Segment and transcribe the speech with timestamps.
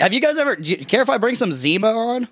[0.00, 0.56] have you guys ever?
[0.56, 2.28] Do you care if I bring some Zima on?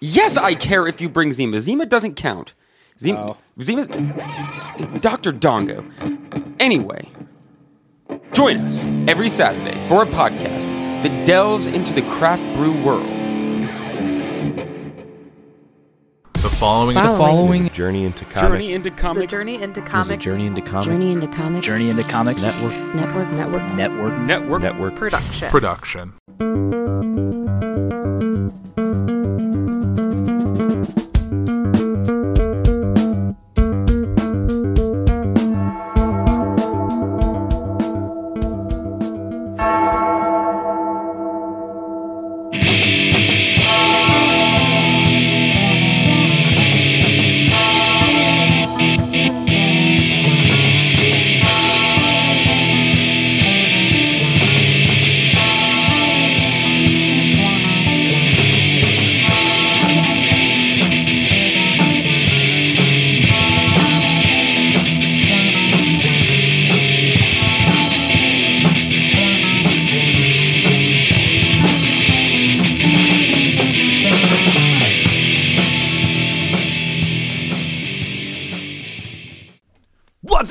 [0.00, 1.60] Yes, I care if you bring Zima.
[1.60, 2.54] Zima doesn't count.
[2.56, 2.98] Oh.
[3.00, 3.36] Zima, Oh.
[3.60, 3.88] Zima's
[5.00, 5.32] Dr.
[5.32, 5.84] Dongo.
[6.60, 7.08] Anyway,
[8.32, 10.66] join us every Saturday for a podcast
[11.02, 13.06] that delves into the craft brew world.
[16.40, 16.94] The following.
[16.94, 18.40] The following Journey into comic.
[18.60, 21.90] Journey into It's a journey into is a journey into comic Journey into Comics Journey
[21.90, 24.12] into Comics network Network Network Network.
[24.20, 24.62] Network.
[24.62, 24.94] network.
[24.94, 25.50] production.
[25.50, 27.37] Production.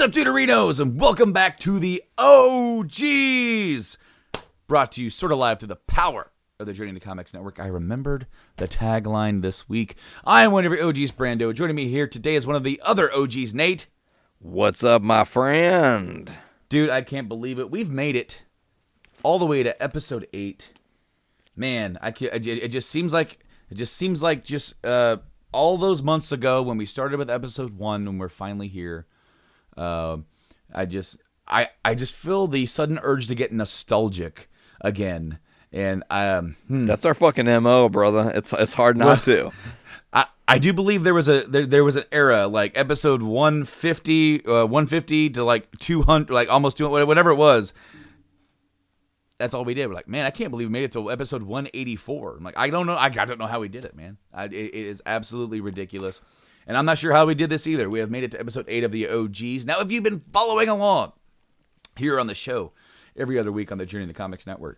[0.07, 3.97] Up, Deuterinos, and welcome back to the OGs.
[4.65, 7.59] Brought to you sort of live through the power of the Journey into Comics Network.
[7.59, 9.97] I remembered the tagline this week.
[10.23, 11.53] I am one of your OGs, Brando.
[11.53, 13.87] Joining me here today is one of the other OGs, Nate.
[14.39, 16.31] What's up, my friend?
[16.69, 17.69] Dude, I can't believe it.
[17.69, 18.43] We've made it
[19.23, 20.69] all the way to episode eight.
[21.53, 23.39] Man, I can't, it it just seems like
[23.69, 25.17] it just seems like just uh,
[25.51, 29.05] all those months ago when we started with episode one, and we're finally here.
[29.77, 30.25] Um,
[30.73, 31.17] I just
[31.47, 34.49] I I just feel the sudden urge to get nostalgic
[34.81, 35.39] again,
[35.71, 36.85] and um, hmm.
[36.85, 38.31] That's our fucking mo, brother.
[38.35, 39.51] It's it's hard not to.
[40.13, 44.45] I, I do believe there was a there, there was an era like episode 150
[44.45, 47.73] uh, 150 to like 200 like almost 200 whatever it was.
[49.37, 49.87] That's all we did.
[49.87, 52.69] We're like man i can't believe we made it to episode 184 i'm like i
[52.69, 52.95] don't know.
[52.95, 54.17] I, I don't know how we did it man.
[54.33, 56.21] I, it, it is absolutely ridiculous
[56.67, 58.65] and i'm not sure how we did this either we have made it to episode
[58.67, 61.13] 8 of the og's now if you've been following along
[61.95, 62.71] here on the show
[63.15, 64.77] every other week on the journey in the comics network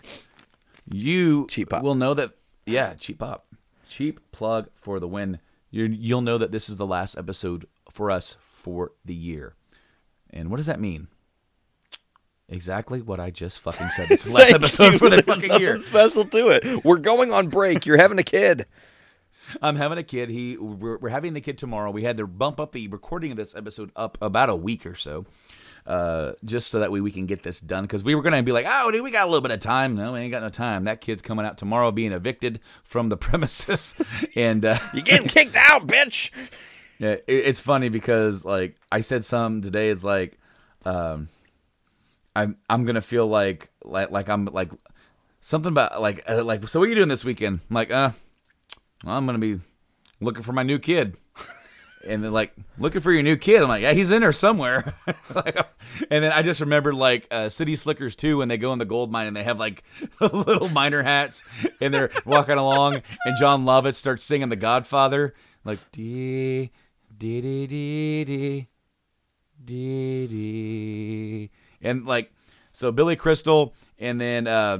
[0.90, 1.84] you Cheap pop.
[1.84, 2.32] will know that
[2.66, 3.46] yeah cheap pop
[3.90, 5.40] cheap plug for the win
[5.72, 9.56] you you'll know that this is the last episode for us for the year
[10.30, 11.08] and what does that mean
[12.48, 14.98] exactly what i just fucking said It's the last episode you.
[15.00, 16.84] for the There's fucking year special to it.
[16.84, 17.86] We're going on break.
[17.86, 18.66] You're having a kid.
[19.62, 22.60] I'm having a kid he we're, we're having the kid tomorrow we had to bump
[22.60, 25.26] up the recording of this episode up about a week or so
[25.86, 28.52] uh, just so that way we can get this done because we were gonna be
[28.52, 29.96] like, oh, dude, we got a little bit of time.
[29.96, 30.84] No, we ain't got no time.
[30.84, 33.96] That kid's coming out tomorrow, being evicted from the premises,
[34.36, 36.30] and uh, You getting kicked out, bitch.
[37.02, 39.90] Yeah, it, it's funny because like I said some today.
[39.90, 40.38] It's like,
[40.84, 41.30] um,
[42.36, 44.70] I'm I'm gonna feel like like like I'm like
[45.40, 46.68] something about like uh, like.
[46.68, 47.62] So what are you doing this weekend?
[47.70, 48.12] I'm like, uh,
[49.04, 49.60] well, I'm gonna be
[50.20, 51.18] looking for my new kid.
[52.08, 53.62] And then like looking for your new kid.
[53.62, 54.94] I'm like, yeah, he's in there somewhere.
[56.12, 58.86] And then I just remembered like uh, City Slickers too when they go in the
[58.86, 59.84] gold mine and they have like
[60.22, 61.44] little miner hats
[61.82, 65.34] and they're walking along and Jon Lovitz starts singing The Godfather
[65.66, 66.72] like dee
[67.18, 68.68] dee dee dee dee
[69.66, 71.50] dee dee
[71.82, 72.32] and like
[72.72, 74.80] so Billy Crystal and then uh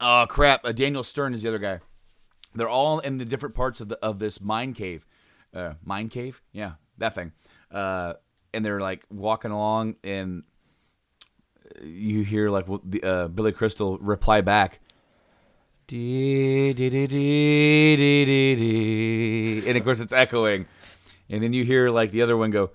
[0.00, 1.80] oh crap uh, Daniel Stern is the other guy.
[2.58, 5.06] They're all in the different parts of the of this mine cave,
[5.54, 7.32] uh, mine cave, yeah, that thing.
[7.70, 8.14] Uh,
[8.52, 10.42] and they're like walking along, and
[11.82, 12.66] you hear like
[13.02, 14.80] uh, Billy Crystal reply back,
[15.86, 20.66] dee dee dee dee dee dee, and of course it's echoing,
[21.28, 22.70] and then you hear like the other one go,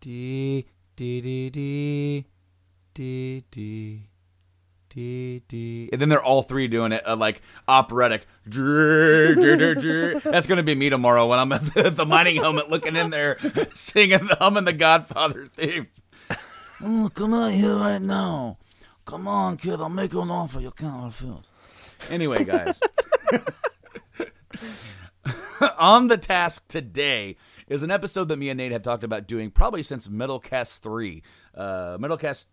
[0.00, 0.66] dee
[0.96, 2.26] dee dee dee
[2.94, 4.08] dee dee.
[4.94, 5.88] Dee, dee.
[5.90, 8.26] And then they're all three doing it uh, like operatic.
[8.44, 13.38] That's gonna be me tomorrow when I'm at the, the mining helmet, looking in there,
[13.74, 15.86] singing, humming the Godfather theme.
[16.82, 18.58] Oh, come out here right now.
[19.06, 19.80] Come on, kid.
[19.80, 21.50] I'll make you an offer you can't refuse.
[22.10, 22.78] Anyway, guys.
[25.78, 27.36] on the task today
[27.68, 31.22] is an episode that me and Nate have talked about doing probably since Metalcast 3.
[31.54, 32.46] Uh, Metalcast,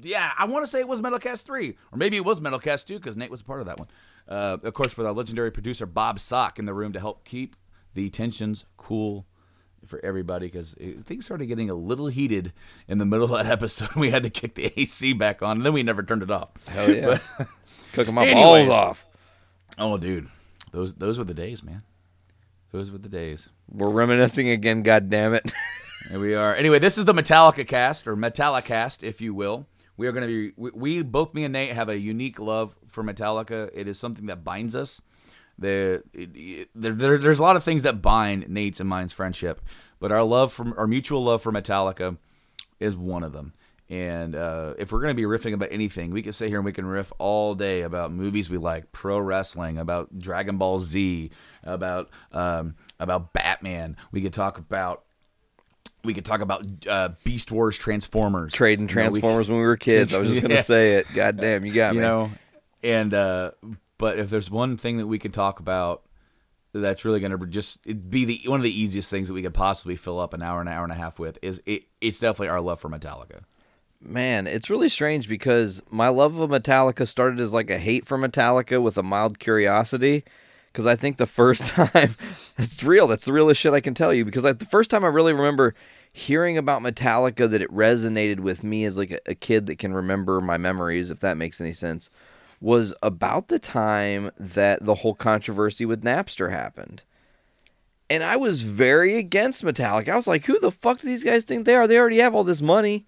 [0.00, 2.98] yeah, I want to say it was Metalcast 3, or maybe it was Metalcast 2
[2.98, 3.88] because Nate was a part of that one.
[4.28, 7.56] Uh, of course, with our legendary producer Bob Sock in the room to help keep
[7.94, 9.26] the tensions cool
[9.84, 10.74] for everybody because
[11.04, 12.52] things started getting a little heated
[12.86, 13.94] in the middle of that episode.
[13.96, 16.50] We had to kick the AC back on, and then we never turned it off.
[16.68, 17.18] Hell yeah.
[17.92, 18.68] Cooking my Anyways.
[18.68, 19.06] balls off.
[19.78, 20.28] Oh, dude,
[20.70, 21.82] those those were the days, man.
[22.70, 23.50] Those were the days.
[23.70, 25.50] We're reminiscing again, God damn it.
[26.08, 26.54] Here we are.
[26.54, 29.66] Anyway, this is the Metallica cast or Metallicast, if you will.
[29.96, 32.76] We are going to be we, we both me and Nate have a unique love
[32.86, 33.70] for Metallica.
[33.74, 35.00] It is something that binds us.
[35.58, 36.02] There,
[36.74, 39.60] there, there's a lot of things that bind Nate's and mine's friendship,
[40.00, 42.16] but our love from our mutual love for Metallica
[42.80, 43.52] is one of them.
[43.88, 46.64] And uh, if we're going to be riffing about anything, we can sit here and
[46.64, 51.30] we can riff all day about movies we like, pro wrestling, about Dragon Ball Z,
[51.62, 53.98] about um, about Batman.
[54.10, 55.04] We could talk about
[56.04, 59.64] we could talk about uh, Beast Wars Transformers, Trading You know, we- Transformers when we
[59.64, 60.12] were kids.
[60.14, 61.06] I was just gonna say it.
[61.14, 62.06] God damn, you got you me.
[62.06, 62.30] know,
[62.82, 63.52] and uh,
[63.98, 66.02] but if there's one thing that we could talk about
[66.74, 69.42] that's really going to just it'd be the one of the easiest things that we
[69.42, 72.18] could possibly fill up an hour, an hour and a half with is it, it's
[72.18, 73.42] definitely our love for Metallica.
[74.00, 78.18] Man, it's really strange because my love of Metallica started as like a hate for
[78.18, 80.24] Metallica with a mild curiosity.
[80.72, 82.16] Because I think the first time,
[82.58, 83.06] it's real.
[83.06, 84.24] That's the realest shit I can tell you.
[84.24, 85.74] Because like the first time I really remember
[86.12, 89.94] hearing about Metallica that it resonated with me as like a, a kid that can
[89.94, 92.10] remember my memories, if that makes any sense,
[92.60, 97.02] was about the time that the whole controversy with Napster happened.
[98.08, 100.10] And I was very against Metallica.
[100.10, 101.86] I was like, who the fuck do these guys think they are?
[101.86, 103.06] They already have all this money.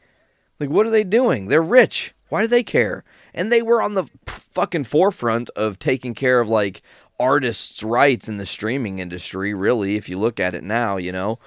[0.58, 1.48] Like, what are they doing?
[1.48, 2.14] They're rich.
[2.30, 3.04] Why do they care?
[3.34, 6.80] And they were on the fucking forefront of taking care of like
[7.18, 11.38] artists' rights in the streaming industry, really, if you look at it now, you know.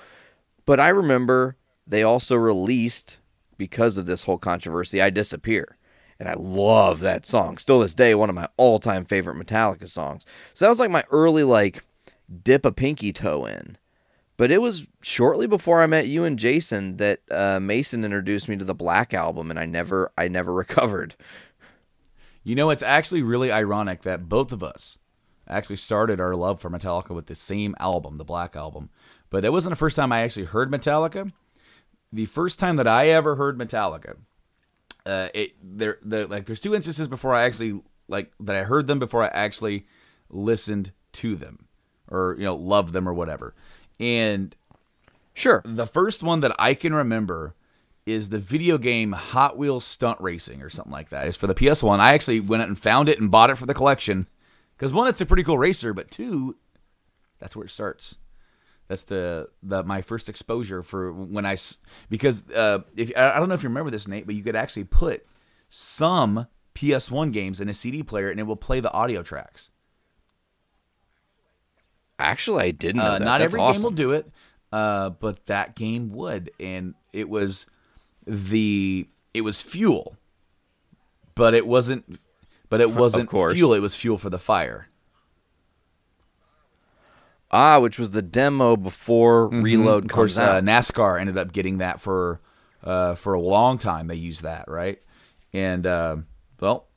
[0.65, 1.55] But I remember
[1.85, 3.17] they also released,
[3.57, 5.77] because of this whole controversy, I Disappear.
[6.19, 7.59] And I love that song.
[7.59, 10.25] Still this day, one of my all time favorite Metallica songs.
[10.55, 11.83] So that was like my early, like,
[12.43, 13.77] dip a pinky toe in.
[14.35, 18.55] But it was shortly before I met you and Jason that uh, Mason introduced me
[18.57, 21.15] to the Black album, and I never, I never recovered.
[22.43, 24.97] You know, it's actually really ironic that both of us
[25.49, 28.89] actually started our love for Metallica with the same album, the Black Album.
[29.29, 31.31] But it wasn't the first time I actually heard Metallica.
[32.13, 34.17] The first time that I ever heard Metallica,
[35.05, 38.87] uh, it there, the, like, there's two instances before I actually like that I heard
[38.87, 39.85] them before I actually
[40.29, 41.67] listened to them,
[42.09, 43.53] or you know, loved them or whatever.
[43.99, 44.55] And
[45.33, 45.61] Sure.
[45.65, 47.53] the first one that I can remember
[48.05, 51.27] is the video game Hot Wheels Stunt Racing or something like that.
[51.27, 51.99] It's for the PS1.
[51.99, 54.27] I actually went out and found it and bought it for the collection
[54.77, 56.55] because one, it's a pretty cool racer, but two,
[57.39, 58.17] that's where it starts.
[58.87, 61.57] That's the the my first exposure for when I
[62.09, 64.85] because uh, if I don't know if you remember this Nate, but you could actually
[64.85, 65.25] put
[65.67, 69.71] some PS1 games in a CD player and it will play the audio tracks.
[72.19, 73.81] Actually, I didn't know Uh, not every awesome.
[73.81, 74.31] game will do it,
[74.71, 77.65] uh, but that game would, and it was
[78.25, 80.17] the it was fuel,
[81.35, 82.19] but it wasn't.
[82.69, 83.73] But it wasn't fuel.
[83.73, 84.89] It was fuel for the fire.
[87.49, 90.59] Ah, which was the demo before Reload Of course, uh.
[90.59, 92.41] NASCAR ended up getting that for
[92.83, 94.07] uh, for a long time.
[94.07, 95.01] They used that, right?
[95.53, 96.17] And uh,
[96.59, 96.87] well,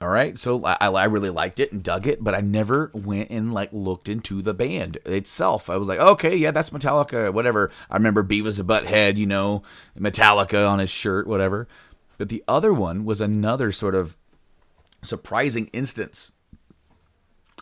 [0.00, 0.38] all right.
[0.38, 3.72] So I, I really liked it and dug it, but I never went and like
[3.72, 5.70] looked into the band itself.
[5.70, 7.70] I was like, okay, yeah, that's Metallica, whatever.
[7.90, 9.62] I remember Beavis and Butthead, you know,
[9.98, 11.68] Metallica on his shirt, whatever.
[12.18, 14.16] But the other one was another sort of
[15.02, 16.32] surprising instance,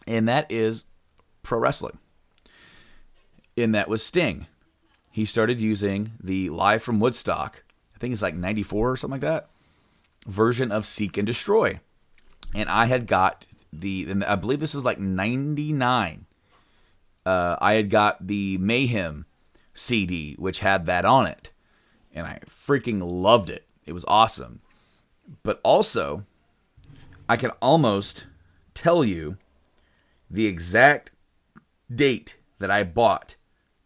[0.07, 0.85] and that is
[1.43, 1.99] pro wrestling.
[3.57, 4.47] And that was Sting.
[5.11, 9.21] He started using the Live from Woodstock, I think it's like 94 or something like
[9.23, 9.51] that,
[10.27, 11.81] version of Seek and Destroy.
[12.55, 16.27] And I had got the, and I believe this is like 99.
[17.27, 19.27] Uh, I had got the Mayhem
[19.75, 21.51] CD, which had that on it.
[22.13, 23.67] And I freaking loved it.
[23.85, 24.61] It was awesome.
[25.43, 26.25] But also,
[27.31, 28.27] I can almost
[28.75, 29.37] tell you
[30.29, 31.13] the exact
[31.95, 33.37] date that I bought,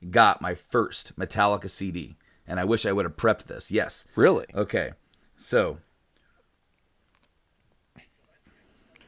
[0.08, 2.16] got my first Metallica CD.
[2.46, 3.70] And I wish I would have prepped this.
[3.70, 4.06] Yes.
[4.16, 4.46] Really?
[4.54, 4.92] Okay.
[5.36, 5.78] So,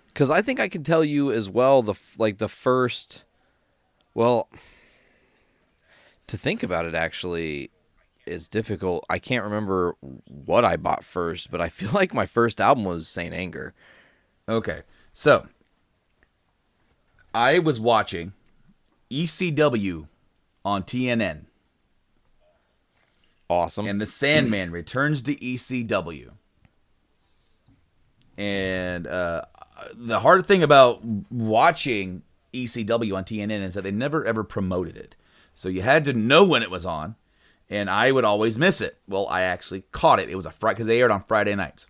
[0.09, 3.25] Because I think I can tell you as well the like the first.
[4.13, 4.51] Well,
[6.27, 7.71] to think about it actually
[8.27, 9.07] is difficult.
[9.09, 9.95] I can't remember
[10.27, 13.73] what I bought first, but I feel like my first album was Saint Anger.
[14.49, 14.83] Okay.
[15.13, 15.47] So,
[17.35, 18.33] I was watching
[19.11, 20.09] ECW
[20.65, 21.43] on TNN,
[23.49, 23.87] Awesome.
[23.87, 26.31] and the Sandman returns to ECW.
[28.37, 29.43] And uh,
[29.95, 32.23] the hard thing about watching
[32.53, 35.15] ECW on TNN is that they never ever promoted it.
[35.55, 37.15] So you had to know when it was on,
[37.71, 38.99] and I would always miss it.
[39.09, 40.29] Well, I actually caught it.
[40.29, 41.87] It was a Friday because they aired on Friday nights.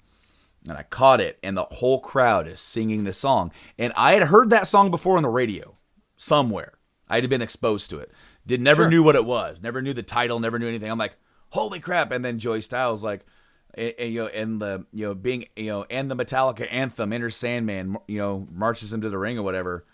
[0.68, 3.52] And I caught it, and the whole crowd is singing the song.
[3.78, 5.74] And I had heard that song before on the radio
[6.16, 6.72] somewhere.
[7.08, 8.10] I had been exposed to it.
[8.46, 9.62] Did never knew what it was.
[9.62, 10.40] Never knew the title.
[10.40, 10.90] Never knew anything.
[10.90, 11.16] I'm like,
[11.50, 12.10] holy crap!
[12.12, 13.24] And then Joey Styles like,
[13.74, 17.12] and, and, you know, and the you know being you know and the Metallica anthem,
[17.12, 19.84] Enter Sandman, you know, marches him to the ring or whatever.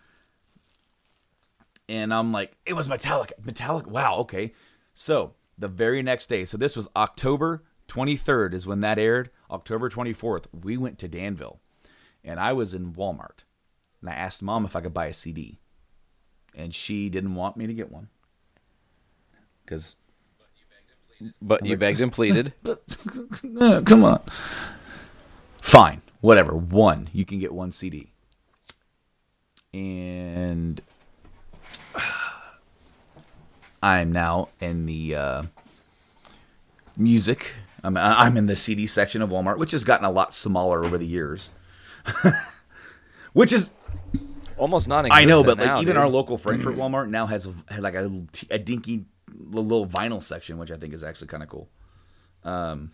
[1.88, 3.32] And I'm like, it was Metallica.
[3.42, 3.88] Metallica.
[3.88, 4.16] Wow.
[4.20, 4.52] Okay.
[4.94, 9.30] So the very next day, so this was October 23rd is when that aired.
[9.50, 11.60] October 24th, we went to Danville,
[12.24, 13.44] and I was in Walmart,
[14.00, 15.58] and I asked mom if I could buy a CD,
[16.54, 18.08] and she didn't want me to get one
[19.64, 19.96] because
[21.40, 22.52] but you begged and pleaded.
[22.62, 22.82] But,
[23.60, 24.22] Uh, come on.
[25.60, 26.56] Fine, whatever.
[26.56, 28.12] One, you can get one CD.
[29.72, 30.80] And
[33.82, 35.42] I'm now in the uh,
[36.96, 37.52] music.
[37.82, 40.98] I'm, I'm in the CD section of Walmart, which has gotten a lot smaller over
[40.98, 41.50] the years.
[43.32, 43.68] which is
[44.62, 45.96] Almost non I know, but like now, even dude.
[45.96, 47.48] our local Frankfort Walmart now has
[47.78, 51.68] like a, a dinky little vinyl section, which I think is actually kind of cool.
[52.44, 52.92] Um,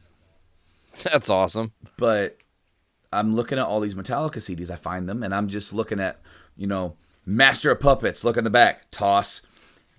[1.03, 1.73] That's awesome.
[1.99, 2.39] but
[3.13, 4.71] I'm looking at all these Metallica CDs.
[4.71, 6.21] I find them, and I'm just looking at,
[6.57, 8.25] you know, Master of Puppets.
[8.25, 9.43] Look at the back, toss.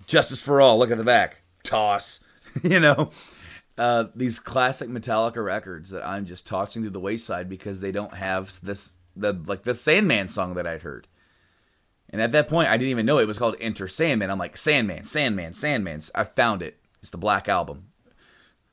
[0.07, 0.79] Justice for All.
[0.79, 2.19] Look at the back, toss.
[2.63, 3.11] you know,
[3.79, 8.13] uh, these classic Metallica records that I'm just tossing to the wayside because they don't
[8.13, 11.07] have this the like the Sandman song that I'd heard.
[12.11, 14.31] And at that point, I didn't even know it was called Enter Sandman.
[14.31, 16.01] I'm like Sandman, Sandman, Sandman.
[16.13, 16.77] I found it.
[17.01, 17.85] It's the Black Album.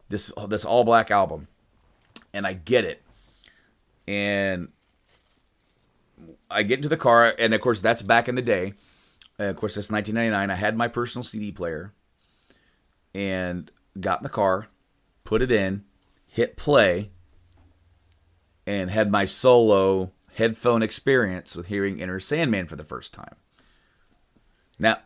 [0.09, 1.49] This this all black album
[2.37, 3.03] and I get it.
[4.07, 4.69] And
[6.51, 8.75] I get into the car, and of course, that's back in the day.
[9.39, 10.51] And of course, that's 1999.
[10.51, 11.93] I had my personal CD player
[13.15, 14.69] and got in the car,
[15.27, 15.85] put it in,
[16.27, 17.11] hit play,
[18.67, 23.37] and had my solo headphone experience with hearing Enter Sandman for the first time.
[24.79, 24.99] Now,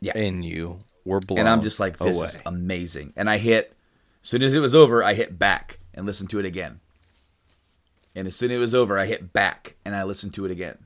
[0.00, 0.16] yeah.
[0.16, 2.26] And you were blown and I'm just like, this away.
[2.26, 3.12] is amazing.
[3.16, 3.76] And I hit,
[4.22, 6.80] as soon as it was over, I hit back and listened to it again.
[8.14, 10.50] And as soon as it was over, I hit back and I listened to it
[10.50, 10.78] again.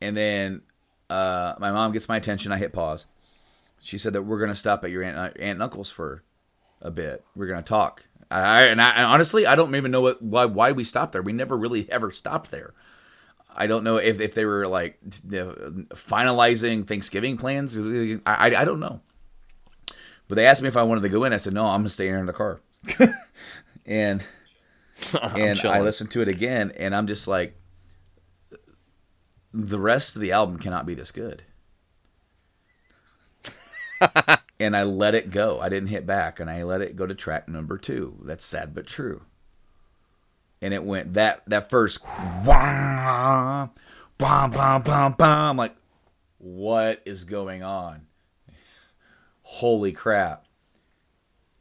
[0.00, 0.62] And then
[1.10, 2.52] uh, my mom gets my attention.
[2.52, 3.06] I hit pause.
[3.80, 6.22] She said that we're going to stop at your aunt, aunt and uncle's for
[6.80, 7.24] a bit.
[7.34, 8.06] We're going to talk.
[8.30, 11.22] I, and, I, and honestly, I don't even know what why why we stopped there.
[11.22, 12.74] We never really ever stopped there.
[13.54, 15.52] I don't know if, if they were like you know,
[15.90, 17.76] finalizing Thanksgiving plans.
[17.76, 19.00] I, I I don't know.
[20.28, 21.32] But they asked me if I wanted to go in.
[21.32, 21.66] I said no.
[21.66, 22.60] I'm gonna stay here in the car.
[23.86, 24.22] and
[25.22, 25.82] and I chilling.
[25.82, 27.58] listened to it again, and I'm just like,
[29.52, 31.42] the rest of the album cannot be this good.
[34.60, 35.58] and I let it go.
[35.58, 38.18] I didn't hit back, and I let it go to track number two.
[38.22, 39.22] That's sad but true.
[40.60, 42.04] And it went that that first
[42.44, 43.70] bam
[44.18, 45.14] bam bam.
[45.18, 45.74] I'm like,
[46.36, 48.06] what is going on?
[49.42, 50.44] Holy crap!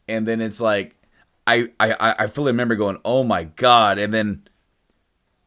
[0.10, 0.98] And then it's like,
[1.48, 3.98] I I I fully remember going, oh my god!
[3.98, 4.44] And then,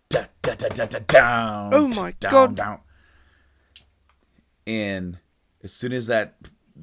[0.09, 1.75] da, da, da, da, da, down.
[1.75, 2.57] Oh my down, God.
[2.57, 2.81] Down.
[4.67, 5.19] And
[5.63, 6.37] as soon as that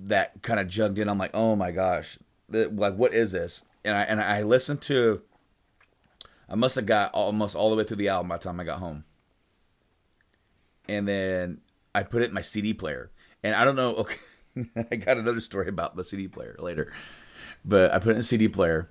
[0.06, 2.18] that kind of jugged in, I'm like, oh my gosh,
[2.50, 3.64] like what is this?
[3.84, 5.22] And I and I listened to.
[6.50, 8.64] I must have got almost all the way through the album by the time I
[8.64, 9.04] got home.
[10.88, 11.62] And then
[11.94, 13.12] I put it in my CD player.
[13.44, 13.96] And I don't know.
[13.96, 14.18] Okay,
[14.92, 16.92] I got another story about the CD player later.
[17.64, 18.90] But I put it in CD player,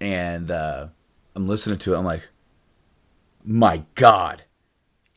[0.00, 0.88] and uh,
[1.34, 1.98] I'm listening to it.
[1.98, 2.28] I'm like,
[3.44, 4.44] my God,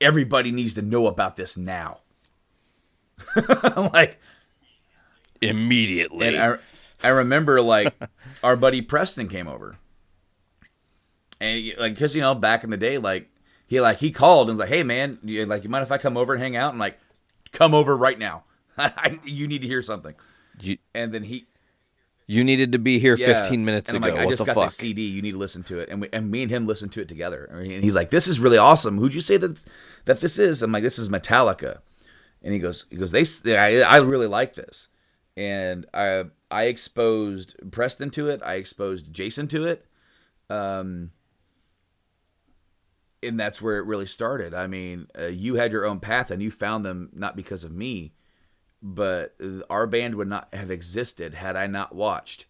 [0.01, 1.99] everybody needs to know about this now.
[3.35, 4.19] I'm like,
[5.49, 6.27] immediately.
[6.27, 6.57] and I,
[7.03, 7.93] I remember like
[8.43, 9.77] our buddy Preston came over,
[11.39, 13.29] and like because you know back in the day, like
[13.67, 15.97] he like he called and was like, "Hey man, you, like you mind if I
[15.97, 16.99] come over and hang out?" And like,
[17.51, 18.43] come over right now.
[18.77, 20.15] I, you need to hear something.
[20.59, 21.45] you, And then he
[22.25, 23.41] you needed to be here yeah.
[23.41, 24.13] 15 minutes and I'm ago.
[24.13, 24.63] like, I what just the got fuck?
[24.67, 25.03] this CD.
[25.07, 25.89] You need to listen to it.
[25.89, 27.45] And we, and me and him listened to it together.
[27.51, 28.97] And he's like, "This is really awesome.
[28.97, 29.63] Who'd you say that
[30.05, 31.79] that this is?" I'm like, "This is Metallica."
[32.41, 34.87] And he goes, "He goes, they, I really like this."
[35.35, 38.41] And I I exposed Preston to it.
[38.45, 39.85] I exposed Jason to it.
[40.49, 41.11] Um,
[43.23, 44.53] and that's where it really started.
[44.53, 47.71] I mean, uh, you had your own path, and you found them not because of
[47.71, 48.13] me,
[48.81, 49.35] but
[49.69, 52.45] our band would not have existed had I not watched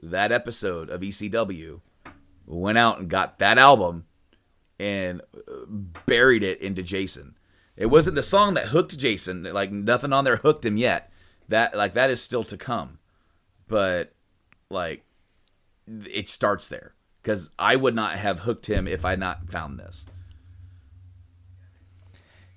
[0.00, 1.80] that episode of ECW.
[2.46, 4.06] Went out and got that album
[4.78, 5.66] and uh,
[6.06, 7.36] buried it into Jason.
[7.76, 9.44] It wasn't the song that hooked Jason.
[9.44, 11.11] Like nothing on there hooked him yet.
[11.48, 12.98] That like that is still to come.
[13.68, 14.12] But
[14.70, 15.04] like
[15.86, 20.06] it starts there because I would not have hooked him if I not found this.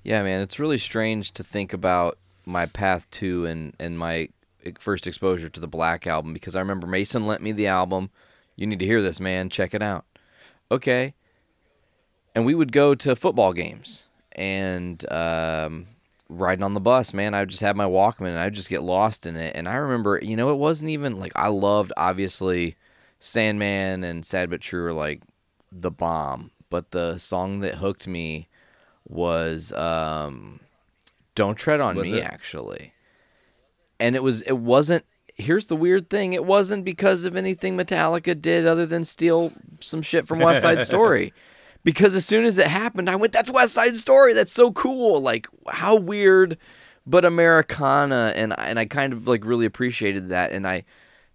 [0.03, 4.29] Yeah, man, it's really strange to think about my path to and and my
[4.79, 8.09] first exposure to the Black album because I remember Mason lent me the album.
[8.55, 9.49] You need to hear this, man.
[9.49, 10.05] Check it out.
[10.71, 11.13] Okay.
[12.33, 15.87] And we would go to football games and um,
[16.29, 17.33] riding on the bus, man.
[17.33, 19.55] I would just have my Walkman and I'd just get lost in it.
[19.55, 22.75] And I remember, you know, it wasn't even like I loved obviously
[23.19, 25.21] Sandman and Sad But True are like
[25.71, 28.47] the bomb, but the song that hooked me
[29.07, 30.59] was um,
[31.35, 32.23] Don't Tread on What's Me it?
[32.23, 32.93] actually.
[33.99, 35.05] And it was it wasn't
[35.35, 40.01] here's the weird thing, it wasn't because of anything Metallica did other than steal some
[40.01, 41.33] shit from West Side Story.
[41.85, 44.33] Because as soon as it happened, I went, "That's West Side Story.
[44.33, 45.21] That's so cool!
[45.21, 46.57] Like how weird,
[47.05, 50.51] but Americana." And I- and I kind of like really appreciated that.
[50.51, 50.83] And I,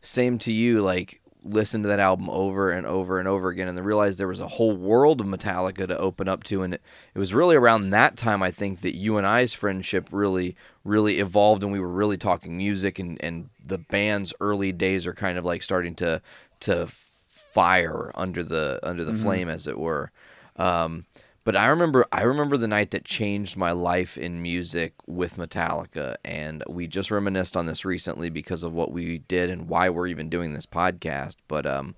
[0.02, 3.78] same to you, like listened to that album over and over and over again, and
[3.78, 6.62] then realized there was a whole world of Metallica to open up to.
[6.62, 6.82] And it,
[7.14, 11.20] it was really around that time I think that you and I's friendship really really
[11.20, 15.38] evolved, and we were really talking music, and and the band's early days are kind
[15.38, 16.20] of like starting to
[16.60, 16.88] to
[17.28, 19.22] fire under the under the mm-hmm.
[19.22, 20.10] flame, as it were.
[20.60, 21.06] Um,
[21.42, 26.16] but I remember I remember the night that changed my life in music with Metallica,
[26.24, 30.06] and we just reminisced on this recently because of what we did and why we're
[30.06, 31.36] even doing this podcast.
[31.48, 31.96] But um,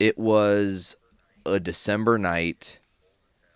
[0.00, 0.96] it was
[1.46, 2.80] a December night.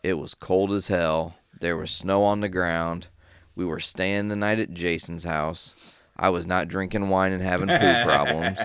[0.03, 1.37] It was cold as hell.
[1.61, 3.09] There was snow on the ground.
[3.57, 5.75] We were staying the night at Jason's house.
[6.17, 8.59] I was not drinking wine and having poop problems.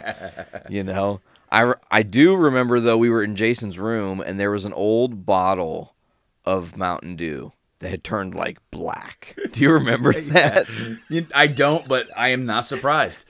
[0.70, 4.66] You know, I, I do remember though we were in Jason's room and there was
[4.66, 5.96] an old bottle
[6.44, 9.38] of Mountain Dew that had turned like black.
[9.52, 10.68] Do you remember that?
[11.34, 13.26] I don't, but I am not surprised.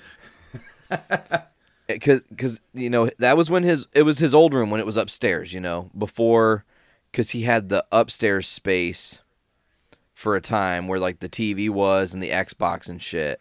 [0.90, 1.40] Eh,
[1.88, 4.86] because because you know that was when his it was his old room when it
[4.86, 5.54] was upstairs.
[5.54, 6.66] You know before
[7.12, 9.20] because he had the upstairs space
[10.14, 13.40] for a time where like the TV was and the Xbox and shit.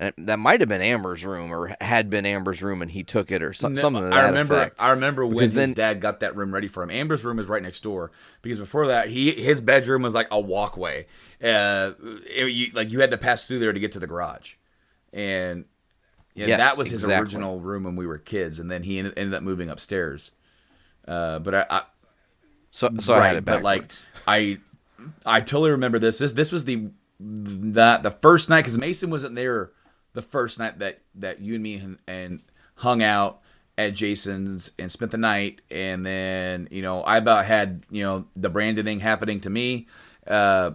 [0.00, 3.32] And that might have been Amber's room or had been Amber's room and he took
[3.32, 4.12] it or some, something.
[4.12, 4.54] I remember.
[4.56, 4.76] effect.
[4.80, 6.90] I remember when Because his then- dad got that room ready for him.
[6.92, 10.38] Amber's room is right next door because before that, he his bedroom was like a
[10.38, 11.06] walkway.
[11.42, 14.54] Uh, it- you, like you had to pass through there to get to the garage,
[15.12, 15.64] and
[16.34, 17.20] yeah, Yes, that was his exactly.
[17.20, 18.60] original room when we were kids.
[18.60, 20.30] And then he ended, ended up moving upstairs.
[21.08, 21.82] Uh, but I, I
[22.70, 23.92] So so I had it but like.
[24.28, 24.58] I,
[25.26, 26.18] I totally remember this.
[26.18, 29.72] This this was the that the first night because Mason wasn't there
[30.12, 32.42] the first night that that you and me and, and
[32.76, 33.40] hung out
[33.76, 38.26] at Jason's and spent the night, and then you know I about had you know
[38.34, 39.86] the branding happening to me.
[40.26, 40.72] Uh,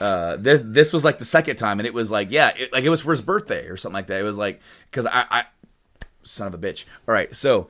[0.00, 2.84] uh, this this was like the second time, and it was like yeah, it, like
[2.84, 4.18] it was for his birthday or something like that.
[4.18, 5.44] It was like because I, I
[6.22, 6.86] son of a bitch.
[7.06, 7.68] All right, so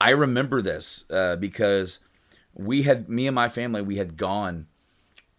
[0.00, 2.00] I remember this uh, because
[2.52, 4.66] we had me and my family we had gone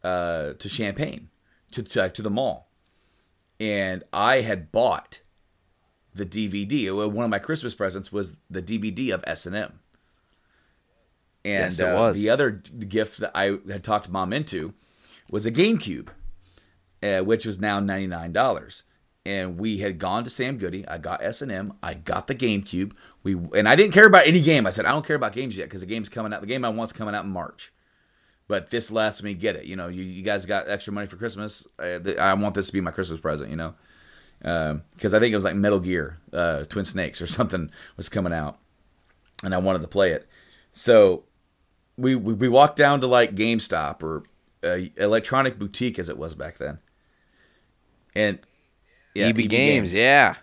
[0.04, 1.30] uh, to Champaign
[1.72, 2.68] to, to to the mall,
[3.60, 5.22] and I had bought
[6.14, 6.92] the DVD.
[7.12, 9.80] One of my Christmas presents was the DVD of S and M.
[11.44, 12.18] And Yes, it uh, was.
[12.20, 14.74] the other gift that I had talked mom into
[15.30, 16.10] was a GameCube,
[17.04, 18.84] uh, which was now ninety nine dollars.
[19.28, 20.88] And we had gone to Sam Goody.
[20.88, 21.74] I got S and M.
[21.82, 22.94] I got the GameCube.
[23.24, 24.66] We and I didn't care about any game.
[24.66, 26.42] I said I don't care about games yet because the game's coming out.
[26.42, 27.72] The game I want's coming out in March.
[28.48, 29.66] But this lets me get it.
[29.66, 31.68] You know, you, you guys got extra money for Christmas.
[31.80, 33.50] I, I want this to be my Christmas present.
[33.50, 33.74] You know,
[34.40, 38.34] because I think it was like Metal Gear, uh, Twin Snakes or something was coming
[38.34, 38.60] out,
[39.44, 40.28] and I wanted to play it.
[40.74, 41.24] So
[41.98, 44.24] we we, we walked down to like GameStop or
[44.64, 46.80] uh, Electronic Boutique as it was back then,
[48.14, 48.40] and
[49.16, 50.36] yeah, EB, EB Games, yeah.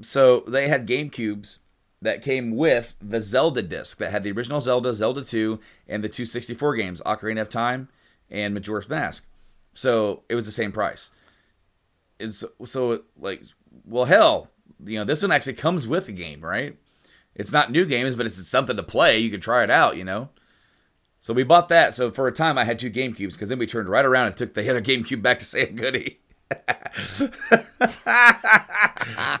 [0.00, 1.58] so they had Game Cubes
[2.00, 5.58] that came with the Zelda disc that had the original Zelda, Zelda 2,
[5.88, 7.88] and the two 64 games, Ocarina of Time
[8.30, 9.26] and Majora's Mask.
[9.74, 11.10] So it was the same price.
[12.20, 13.42] And so, so like,
[13.84, 14.50] well, hell,
[14.84, 16.76] you know, this one actually comes with a game, right?
[17.34, 19.18] It's not new games, but it's something to play.
[19.18, 20.30] You can try it out, you know?
[21.20, 21.94] So we bought that.
[21.94, 24.26] So for a time, I had two Game Cubes because then we turned right around
[24.26, 26.20] and took the other Game Cube back to Sam Goody.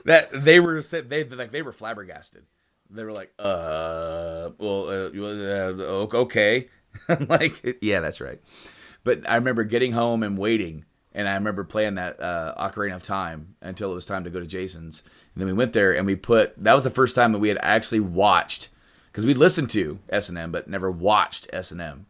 [0.04, 2.44] That they were they like they were flabbergasted.
[2.90, 6.68] They were like, uh, well, uh, uh, okay.
[7.08, 8.40] I'm like, yeah, that's right.
[9.04, 13.02] But I remember getting home and waiting, and I remember playing that uh, Ocarina of
[13.02, 15.02] Time until it was time to go to Jason's.
[15.34, 16.54] And then we went there and we put.
[16.62, 18.70] That was the first time that we had actually watched,
[19.06, 22.06] because we listened to S and M, but never watched S and M.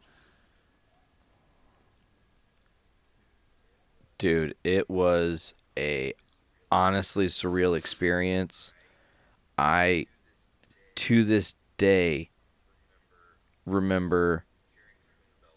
[4.18, 6.12] Dude, it was a
[6.70, 8.72] honestly surreal experience.
[9.56, 10.06] I
[10.96, 12.30] to this day
[13.64, 14.44] remember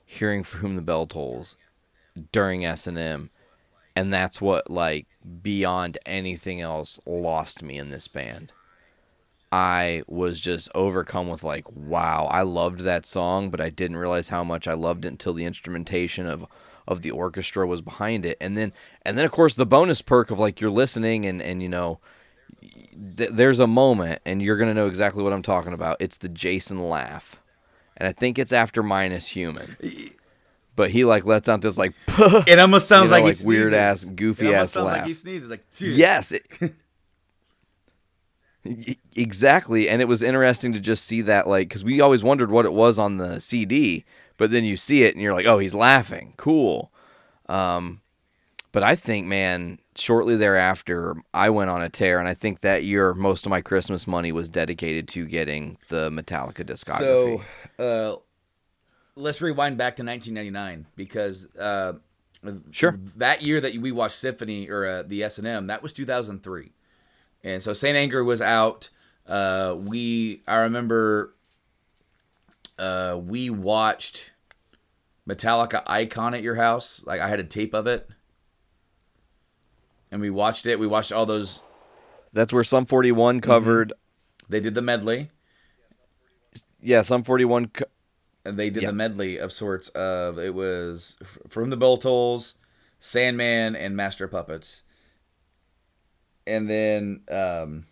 [0.05, 1.57] hearing for whom the bell tolls
[2.31, 3.29] during S&M
[3.95, 5.07] and that's what like
[5.41, 8.51] beyond anything else lost me in this band.
[9.51, 14.29] I was just overcome with like wow, I loved that song, but I didn't realize
[14.29, 16.45] how much I loved it until the instrumentation of
[16.91, 18.37] of the orchestra was behind it.
[18.41, 18.73] And then
[19.03, 21.99] and then of course the bonus perk of like you're listening and and you know
[23.17, 25.97] th- there's a moment and you're going to know exactly what I'm talking about.
[25.99, 27.37] It's the Jason laugh.
[27.97, 29.77] And I think it's after minus human.
[30.75, 33.73] But he like lets out this like It almost sounds know, like, he like weird
[33.73, 34.97] ass, goofy it almost ass sounds laugh.
[34.97, 35.49] Like he sneezes.
[35.49, 35.97] Like, dude.
[35.97, 36.31] Yes.
[36.31, 36.47] It,
[39.15, 39.89] exactly.
[39.89, 42.73] And it was interesting to just see that, like, because we always wondered what it
[42.73, 44.05] was on the CD,
[44.41, 46.33] but then you see it and you're like, oh, he's laughing.
[46.35, 46.91] Cool.
[47.47, 48.01] Um,
[48.71, 52.83] but I think, man, shortly thereafter, I went on a tear, and I think that
[52.83, 57.43] year most of my Christmas money was dedicated to getting the Metallica discography.
[57.77, 58.15] So, uh,
[59.15, 61.93] let's rewind back to 1999 because uh,
[62.71, 62.97] Sure.
[63.17, 66.71] that year that we watched Symphony or uh, the S and M, that was 2003,
[67.43, 68.89] and so Saint Anger was out.
[69.27, 71.35] Uh, we I remember
[72.81, 74.31] uh, we watched
[75.29, 77.03] Metallica Icon at your house.
[77.05, 78.09] Like I had a tape of it,
[80.11, 80.79] and we watched it.
[80.79, 81.61] We watched all those.
[82.33, 83.93] That's where Sum 41 covered.
[84.49, 85.29] They did the medley.
[86.81, 87.67] Yeah, Sum 41.
[87.67, 87.85] Co-
[88.43, 88.89] and they did Yeah.
[88.89, 92.55] the medley of sorts of it was F- from the Bell Tolls,
[92.99, 94.83] Sandman, and Master Puppets,
[96.47, 97.85] and then um,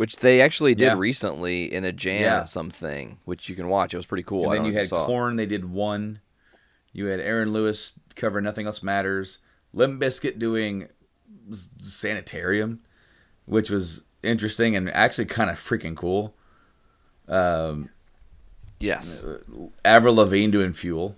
[0.00, 0.94] which they actually did Yeah.
[0.96, 2.44] recently in a jam Yeah.
[2.44, 3.92] something, which you can watch.
[3.92, 4.44] It was pretty cool.
[4.44, 4.88] and I then you had.
[4.88, 5.36] Korn.
[5.36, 6.20] They did one.
[6.94, 9.40] You had Aaron Lewis cover "Nothing Else Matters."
[9.74, 10.88] Limp Bizkit doing
[11.80, 12.80] "Sanitarium,"
[13.44, 16.34] which was interesting and actually kind of freaking cool.
[17.28, 17.90] Um,
[18.78, 19.22] Yes.
[19.84, 21.14] Avril Lavigne doing "Fuel."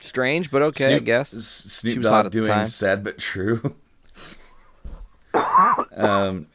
[0.00, 1.32] Strange, but okay, I Snoop, guess.
[1.32, 3.76] S- She Snoop Dogg doing "Sad but True."
[5.96, 6.46] um,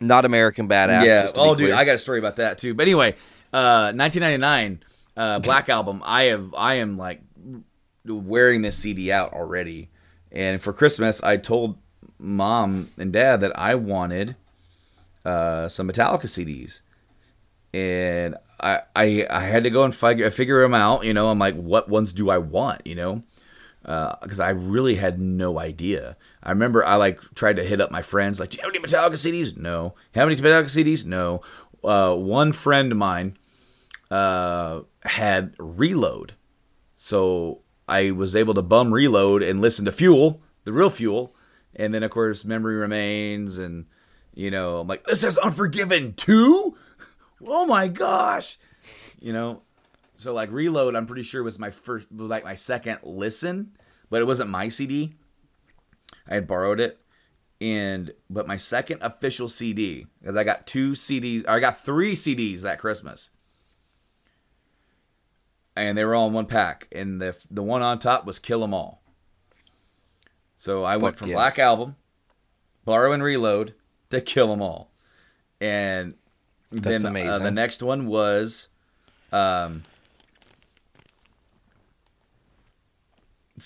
[0.00, 1.04] Not American Badass.
[1.04, 1.22] yeah.
[1.22, 1.70] just to be Oh, dude.
[1.70, 2.74] I got a story about that too.
[2.74, 3.12] But anyway,
[3.52, 4.82] uh, 1999,
[5.16, 6.02] uh, Black Album.
[6.04, 7.20] I have, I am like
[8.04, 9.90] wearing this CD out already,
[10.30, 11.78] and for Christmas, I told
[12.18, 14.36] mom and dad that I wanted
[15.24, 16.82] uh, some Metallica CDs,
[17.74, 21.04] and I, I, I had to go and figure figure them out.
[21.04, 22.86] You know, I'm like, what ones do I want?
[22.86, 23.22] You know.
[23.88, 26.18] Because I really had no idea.
[26.42, 28.84] I remember I like tried to hit up my friends, like, "Do you have any
[28.84, 29.94] Metallica CDs?" No.
[30.14, 31.06] Have any Metallica CDs?
[31.06, 31.40] No.
[31.82, 33.38] Uh, one friend of mine
[34.10, 36.34] uh, had Reload,
[36.96, 41.34] so I was able to bum Reload and listen to Fuel, the real Fuel,
[41.74, 43.86] and then of course Memory Remains, and
[44.34, 46.76] you know, I'm like, "This is Unforgiven too."
[47.46, 48.58] Oh my gosh,
[49.18, 49.62] you know.
[50.18, 53.70] So like Reload, I'm pretty sure was my first, was like my second listen,
[54.10, 55.14] but it wasn't my CD.
[56.28, 56.98] I had borrowed it,
[57.60, 62.14] and but my second official CD because I got two CDs, or I got three
[62.14, 63.30] CDs that Christmas,
[65.76, 68.64] and they were all in one pack, and the the one on top was Kill
[68.64, 69.00] 'Em All.
[70.56, 71.36] So I went from yes.
[71.36, 71.94] Black Album,
[72.84, 73.74] Borrow and Reload
[74.10, 74.90] to Kill 'Em All,
[75.60, 76.14] and
[76.72, 78.68] That's then Uh, the next one was
[79.30, 79.84] um,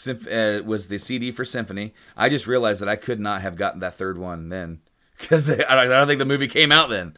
[0.06, 1.94] uh, was the CD for Symphony.
[2.16, 4.80] I just realized that I could not have gotten that third one then
[5.18, 7.16] because I don't think the movie came out then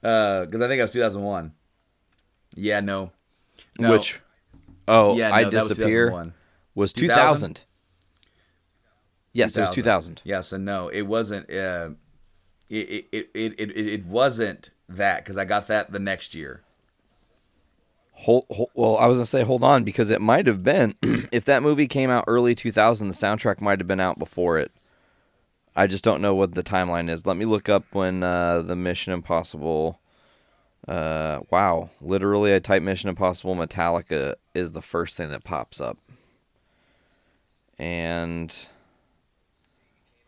[0.00, 1.52] because I think it was 2001.
[2.54, 3.12] Yeah, no,
[3.78, 3.92] no.
[3.92, 4.20] Which,
[4.86, 6.34] oh, yeah, no, I that was disappear 2001.
[6.74, 7.54] was 2000?
[7.54, 7.62] 2000.
[9.32, 10.20] Yes, it was 2000.
[10.24, 11.50] Yes and no, it wasn't.
[11.50, 11.90] Uh,
[12.68, 16.62] it, it, it, it, it, it wasn't that because I got that the next year.
[18.22, 20.94] Hold, hold, well, I was gonna say hold on because it might have been
[21.32, 24.70] if that movie came out early 2000, the soundtrack might have been out before it.
[25.74, 27.26] I just don't know what the timeline is.
[27.26, 29.98] Let me look up when uh, the Mission Impossible.
[30.86, 35.98] Uh, wow, literally, I type Mission Impossible Metallica is the first thing that pops up.
[37.78, 38.54] And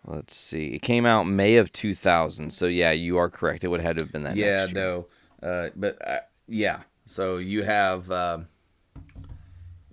[0.05, 2.51] let's see, it came out May of 2000.
[2.53, 3.63] So yeah, you are correct.
[3.65, 4.37] It would have had to have been that.
[4.37, 5.07] yeah, no,
[5.43, 8.49] uh, but uh, yeah, So you have um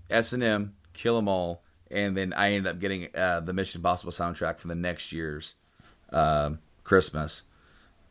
[0.10, 3.80] S and M, Kill 'Em All, and then I ended up getting uh, the Mission
[3.80, 5.56] Impossible soundtrack for the next year's
[6.12, 7.44] um, Christmas.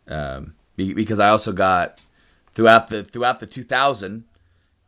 [0.08, 2.02] Um, because I also got
[2.52, 4.24] throughout the throughout the 2000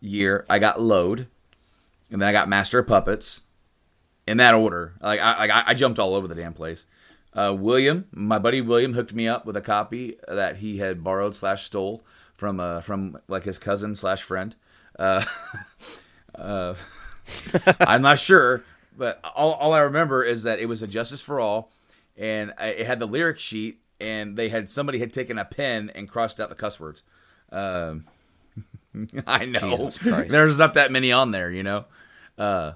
[0.01, 1.29] year, I got Load,
[2.11, 3.43] and then I got Master of Puppets,
[4.27, 4.95] in that order.
[5.01, 6.87] Like I, I jumped all over the damn place.
[7.35, 11.35] Uh, William, my buddy William, hooked me up with a copy that he had borrowed
[11.35, 12.05] slash stole
[12.43, 14.57] from uh, from like his cousin slash friend.
[14.99, 15.25] Uh,
[16.35, 16.75] uh,
[17.79, 18.65] I'm not sure,
[18.99, 21.71] but all, all I remember is that it was a Justice for All,
[22.17, 25.93] and I, it had the lyric sheet, and they had somebody had taken a pen
[25.95, 27.05] and crossed out the cuss words.
[27.53, 28.07] Um,
[29.29, 29.89] I know
[30.27, 31.85] there's not that many on there, you know.
[32.37, 32.73] Uh,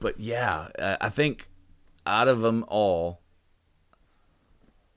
[0.00, 1.46] but yeah, I think
[2.04, 3.20] out of them all,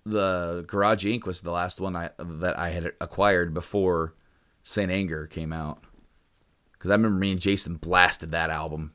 [0.10, 1.26] the Garage Inc.
[1.26, 4.13] was the last one I that I had acquired before
[4.63, 5.80] Saint Anger came out.
[6.74, 8.93] Because I remember me and Jason blasted that album.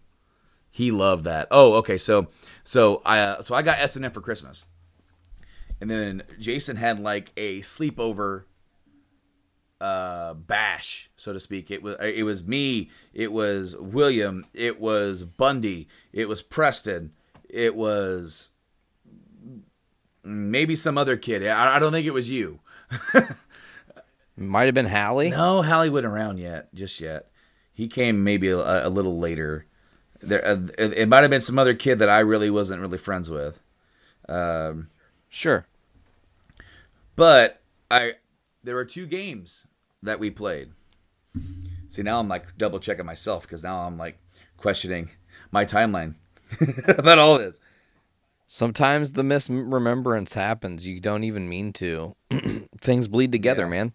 [0.71, 1.49] He loved that.
[1.51, 1.99] Oh, okay.
[1.99, 2.29] So,
[2.65, 4.65] so I uh, so I got S and M for Christmas,
[5.81, 8.45] and then Jason had like a sleepover
[9.81, 15.25] uh bash so to speak it was it was me it was william it was
[15.25, 17.11] bundy it was preston
[17.51, 18.52] it was
[20.25, 22.61] maybe some other kid i, I don't think it was you
[24.37, 25.31] Might have been Hallie.
[25.31, 27.31] no hallie wasn't around yet just yet
[27.73, 29.67] he came maybe a, a little later
[30.21, 32.99] there uh, it, it might have been some other kid that i really wasn't really
[32.99, 33.61] friends with
[34.29, 34.89] um
[35.35, 35.67] Sure.
[37.17, 38.13] But I
[38.63, 39.67] there were two games
[40.03, 40.73] that we played.
[41.89, 44.19] See now I'm like double checking myself because now I'm like
[44.59, 45.09] questioning
[45.51, 46.17] my timeline
[46.99, 47.61] about all this.
[48.55, 50.87] Sometimes the misremembrance happens.
[50.87, 52.15] You don't even mean to.
[52.83, 53.69] Things bleed together, Yeah.
[53.71, 53.93] man.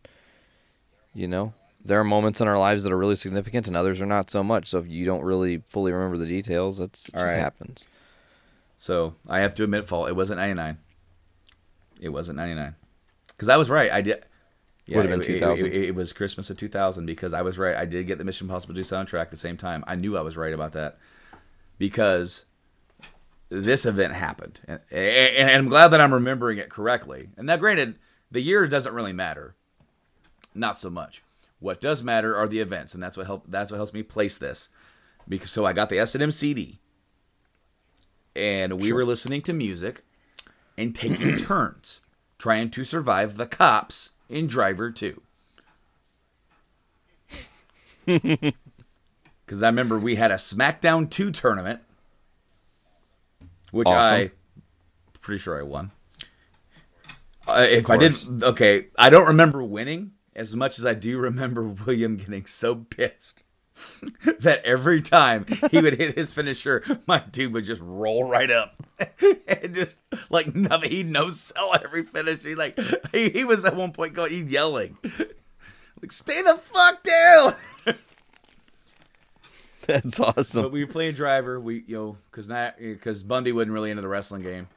[1.13, 1.53] You know,
[1.85, 4.43] there are moments in our lives that are really significant, and others are not so
[4.43, 4.65] much.
[4.67, 7.39] So if you don't really fully remember the details, that's it All just right.
[7.39, 7.85] happens.
[8.77, 10.09] So I have to admit fault.
[10.09, 10.79] It wasn't 99.
[12.01, 12.73] It wasn't 99.
[13.27, 13.91] Because I was right.
[13.91, 14.23] I did.
[14.87, 15.67] Yeah, Would've been it- it- 2000.
[15.67, 17.75] It, it was Christmas of 2000 because I was right.
[17.75, 19.83] I did get the Mission Impossible 2 soundtrack at the same time.
[19.85, 20.97] I knew I was right about that
[21.77, 22.45] because
[23.49, 27.29] this event happened, and, and, I'm glad that I'm remembering it correctly.
[27.37, 27.95] And now, granted,
[28.29, 29.55] the year doesn't really matter,
[30.53, 31.23] not so much.
[31.59, 33.45] What does matter are the events, and that's what help.
[33.47, 34.69] That's what helps me place this.
[35.27, 36.79] Because so I got the S and M CD,
[38.35, 40.03] and we were listening to music
[40.77, 42.01] and taking turns
[42.37, 45.21] trying to survive the cops in Driver 2.
[49.45, 51.79] Because I remember we had a SmackDown 2 tournament,
[53.71, 54.31] which I
[55.27, 55.91] pretty sure I won.
[57.45, 61.63] Uh, if I did, okay, I don't remember winning as much as I do remember
[61.85, 63.43] William getting so pissed
[64.39, 68.81] that every time he would hit his finisher, my dude would just roll right up
[69.47, 69.99] and just
[70.29, 70.91] like nothing.
[70.91, 72.43] He'd no sell every finish.
[72.43, 72.79] He like
[73.11, 74.97] he, he was at one point going, he's yelling,
[76.01, 77.53] like "Stay the fuck down!"
[80.03, 80.63] That's awesome.
[80.63, 81.59] But we playing driver.
[81.59, 84.67] We you know because that because Bundy wasn't really into the wrestling game.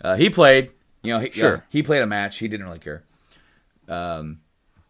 [0.00, 0.72] Uh, he played.
[1.02, 1.64] You know, he, Sure.
[1.68, 2.38] he played a match.
[2.38, 3.02] He didn't really care.
[3.88, 4.40] Um,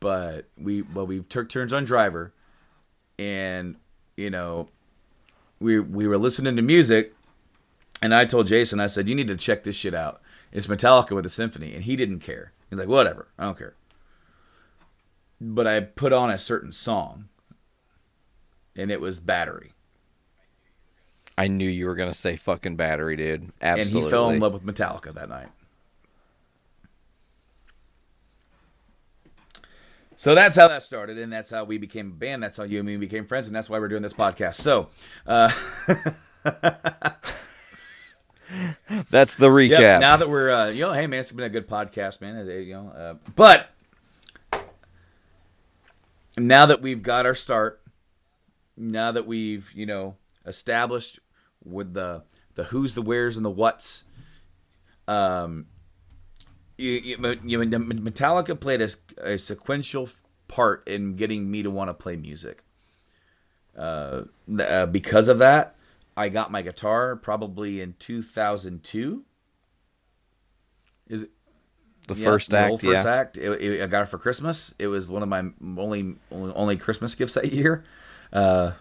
[0.01, 2.33] but we well we took turns on driver,
[3.18, 3.77] and
[4.16, 4.68] you know,
[5.61, 7.14] we we were listening to music,
[8.03, 10.20] and I told Jason, I said, you need to check this shit out.
[10.51, 12.53] It's Metallica with a symphony, and he didn't care.
[12.68, 13.75] He's like, whatever, I don't care.
[15.40, 17.29] But I put on a certain song,
[18.76, 19.72] and it was Battery.
[21.38, 23.52] I knew you were gonna say fucking battery, dude.
[23.62, 23.98] Absolutely.
[24.00, 25.48] and he fell in love with Metallica that night.
[30.14, 32.42] So that's how that started, and that's how we became a band.
[32.42, 34.54] That's how you and me became friends, and that's why we're doing this podcast.
[34.56, 34.88] So,
[35.26, 35.50] uh,
[39.11, 39.80] That's the recap.
[39.80, 42.37] yep, now that we're, uh, you know, hey man, it's been a good podcast, man.
[42.37, 43.70] Uh, You know, uh, but
[46.37, 47.80] now that we've got our start,
[48.76, 51.20] now that we've, you know, established
[51.64, 52.22] with the
[52.54, 54.04] the who's, the where's, and the what's,
[55.08, 55.66] um,
[56.76, 58.88] you, you, you, Metallica played a,
[59.22, 60.08] a sequential
[60.48, 62.62] part in getting me to want to play music.
[63.76, 64.24] Uh,
[64.61, 65.76] uh, because of that,
[66.16, 69.24] I got my guitar probably in 2002.
[71.08, 71.30] Is it
[72.06, 73.14] the yeah, first the act, old first yeah.
[73.14, 73.38] act?
[73.38, 74.74] It, it- I got it for Christmas.
[74.78, 77.85] It was one of my only only, only Christmas gifts that year.
[78.33, 78.73] Uh,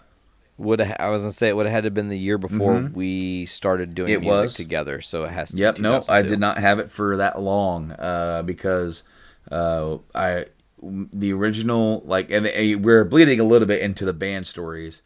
[0.57, 2.81] Would have I was gonna say it would have had to been the year before
[2.93, 4.23] we started doing Mm-hmm.
[4.23, 4.53] It music was.
[4.55, 5.01] together.
[5.01, 5.57] So it has to.
[5.57, 5.75] Yep.
[5.77, 9.03] be No, I did not have it for that long uh, because
[9.51, 10.45] uh, I
[10.83, 15.03] the original like, and the, we're bleeding a little bit into the band stories,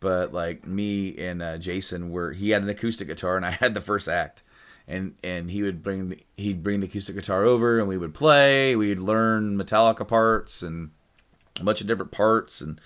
[0.00, 3.74] but like me and uh, Jason were he had an acoustic guitar and I had
[3.74, 4.42] the first act,
[4.88, 8.14] and and he would bring the, he'd bring the acoustic guitar over and we would
[8.14, 10.90] play, we'd learn Metallica parts and
[11.60, 12.80] a bunch of different parts and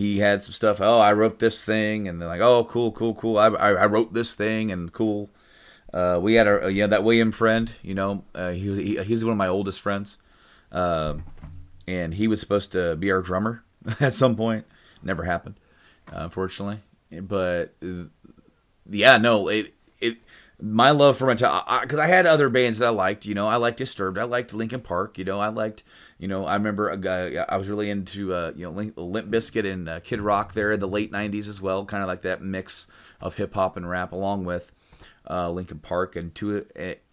[0.00, 0.80] he had some stuff.
[0.80, 3.36] Oh, I wrote this thing, and they're like, oh, cool, cool, cool.
[3.36, 5.28] I, I, I wrote this thing, and cool.
[5.92, 9.32] Uh, we had a yeah that William friend, you know, uh, he, he he's one
[9.32, 10.16] of my oldest friends,
[10.72, 11.24] um,
[11.86, 13.62] and he was supposed to be our drummer
[14.00, 14.64] at some point.
[15.02, 15.56] Never happened,
[16.08, 16.78] uh, unfortunately.
[17.10, 18.04] But uh,
[18.88, 20.18] yeah, no, it it
[20.62, 23.26] my love for Metallica because I, I, had other bands that I liked.
[23.26, 25.18] You know, I liked Disturbed, I liked Linkin Park.
[25.18, 25.82] You know, I liked
[26.18, 29.54] you know I remember a guy I was really into uh, you know Limp, Limp
[29.56, 32.42] and uh, Kid Rock there in the late '90s as well, kind of like that
[32.42, 32.86] mix
[33.20, 34.72] of hip hop and rap along with
[35.28, 36.66] uh, Linkin Park, and to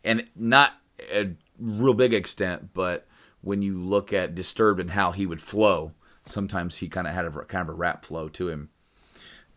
[0.04, 0.74] and not
[1.14, 3.08] a real big extent, but
[3.42, 5.94] when you look at Disturbed and how he would flow,
[6.26, 8.70] sometimes he kind of had a kind of a rap flow to him.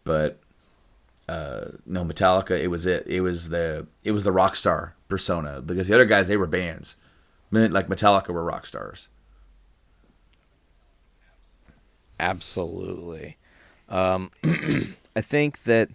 [0.05, 0.41] But
[1.31, 3.07] uh, no, Metallica, it was it.
[3.07, 6.49] It was the it was the rock star persona because the other guys they were
[6.49, 6.97] bands,
[7.53, 9.09] like Metallica were rock stars.
[12.19, 13.37] Absolutely.
[13.89, 14.33] Um,
[15.15, 15.91] I think that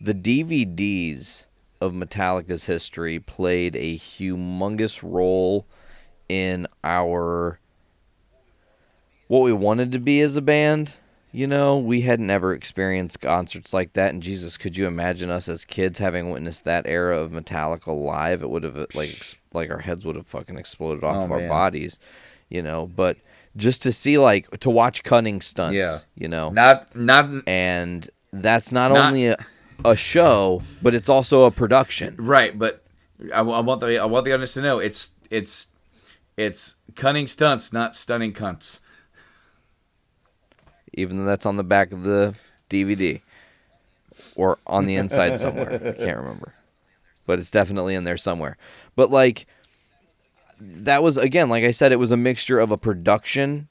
[0.00, 1.44] the DVDs
[1.78, 5.66] of Metallica's history played a humongous role
[6.26, 7.60] in our
[9.28, 10.94] what we wanted to be as a band.
[11.32, 15.48] You know, we had never experienced concerts like that, and Jesus, could you imagine us
[15.48, 18.42] as kids having witnessed that era of Metallica live?
[18.42, 19.10] It would have like
[19.52, 21.48] like our heads would have fucking exploded off Oh, of our man.
[21.48, 21.98] bodies,
[22.48, 22.86] you know.
[22.88, 23.16] But
[23.56, 25.98] just to see like to watch cunning stunts, Yeah.
[26.16, 29.36] you know, Not not and that's not, Not- only a,
[29.84, 32.16] a show, but it's also a production.
[32.18, 32.82] right, but
[33.32, 35.68] I, I want the I want the audience to know it's it's
[36.36, 38.80] it's cunning stunts, not stunning cunts.
[40.92, 42.34] Even though that's on the back of the
[42.68, 43.20] DVD
[44.34, 45.74] or on the inside somewhere.
[45.74, 46.54] I can't remember.
[47.26, 48.56] But it's definitely in there somewhere.
[48.96, 49.46] But like
[50.60, 53.68] that was again, like I said, it was a mixture of a production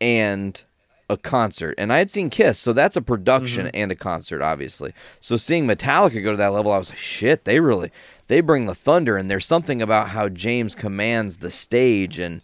[0.00, 0.62] and
[1.08, 1.74] a concert.
[1.78, 3.76] And I had seen Kiss, so that's a production mm-hmm.
[3.76, 4.94] and a concert, obviously.
[5.20, 7.90] So seeing Metallica go to that level, I was like, shit, they really
[8.28, 12.40] they bring the thunder and there's something about how James commands the stage and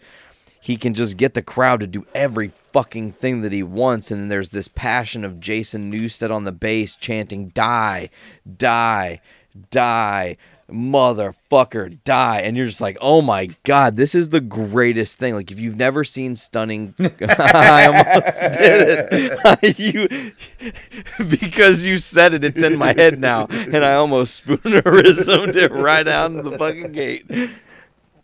[0.69, 4.11] he can just get the crowd to do every fucking thing that he wants.
[4.11, 8.11] And there's this passion of Jason Newsted on the bass chanting, die,
[8.59, 9.23] die,
[9.71, 10.37] die,
[10.71, 12.41] motherfucker, die.
[12.43, 15.35] And you're just like, oh my God, this is the greatest thing.
[15.35, 19.79] Like, if you've never seen Stunning, I almost did it.
[19.79, 23.47] you, because you said it, it's in my head now.
[23.47, 27.25] And I almost spoonerismed it right out of the fucking gate.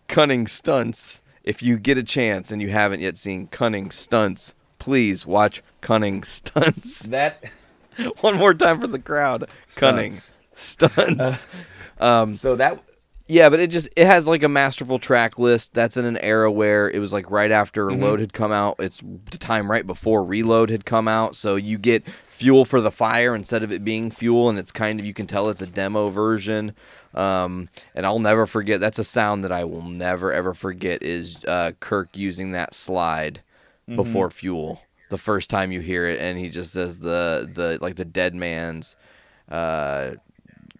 [0.08, 1.22] Cunning Stunts.
[1.44, 6.22] If you get a chance and you haven't yet seen Cunning Stunts, please watch Cunning
[6.24, 7.06] Stunts.
[7.10, 7.44] That
[8.22, 9.48] One more time for the crowd.
[9.76, 10.12] Cunning
[10.54, 11.46] Stunts.
[12.00, 12.82] um, so that
[13.26, 15.72] yeah, but it just it has like a masterful track list.
[15.74, 18.02] That's in an era where it was like right after Mm-hmm.
[18.02, 18.76] Load had come out.
[18.78, 22.04] It's the time right before Reload had come out, so you get
[22.34, 25.26] Fuel for the Fire instead of it being Fuel, and it's kind of you can
[25.26, 26.74] tell it's a demo version.
[27.14, 28.80] Um, and I'll never forget.
[28.80, 31.02] That's a sound that I will never ever forget.
[31.02, 33.42] Is uh, Kirk using that slide
[33.86, 33.96] Mm-hmm.
[33.96, 37.96] before Fuel the first time you hear it, and he just does the the like
[37.96, 38.96] the dead man's
[39.50, 40.12] uh,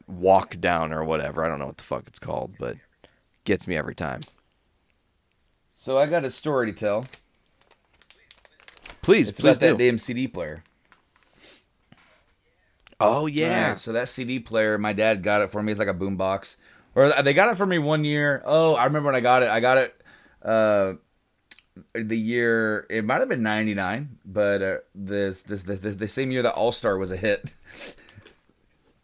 [0.08, 1.44] walk down or whatever.
[1.44, 2.78] I don't know what the fuck it's called, but
[3.44, 4.20] gets me every time.
[5.74, 7.04] so I got a story to tell.
[9.02, 10.62] Please, It's please about that damn CD player.
[13.00, 13.74] Oh yeah.
[13.74, 15.72] So that CD player, my dad got it for me.
[15.72, 16.56] It's like a boombox,
[16.94, 18.42] or they got it for me one year.
[18.44, 19.50] Oh, I remember when I got it.
[19.50, 20.00] I got it
[20.42, 20.94] uh,
[21.92, 26.30] the year it might have been '99, but uh, this, this this the, the same
[26.30, 27.54] year that All Star was a hit.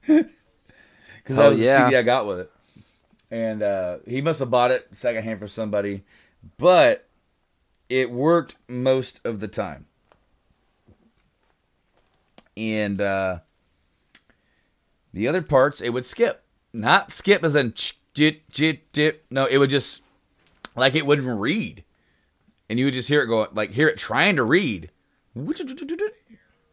[1.23, 1.85] Because that Oh, was yeah.
[1.85, 2.51] the CD I got with it,
[3.31, 6.03] and uh, he must have bought it secondhand from somebody,
[6.59, 7.07] but
[7.89, 9.87] it worked most of the time.
[12.57, 13.41] And uh,
[15.13, 16.45] the other parts, it would skip.
[16.73, 19.25] Not skip as in ch- jit, jit, jit.
[19.31, 20.03] No, it would just,
[20.77, 21.85] like, it wouldn't read.
[22.69, 24.91] And you would just hear it go, like, hear it trying to read.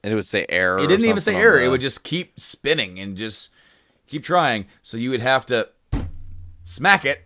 [0.04, 0.78] And it would say error.
[0.78, 1.60] It didn't even say error.
[1.60, 3.50] It would just keep spinning and just
[4.08, 4.68] keep trying.
[4.84, 5.70] So you would have to
[6.64, 7.26] smack it.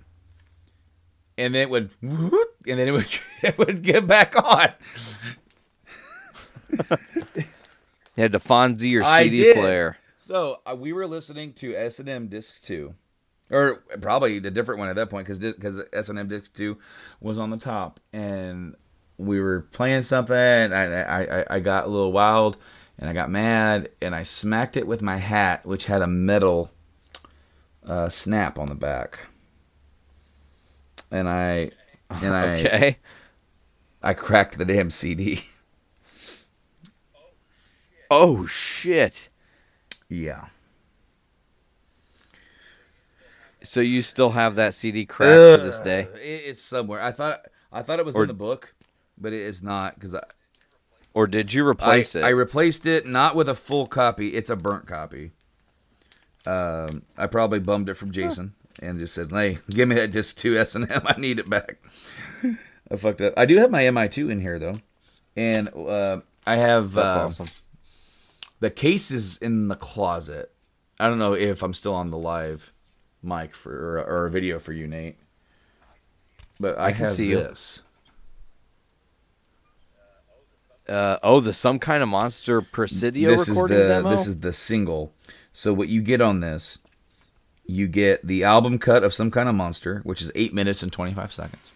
[1.37, 3.07] And then it would, and then it would,
[3.43, 4.69] it would get back on.
[8.17, 9.97] You had to Fonzie your CD player.
[10.31, 12.95] So uh, we were listening to S and M Disc Two,
[13.49, 16.77] or probably the different one at that point because because S and M Disc Two
[17.19, 18.75] was on the top, and
[19.17, 22.55] we were playing something, and I, I I got a little wild,
[22.97, 26.71] and I got mad, and I smacked it with my hat, which had a metal
[27.85, 29.27] uh, snap on the back,
[31.11, 31.71] and I
[32.09, 32.97] and I Okay.
[34.01, 35.43] I cracked the damn CD.
[38.09, 39.27] Oh shit.
[40.11, 40.45] Yeah.
[43.63, 46.03] So you still have that CD cracked to this day?
[46.11, 46.99] Uh, It's somewhere.
[47.01, 47.41] I thought
[47.71, 48.73] I thought it was Or- in the book,
[49.17, 50.23] but it is not because I,
[51.13, 52.23] Or did you I replace it?
[52.23, 54.29] I replaced it not with a full copy.
[54.29, 55.31] It's a burnt copy.
[56.47, 60.37] Um, I probably bummed it from Jason and just said, "Hey, give me that disc
[60.37, 61.03] two S and M.
[61.05, 61.77] I need it back."
[62.91, 63.33] I fucked up.
[63.37, 64.73] I do have my MI two in here though,
[65.37, 67.47] and uh, I have That's uh, awesome.
[68.61, 70.51] The case is in the closet.
[70.99, 72.71] I don't know if I'm still on the live
[73.23, 75.17] mic for or, or a video for you, Nate.
[76.59, 77.81] But I, I can see this.
[80.87, 84.09] Uh, oh, the some kind of monster Presidio this is recording the demo.
[84.09, 85.11] this is the single.
[85.51, 86.79] So what you get on this,
[87.65, 90.91] you get the album cut of some kind of monster, which is eight minutes and
[90.91, 91.73] twenty five seconds.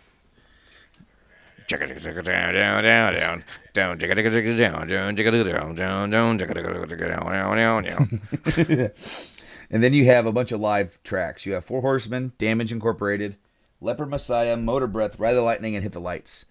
[9.69, 11.45] And then you have a bunch of live tracks.
[11.45, 13.37] You have Four Horsemen, Damage Incorporated,
[13.81, 16.45] Leper Messiah, Motor Breath, Ride the Lightning, and Hit the Lights.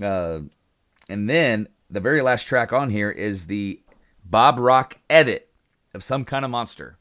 [0.00, 0.40] Uh,
[1.08, 3.80] and then the very last track on here is the
[4.24, 5.50] Bob Rock edit
[5.94, 6.98] of some kind of monster.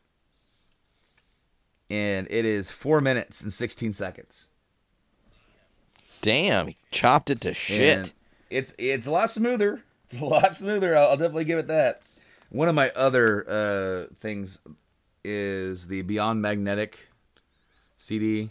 [1.89, 4.46] And it is four minutes and 16 seconds.
[6.21, 7.97] Damn, he chopped it to shit.
[7.97, 8.13] And
[8.49, 9.83] it's it's a lot smoother.
[10.05, 10.97] It's a lot smoother.
[10.97, 12.01] I'll, I'll definitely give it that.
[12.49, 14.59] One of my other uh, things
[15.23, 17.09] is the Beyond Magnetic
[17.97, 18.49] CD.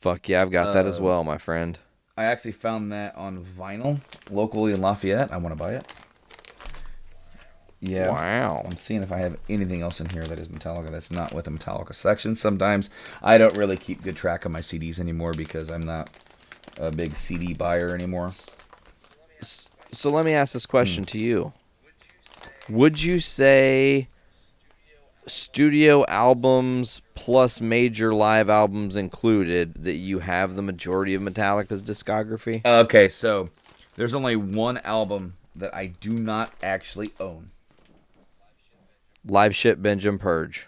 [0.00, 1.78] Fuck yeah, I've got that Uh, as well, my friend.
[2.16, 4.00] I actually found that on vinyl
[4.30, 5.32] locally in Lafayette.
[5.32, 5.92] I want to buy it.
[7.80, 8.10] Yeah.
[8.10, 8.62] Wow.
[8.64, 11.46] I'm seeing if I have anything else in here that is Metallica that's not with
[11.46, 12.34] a Metallica section.
[12.34, 12.90] Sometimes
[13.22, 16.10] I don't really keep good track of my CDs anymore because I'm not
[16.78, 18.30] a big CD buyer anymore.
[19.92, 20.70] So let me ask this Hmm.
[20.70, 21.52] question to you.
[22.68, 24.08] Would you say
[25.26, 32.64] studio albums plus major live albums included that you have the majority of Metallica's discography?
[32.64, 33.50] Okay, so
[33.94, 37.50] there's only one album that I do not actually own.
[39.28, 40.66] Live Shit Binge and Purge.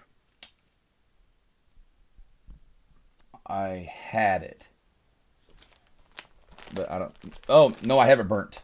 [3.46, 4.68] I had it,
[6.74, 7.14] but I don't.
[7.48, 8.62] Oh no, I have it burnt.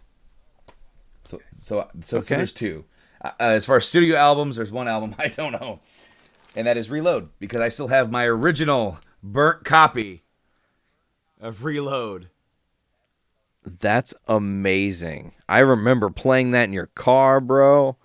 [1.24, 2.84] So so so, so there's two.
[3.20, 5.80] Uh, as far as studio albums, there's one album I don't know.
[6.54, 10.22] and that is Reload because I still have my original burnt copy
[11.40, 12.28] of Reload.
[13.64, 15.32] That's amazing.
[15.48, 17.96] I remember playing that in your car, bro.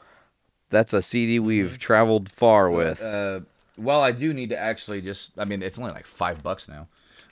[0.72, 3.02] That's a CD we've traveled far So, with.
[3.02, 3.42] Uh,
[3.78, 5.32] well, I do need to actually just.
[5.38, 6.88] I mean, it's only like five bucks now.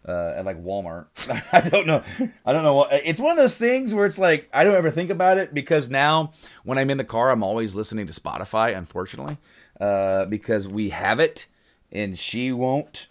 [0.08, 1.08] Uh, at like Walmart.
[1.54, 2.04] I don't know.
[2.46, 2.90] I don't know what.
[2.94, 5.90] It's one of those things where it's like I don't ever think about it because
[5.90, 6.32] now
[6.64, 8.76] when I'm in the car, I'm always listening to Spotify.
[8.78, 9.38] Unfortunately,
[9.80, 11.48] uh, because we have it,
[11.92, 13.08] and she won't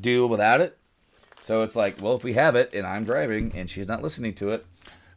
[0.00, 0.78] do without it.
[1.40, 4.34] So it's like, well, if we have it and I'm driving and she's not listening
[4.34, 4.66] to it,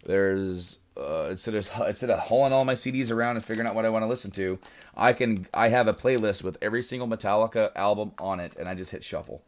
[0.06, 3.86] there's uh, instead of instead of hauling all my CDs around and figuring out what
[3.86, 4.60] I want to listen to,
[4.96, 8.76] I can I have a playlist with every single Metallica album on it, and I
[8.76, 9.42] just hit shuffle.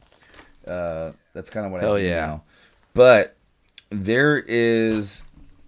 [0.66, 2.26] Uh, that's kind of what Hell I do yeah.
[2.26, 2.43] now.
[2.93, 3.36] But
[3.89, 5.24] there is,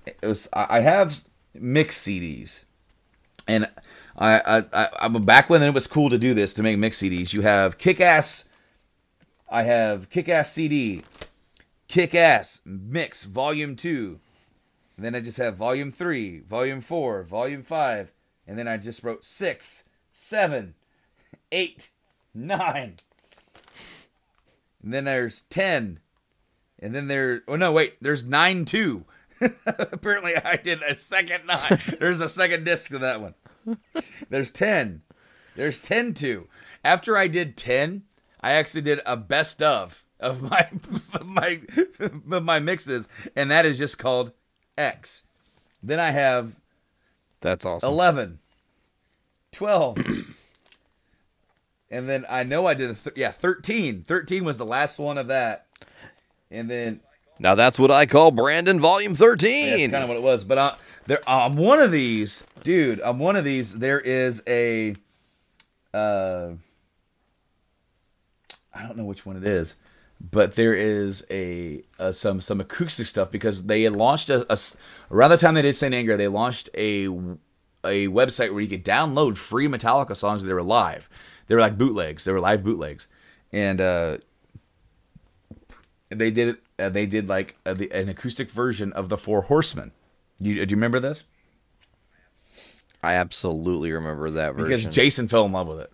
[0.05, 1.23] it was I have
[1.53, 2.63] mixed CDs,
[3.47, 3.69] and
[4.17, 7.01] I I, I I'm back when it was cool to do this to make mixed
[7.01, 7.33] CDs.
[7.33, 8.47] You have Kick Ass.
[9.49, 11.03] I have Kick Ass CD,
[11.87, 14.19] Kick Ass Mix Volume 2.
[14.95, 18.11] And then I just have Volume 3, Volume 4, Volume 5.
[18.47, 20.75] And then I just wrote 6, 7,
[21.51, 21.89] 8,
[22.33, 22.95] 9.
[24.83, 25.99] And then there's 10.
[26.79, 29.05] And then there, oh no, wait, there's 9 too.
[29.65, 31.79] Apparently I did a second 9.
[31.99, 33.33] There's a second disc to that one.
[34.29, 35.01] There's 10.
[35.55, 36.47] There's 10 too.
[36.85, 38.03] After I did 10,
[38.41, 40.69] I actually did a best of of my
[41.13, 41.61] of my
[41.99, 44.31] of my mixes, and that is just called
[44.77, 45.23] X.
[45.81, 46.55] Then I have
[47.41, 47.89] That's awesome.
[47.89, 48.39] 11,
[49.51, 49.97] 12,
[51.91, 54.03] and then I know I did a th- yeah 13.
[54.07, 55.67] 13 was the last one of that,
[56.49, 57.01] and then
[57.39, 59.69] Now that's what I call Brandon Volume 13.
[59.69, 60.43] that's kind of what it was.
[60.43, 64.95] But uh, there, on one of these, dude, I'm one of these, there is a,
[65.93, 66.51] uh,
[68.73, 69.75] I don't know which one it is,
[70.31, 74.57] but there is a, uh some some acoustic stuff because they had launched a, a
[75.11, 77.05] around the time they did Saint Anger, they launched a
[77.85, 81.09] a website where you could download free Metallica songs that were live.
[81.47, 82.23] They were like bootlegs.
[82.23, 83.07] They were live bootlegs,
[83.51, 84.17] and uh,
[86.09, 89.91] they did uh, they did like uh, the, an acoustic version of the Four Horsemen.
[90.39, 91.25] You, do you remember this?
[93.01, 94.63] I absolutely remember that version.
[94.63, 95.91] Because Jason fell in love with it,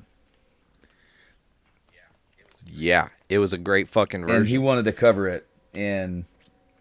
[2.68, 6.26] yeah, it was a great fucking and he wanted to cover it, and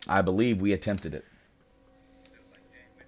[0.08, 1.24] I believe we attempted it.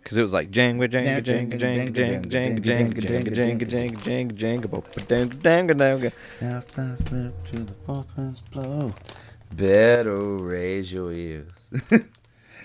[0.02, 3.96] Because it was like Jenga, Jenga, Jenga, Jenga, Jenga, Jenga, Jenga, Jenga, Jenga, Jenga, Jenga,
[3.98, 6.12] Jenga, Jenga, Jenga, Jenga.
[9.54, 11.50] Better raise your ears.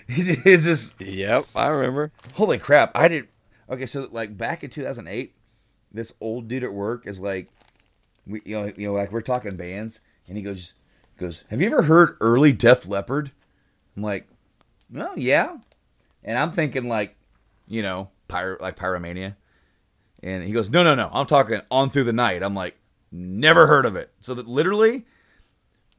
[0.08, 2.12] it's just Yep, I remember.
[2.34, 2.92] holy crap!
[2.94, 3.28] I did.
[3.68, 5.34] Okay, so like back in 2008,
[5.92, 7.48] this old dude at work is like,
[8.26, 10.74] we you know you know like we're talking bands, and he goes
[11.18, 13.30] goes, Have you ever heard early Def Leppard?
[13.96, 14.28] I'm like,
[14.90, 15.56] No, yeah,
[16.24, 17.16] and I'm thinking like,
[17.66, 19.36] you know, pyro like Pyromania,
[20.22, 22.42] and he goes, No, no, no, I'm talking On Through the Night.
[22.42, 22.76] I'm like,
[23.10, 24.10] never heard of it.
[24.20, 25.04] So that literally,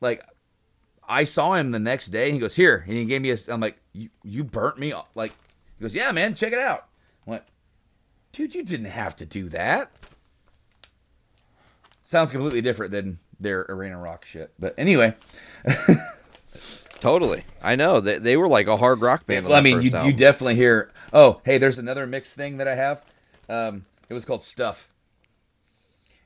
[0.02, 0.24] like.
[1.10, 2.84] I saw him the next day and he goes, Here.
[2.86, 3.38] And he gave me a.
[3.48, 5.08] I'm like, You, you burnt me off.
[5.16, 5.32] Like,
[5.78, 6.86] he goes, Yeah, man, check it out.
[7.26, 7.44] I went,
[8.34, 9.90] Dude, you didn't have to do that.
[12.04, 14.52] Sounds completely different than their arena rock shit.
[14.60, 15.16] But anyway,
[17.00, 17.44] Totally.
[17.62, 18.02] I know.
[18.02, 19.46] They, they were like a hard rock band.
[19.46, 20.92] well, I mean, you, you definitely hear.
[21.14, 23.04] Oh, hey, there's another mixed thing that I have.
[23.48, 24.90] Um, it was called Stuff.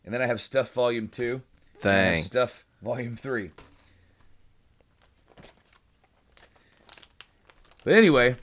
[0.05, 1.33] And then I have Stuff Volume 2.
[1.33, 1.41] and
[1.79, 2.27] Thanks.
[2.27, 3.51] Stuff Volume 3.
[7.83, 8.35] But anyway,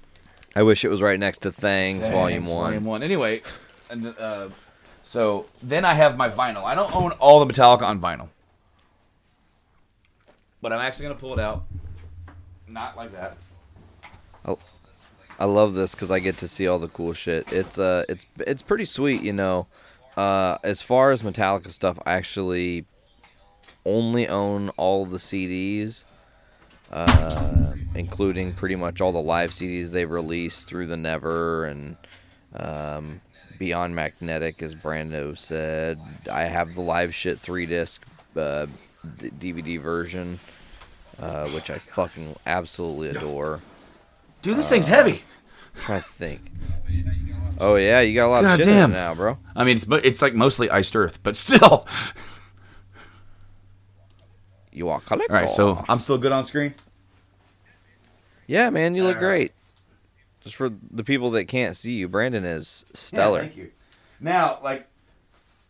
[0.54, 2.54] I wish it was right next to Thangs, Volume 1.
[2.54, 3.02] Volume one.
[3.02, 3.42] Anyway,
[3.88, 4.48] and uh,
[5.02, 6.64] so then I have my vinyl.
[6.64, 8.28] I don't own all the Metallica on vinyl,
[10.60, 11.64] but I'm actually gonna pull it out.
[12.66, 13.36] Not like that.
[14.44, 14.58] Oh,
[15.38, 17.50] I love this because I get to see all the cool shit.
[17.52, 19.66] It's uh, it's it's pretty sweet, you know.
[20.16, 22.86] Uh, as far as Metallica stuff, I actually
[23.86, 26.04] only own all the CDs,
[26.90, 31.96] uh, including pretty much all the live CDs they've released through the Never and
[32.56, 33.20] um,
[33.58, 36.00] Beyond Magnetic, as Brando said.
[36.30, 38.04] I have the live shit three disc
[38.36, 38.66] uh,
[39.18, 40.38] d- DVD version,
[41.20, 43.60] uh, which I fucking absolutely adore.
[44.42, 45.22] Dude, this thing's heavy.
[45.76, 46.50] trying to think.
[47.60, 48.90] Oh yeah, you got a lot God of shit damn.
[48.90, 49.38] in it now, bro.
[49.56, 51.86] I mean, it's mo- it's like mostly iced earth, but still.
[54.72, 55.34] You are collector.
[55.34, 56.74] All right, so I'm still good on screen.
[58.46, 59.52] yeah, man, you look great.
[60.42, 63.40] Just for the people that can't see you, Brandon is stellar.
[63.40, 63.70] Yeah, thank you.
[64.20, 64.86] Now, like,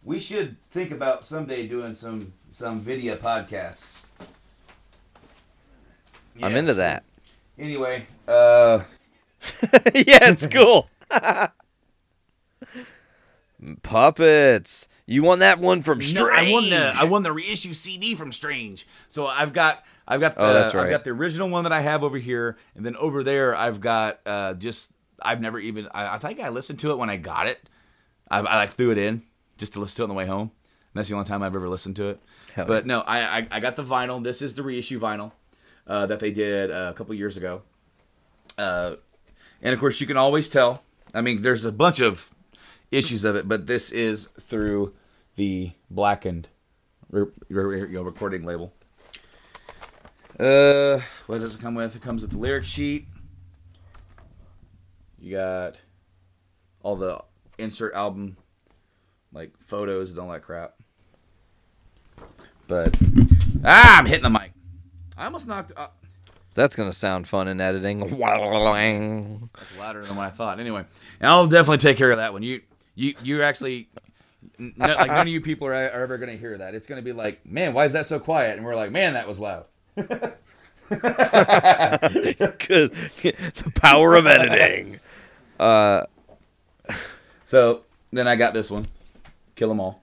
[0.08, 4.04] we should think about someday doing some some video podcasts.
[6.42, 7.04] I'm into so- that.
[7.58, 8.84] Anyway, uh,
[9.94, 10.88] yeah, it's cool.
[13.82, 14.88] Puppets.
[15.04, 16.18] You won that one from Strange.
[16.18, 18.86] No, I won the I won the reissue CD from Strange.
[19.08, 21.82] So I've got I've got the Oh, that's I've got the original one that I
[21.82, 24.92] have over here, and then over there I've got uh, just
[25.22, 27.68] I've never even I, I think I listened to it when I got it.
[28.30, 29.22] I, I like threw it in
[29.58, 30.50] just to listen to it on the way home.
[30.50, 32.20] And that's the only time I've ever listened to it.
[32.54, 34.22] Hell but no, I, I I got the vinyl.
[34.22, 35.32] This is the reissue vinyl
[35.86, 37.62] uh, that they did uh, a couple years ago.
[38.56, 38.96] Uh,
[39.60, 40.82] and of course, you can always tell.
[41.14, 42.34] I mean, there's a bunch of
[42.90, 44.94] issues of it, but this is through
[45.36, 46.48] the blackened
[47.10, 48.72] re- re- know, recording label.
[50.38, 51.96] Uh, what does it come with?
[51.96, 53.06] It comes with the lyric sheet.
[55.18, 55.80] You got
[56.82, 57.22] all the
[57.58, 58.36] insert album
[59.38, 60.74] like photos and all that crap.
[62.66, 62.96] But
[63.64, 64.50] ah, I'm hitting the mic.
[65.16, 65.70] I almost knocked.
[65.76, 65.86] Uh,
[66.54, 68.00] That's gonna sound fun in editing.
[68.00, 68.12] that's
[69.78, 70.58] louder than what I thought.
[70.58, 70.84] Anyway,
[71.22, 72.42] I'll definitely take care of that one.
[72.42, 72.62] You,
[72.96, 73.88] you, you're actually
[74.58, 76.74] n- like none of you people are, are ever going to hear that.
[76.74, 78.56] It's going to be like, man, why is that so quiet?
[78.56, 79.66] And we're like, man, that was loud.
[79.96, 80.40] Good.
[83.22, 84.98] the power of editing.
[85.60, 86.04] Uh,
[87.44, 87.82] So
[88.12, 88.86] then I got this one,
[89.58, 90.00] Kill 'Em All.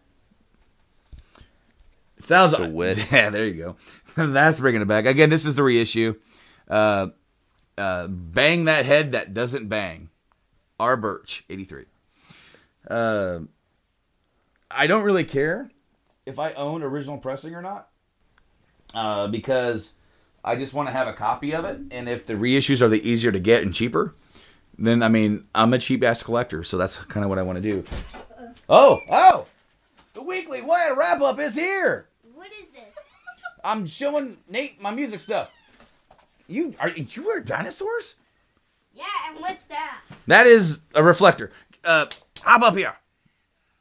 [2.20, 2.97] Sounds Sweet.
[3.12, 3.76] Yeah, there you go.
[4.18, 5.30] That's bringing it back again.
[5.30, 6.16] This is the reissue.
[6.70, 7.08] Uh,
[7.78, 10.10] uh, bang that head that doesn't bang.
[10.78, 10.97] R.
[10.97, 11.86] Birch, eighty three.
[12.89, 13.39] Uh,
[14.70, 15.72] I don't really care
[16.26, 17.88] if I own original pressing or not,
[18.93, 19.93] uh, because
[20.43, 21.80] I just want to have a copy of it.
[21.91, 24.16] And if the reissues are the easier to get and cheaper,
[24.78, 27.62] then I mean I'm a cheap ass collector, so that's kind of what I want
[27.62, 27.84] to do.
[28.68, 29.45] Oh, oh,
[30.13, 32.07] the weekly what wrap up is here.
[32.34, 32.84] What is this?
[33.63, 35.53] I'm showing Nate my music stuff.
[36.47, 38.16] You are you wear dinosaurs?
[38.93, 40.01] Yeah, and what's that?
[40.28, 41.51] That is a reflector.
[41.84, 42.07] Uh,
[42.41, 42.95] hop up here.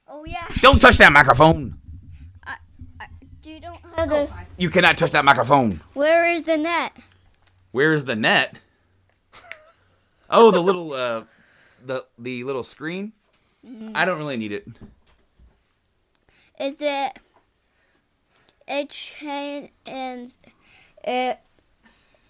[0.08, 0.48] Oh yeah.
[0.60, 1.78] Don't touch that microphone.
[3.40, 4.30] Do you don't have the?
[4.56, 5.82] You cannot touch that microphone.
[5.92, 6.96] Where is the net?
[7.72, 8.56] Where is the net?
[10.30, 11.24] Oh, the little uh,
[11.84, 13.12] the the little screen.
[13.94, 14.66] I don't really need it.
[16.60, 17.18] Is it?
[18.66, 20.32] It chain and
[21.02, 21.38] it.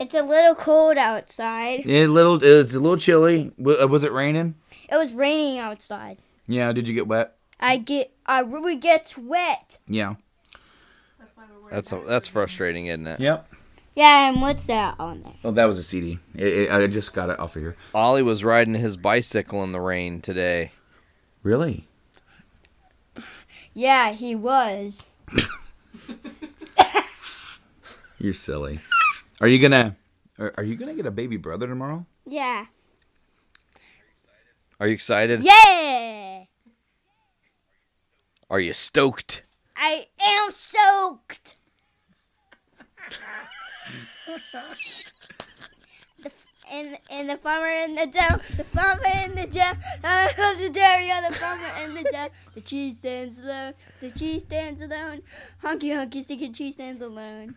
[0.01, 1.85] It's a little cold outside.
[1.85, 2.43] Yeah, little.
[2.43, 3.53] It's a little chilly.
[3.59, 4.57] Uh, Was it raining?
[4.91, 6.19] It was raining outside.
[6.47, 6.73] Yeah.
[6.73, 7.37] Did you get wet?
[7.61, 8.13] I get.
[8.27, 9.79] I really get wet.
[9.87, 10.15] Yeah.
[11.71, 13.21] That's that's frustrating, isn't it?
[13.21, 13.49] Yep.
[13.97, 15.35] Yeah, and what's that on there?
[15.45, 16.19] Oh, that was a CD.
[16.35, 17.77] It, it, I just got it off of here.
[17.95, 20.73] Ollie was riding his bicycle in the rain today.
[21.45, 21.87] Really?
[23.75, 25.05] Yeah, he was.
[28.19, 28.81] You're silly.
[29.43, 29.97] Are you gonna?
[30.39, 32.07] Are, are you gonna get a baby brother tomorrow?
[32.27, 32.65] Yeah.
[34.81, 35.43] Are you excited?
[35.43, 36.45] Yeah.
[38.49, 39.43] Are you stoked?
[39.77, 41.57] I am soaked.
[46.69, 50.71] The- and and the farmer in the dough, the farmer in the dough, uh, the
[50.71, 52.29] dairy on the farmer in the dough.
[52.55, 55.23] The cheese stands alone, the cheese stands alone.
[55.63, 57.55] Honky honky sticky cheese stands alone.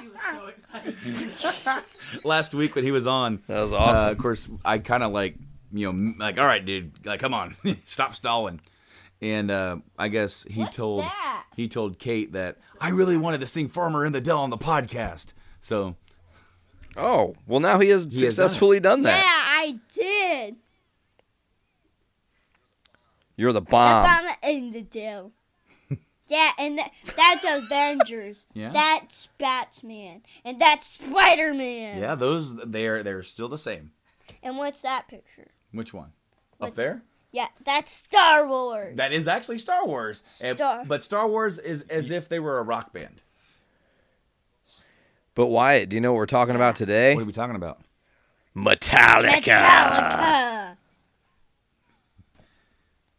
[0.00, 1.84] He was so excited.
[2.24, 4.08] Last week when he was on, That was uh, awesome.
[4.10, 5.36] of course, I kind of like
[5.72, 8.60] you know like all right, dude, like come on, stop stalling.
[9.22, 11.44] And uh, I guess he What's told that?
[11.54, 14.58] he told Kate that I really wanted to sing "Farmer in the Dell" on the
[14.58, 15.32] podcast.
[15.60, 15.94] So
[16.96, 18.48] oh, well now he has He has done it.
[18.48, 19.22] successfully done, Yeah.
[19.24, 20.56] I did.
[23.36, 24.04] You're the The bomb.
[24.04, 25.32] farmer in the deal.
[26.28, 28.46] Yeah, and that, that's Avengers.
[28.54, 28.68] Yeah.
[28.70, 30.22] That's Batman.
[30.44, 31.98] And that's Spider Man.
[32.00, 33.90] yeah, those they're they're still the same.
[34.42, 35.48] And what's that picture?
[35.72, 36.12] Which one?
[36.60, 37.02] Up there?
[37.32, 38.96] Yeah, that's Star Wars.
[38.96, 40.22] That is actually Star Wars.
[40.24, 43.22] Star- But Star Wars is as if they were a rock band.
[45.40, 47.14] But Wyatt, do you know what we're talking about today?
[47.14, 47.80] What are we talking about?
[48.54, 49.40] Metallica.
[49.40, 50.76] Metallica.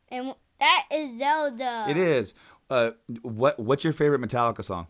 [0.09, 1.88] And that is Zelda.
[1.89, 2.36] It is.
[2.69, 2.91] Uh,
[3.24, 4.86] what What's your favorite Metallica song?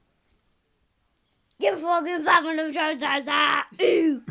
[1.57, 3.01] Give a fucking five on the charge,
[3.81, 4.21] Ooh.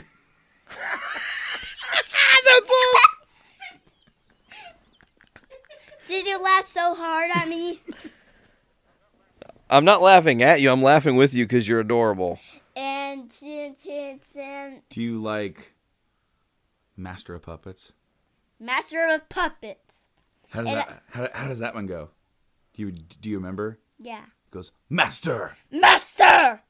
[6.07, 7.80] Did you laugh so hard at me?
[9.70, 10.70] I'm not laughing at you.
[10.70, 12.38] I'm laughing with you because you're adorable.
[14.90, 15.72] Do you like
[16.96, 17.92] Master of Puppets?
[18.58, 20.06] Master of Puppets.
[20.48, 22.11] How does And that how, how does that one go?
[22.74, 23.78] Do you do you remember?
[23.98, 24.22] Yeah.
[24.22, 25.52] It goes Master.
[25.70, 26.62] Master!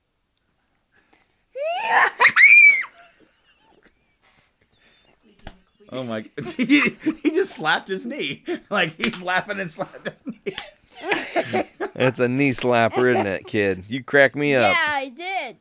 [5.92, 6.24] Oh my!
[6.56, 6.90] he,
[7.22, 10.54] he just slapped his knee like he's laughing and slapped his knee.
[11.96, 13.84] It's a knee slapper, isn't it, kid?
[13.88, 14.72] You crack me up.
[14.72, 15.56] Yeah, I did.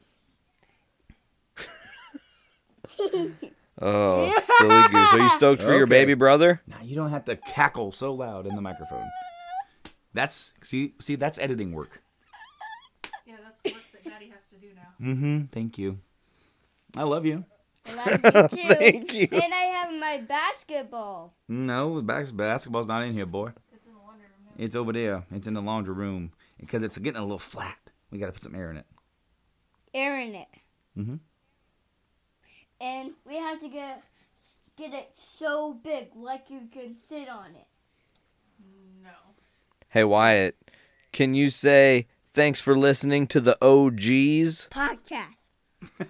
[3.81, 5.13] Oh, silly goose.
[5.13, 5.89] Are you stoked for your Okay.
[5.89, 6.61] baby brother?
[6.67, 9.07] Now you don't have to cackle so loud in the microphone.
[10.13, 12.01] That's see see that's editing work.
[13.25, 15.05] Yeah, that's work that Daddy has to do now.
[15.13, 15.45] Mm-hmm.
[15.45, 15.99] Thank you.
[16.97, 17.45] I love you.
[17.85, 18.67] I love you too.
[18.75, 19.27] Thank you.
[19.31, 21.33] And I have my basketball.
[21.47, 23.51] No, bas- basketball's not in here, boy.
[23.73, 24.53] It's in the laundry room.
[24.57, 25.23] It's over there.
[25.31, 27.77] It's in the laundry room because it's getting a little flat.
[28.11, 28.85] We got to put some air in it.
[29.93, 30.47] Air in it.
[30.97, 31.19] Mm Mhm.
[32.81, 34.03] And we have to get
[34.77, 37.67] get it so big, like you can sit on it.
[39.03, 39.09] No.
[39.89, 40.55] Hey, Wyatt,
[41.11, 44.69] can you say thanks for listening to the OGs?
[44.69, 45.53] Podcast.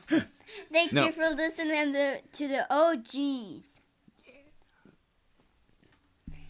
[0.71, 1.05] Thank No.
[1.05, 3.79] you for listening to, to the OGs.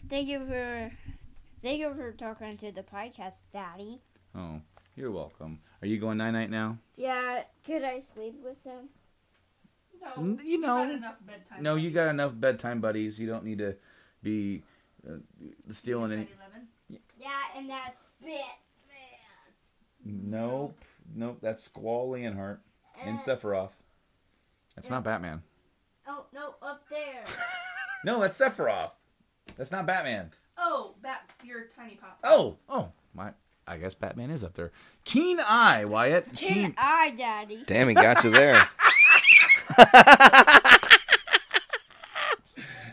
[0.08, 0.90] Thank you for
[1.62, 4.00] thank you for talking to the podcast, Daddy.
[4.34, 4.60] Oh,
[4.96, 5.60] you're welcome.
[5.82, 6.78] Are you going night night now?
[6.96, 8.88] Yeah, could I sleep with them?
[10.02, 10.12] No.
[10.22, 11.62] N- you got know- enough bedtime.
[11.62, 11.94] No, you buddies.
[11.94, 13.18] got enough bedtime buddies.
[13.20, 13.76] You don't need to
[14.22, 14.62] be
[15.08, 15.14] uh,
[15.70, 16.28] stealing any.
[17.18, 18.40] Yeah, and that's bit.
[20.04, 20.78] Nope,
[21.14, 21.38] nope.
[21.42, 22.58] That's Squall Leonhart
[23.04, 23.70] and Uh, Sephiroth.
[24.74, 25.42] That's not Batman.
[26.06, 27.24] Oh no, up there.
[28.02, 28.92] No, that's Sephiroth.
[29.58, 30.30] That's not Batman.
[30.56, 32.18] Oh, that your tiny pop.
[32.24, 33.32] Oh, oh, my.
[33.66, 34.72] I guess Batman is up there.
[35.04, 36.32] Keen Eye, Wyatt.
[36.34, 37.62] Keen eye, Daddy?
[37.66, 38.66] Damn, he got you there.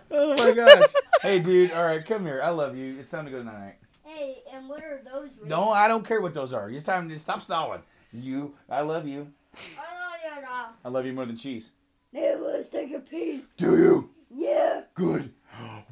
[0.09, 0.89] Oh my gosh.
[1.21, 1.71] hey, dude.
[1.71, 2.41] All right, come here.
[2.43, 2.97] I love you.
[2.99, 3.75] It's time to go night night.
[4.03, 5.31] Hey, and what are those?
[5.45, 6.69] No, I don't care what those are.
[6.69, 7.81] It's time to stop stalling.
[8.11, 9.27] You, I love you.
[9.55, 10.67] I love you, Rob.
[10.83, 11.71] I love you more than cheese.
[12.13, 13.43] Never take a piece.
[13.57, 14.09] Do you?
[14.29, 14.83] Yeah.
[14.95, 15.33] Good.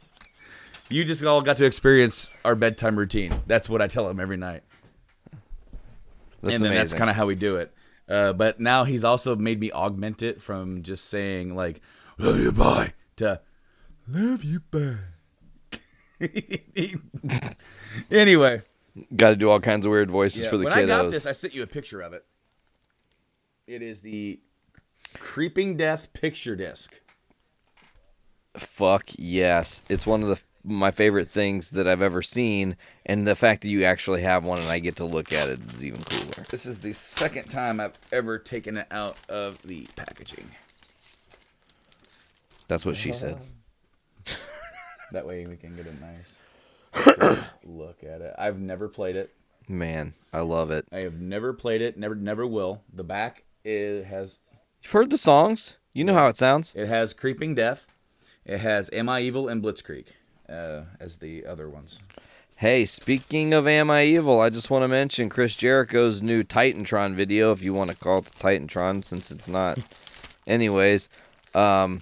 [0.89, 3.33] You just all got to experience our bedtime routine.
[3.47, 4.63] That's what I tell him every night.
[6.43, 7.73] That's and then that's kind of how we do it.
[8.09, 11.81] Uh, but now he's also made me augment it from just saying like
[12.19, 13.41] "love you bye" to
[14.07, 14.99] "love you bye."
[18.11, 18.63] anyway,
[19.15, 20.83] Got to do all kinds of weird voices yeah, for the when kiddos.
[20.85, 22.25] I got this, I sent you a picture of it.
[23.67, 24.41] It is the
[25.19, 27.01] Creeping Death picture disc.
[28.57, 33.35] Fuck yes, it's one of the my favorite things that I've ever seen, and the
[33.35, 36.03] fact that you actually have one and I get to look at it is even
[36.03, 36.45] cooler.
[36.51, 40.51] This is the second time I've ever taken it out of the packaging.
[42.69, 43.15] That's what she oh.
[43.15, 43.39] said.
[45.13, 46.39] That way we can get a nice
[47.65, 48.35] look at it.
[48.37, 49.33] I've never played it.
[49.69, 50.85] Man, I love it.
[50.91, 51.97] I have never played it.
[51.97, 52.83] Never, never will.
[52.93, 54.39] The back it has
[54.83, 55.77] You've heard the songs.
[55.93, 56.73] You know how it sounds.
[56.75, 57.87] it has Creeping Death.
[58.45, 60.07] It has Am I Evil and Blitzkrieg
[60.49, 62.01] uh, as the other ones.
[62.57, 67.15] Hey, speaking of Am I Evil, I just want to mention Chris Jericho's new Titantron
[67.15, 69.79] video, if you want to call it the Titantron, since it's not.
[70.47, 71.11] Anyways,
[71.55, 72.01] um,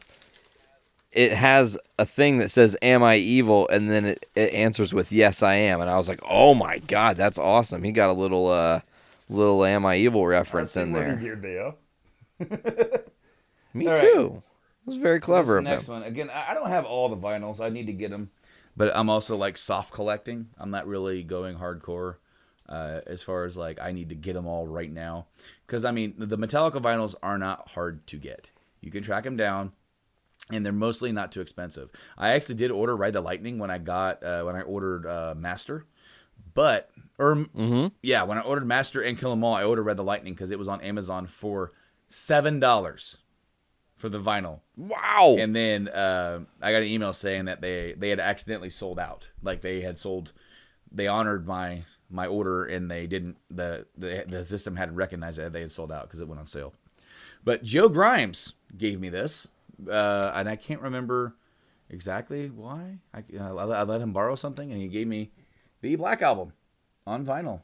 [1.10, 5.10] it has a thing that says "Am I evil?" and then it, it answers with
[5.10, 8.12] "Yes, I am." And I was like, "Oh my god, that's awesome!" He got a
[8.12, 8.80] little uh,
[9.28, 11.16] little "Am I evil?" reference in there.
[13.74, 14.00] Me All right.
[14.00, 14.42] too.
[14.46, 14.53] It
[14.86, 15.94] was very So clever this of next him.
[15.94, 16.30] one again.
[16.30, 17.60] I I don't have all the vinyls.
[17.60, 18.30] I need to get them,
[18.76, 20.48] but I'm also like soft collecting.
[20.58, 22.16] I'm not really going hardcore
[22.68, 25.26] uh, as far as like I need to get them all right now.
[25.66, 28.50] Because I mean, the Metallica vinyls are not hard to get.
[28.80, 29.72] You can track them down,
[30.50, 31.90] and they're mostly not too expensive.
[32.18, 35.34] I actually did order Ride the Lightning when I got uh, when I ordered uh,
[35.36, 35.86] Master,
[36.52, 37.46] but or
[38.02, 40.50] yeah, when I ordered Master and Kill 'Em All, I ordered Ride the Lightning because
[40.50, 41.72] it was on Amazon for
[42.08, 43.16] seven dollars
[43.94, 44.60] for the vinyl.
[44.76, 45.36] Wow.
[45.38, 49.30] And then uh, I got an email saying that they they had accidentally sold out.
[49.42, 50.32] Like they had sold,
[50.90, 55.52] they honored my my order and they didn't the the, the system hadn't recognized that
[55.52, 56.74] they had sold out because it went on sale.
[57.44, 59.48] But Joe Grimes gave me this,
[59.88, 61.34] uh, and I can't remember
[61.90, 62.98] exactly why.
[63.12, 65.30] I, uh, I let him borrow something, and he gave me
[65.82, 66.52] the Black Album
[67.06, 67.60] on vinyl.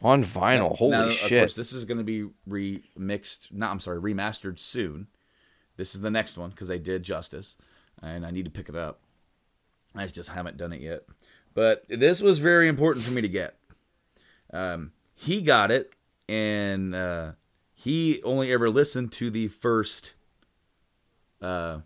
[0.00, 0.76] On vinyl.
[0.76, 1.42] Holy Now, Of shit.
[1.42, 3.52] course, this is going to be remixed.
[3.52, 5.08] Not, I'm sorry, remastered soon.
[5.78, 7.56] This is the next one because they did justice,
[8.02, 9.00] and I need to pick it up.
[9.94, 11.04] I just haven't done it yet.
[11.54, 13.56] But this was very important for me to get.
[14.52, 15.92] Um, he got it,
[16.28, 17.32] and uh,
[17.72, 20.14] he only ever listened to the first
[21.40, 21.78] uh,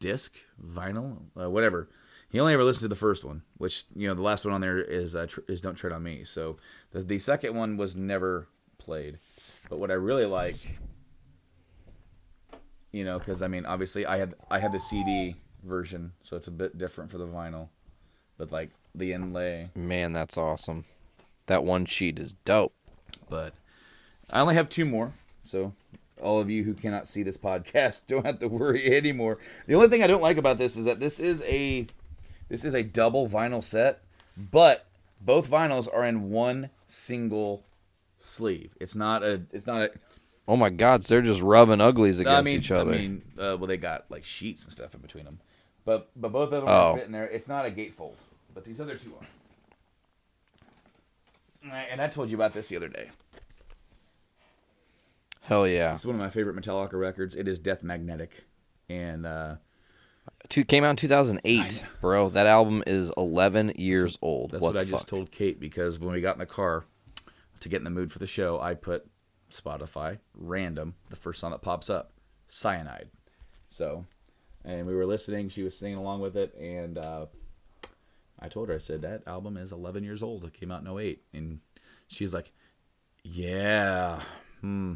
[0.00, 1.88] disc, vinyl, uh, whatever.
[2.28, 4.60] He only ever listened to the first one, which you know the last one on
[4.60, 6.56] there is uh, tr- is "Don't Tread on Me." So
[6.90, 9.18] the, the second one was never played.
[9.68, 10.78] But what I really like,
[12.92, 16.48] you know, because I mean, obviously I had I had the CD version, so it's
[16.48, 17.68] a bit different for the vinyl.
[18.38, 20.84] But like the inlay, Man, that's awesome.
[21.46, 22.72] That one sheet is dope.
[23.28, 23.54] but
[24.30, 25.12] I only have two more.
[25.44, 25.74] So
[26.22, 29.38] all of you who cannot see this podcast don't have to worry anymore.
[29.66, 31.86] The only thing I don't like about this is that this is a
[32.48, 34.02] this is a double vinyl set,
[34.36, 34.86] but
[35.20, 37.64] both vinyls are in one single
[38.18, 38.72] sleeve.
[38.80, 39.90] It's not a it's not a
[40.48, 42.92] Oh my god, so they're just rubbing uglies against I mean, each other.
[42.92, 45.40] I mean, uh, well, they got like sheets and stuff in between them,
[45.84, 46.92] but but both of them Oh.
[46.92, 47.28] are fit in there.
[47.28, 48.16] It's not a gatefold,
[48.52, 49.26] but these other two are.
[51.62, 53.10] And I, told you about this the other day.
[55.42, 55.90] Hell yeah.
[55.90, 57.34] This is one of my favorite Metallica records.
[57.34, 58.44] It is Death Magnetic,
[58.88, 59.56] and uh,
[60.48, 62.28] Two, came out in 2008, bro.
[62.30, 64.52] That album is 11 years old.
[64.52, 66.84] that's what what, I the just told Kate because when we got in the car
[67.60, 69.09] to get in the mood for the show, I put
[69.50, 72.12] Spotify random, the first song that pops up,
[72.48, 73.08] Cyanide.
[73.68, 74.06] So,
[74.64, 75.48] and we were listening.
[75.48, 77.26] She was singing along with it, and uh,
[78.38, 80.44] I told her, I said that album is 11 years old.
[80.44, 81.60] It came out in 08, and
[82.08, 82.52] she's like,
[83.22, 84.20] "Yeah."
[84.60, 84.94] Hmm.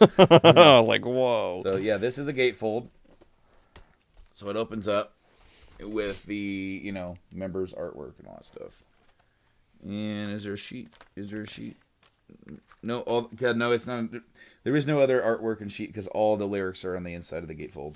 [0.18, 1.60] like, whoa.
[1.62, 2.88] So yeah, this is a gatefold.
[4.32, 5.14] So it opens up
[5.80, 8.82] with the you know members artwork and all that stuff.
[9.82, 10.88] And is there a sheet?
[11.16, 11.76] Is there a sheet?
[12.82, 14.10] No, all God, no, it's not.
[14.64, 17.42] There is no other artwork and sheet because all the lyrics are on the inside
[17.42, 17.94] of the gatefold.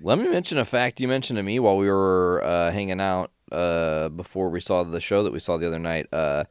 [0.00, 3.32] Let me mention a fact you mentioned to me while we were uh, hanging out
[3.50, 6.06] uh, before we saw the show that we saw the other night.
[6.12, 6.44] Uh,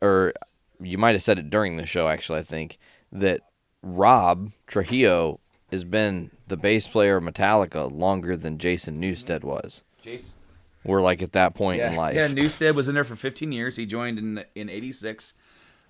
[0.00, 0.32] or
[0.80, 2.78] you might have said it during the show, actually, I think,
[3.12, 3.40] that
[3.82, 9.82] Rob Trujillo has been the bass player of Metallica longer than Jason Newsted was.
[10.02, 10.36] Jason.
[10.84, 12.14] We're like at that point Yeah, in life.
[12.14, 12.28] yeah.
[12.28, 13.76] Newsted was in there for 15 years.
[13.76, 15.34] He joined in in '86,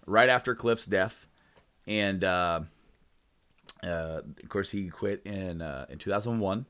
[0.07, 1.27] right after Cliff's death,
[1.87, 2.61] and uh,
[3.83, 6.67] uh, of course he quit in uh, in 2001.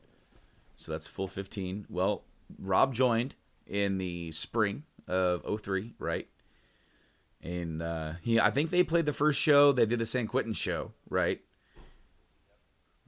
[0.76, 1.86] So that's full 15.
[1.88, 2.24] Well,
[2.58, 6.26] Rob joined in the spring of 03, right?
[7.42, 9.70] And uh, he, I think they played the first show.
[9.70, 11.40] They did the San Quentin show, right?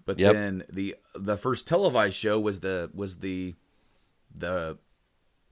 [0.05, 0.33] But Yep.
[0.35, 3.55] then the the first televised show was the was the
[4.33, 4.79] the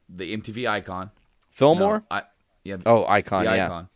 [0.08, 1.10] the MTV icon.
[1.50, 2.04] Fillmore?
[2.10, 2.22] No, I,
[2.64, 2.76] yeah.
[2.86, 3.66] Oh, Icon, the yeah.
[3.66, 3.88] icon.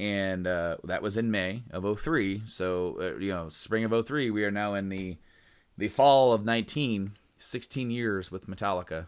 [0.00, 2.42] And uh, that was in May of 03.
[2.46, 5.16] So, uh, you know, spring of 03, we are now in the
[5.76, 9.06] the fall of 19, 16 years with Metallica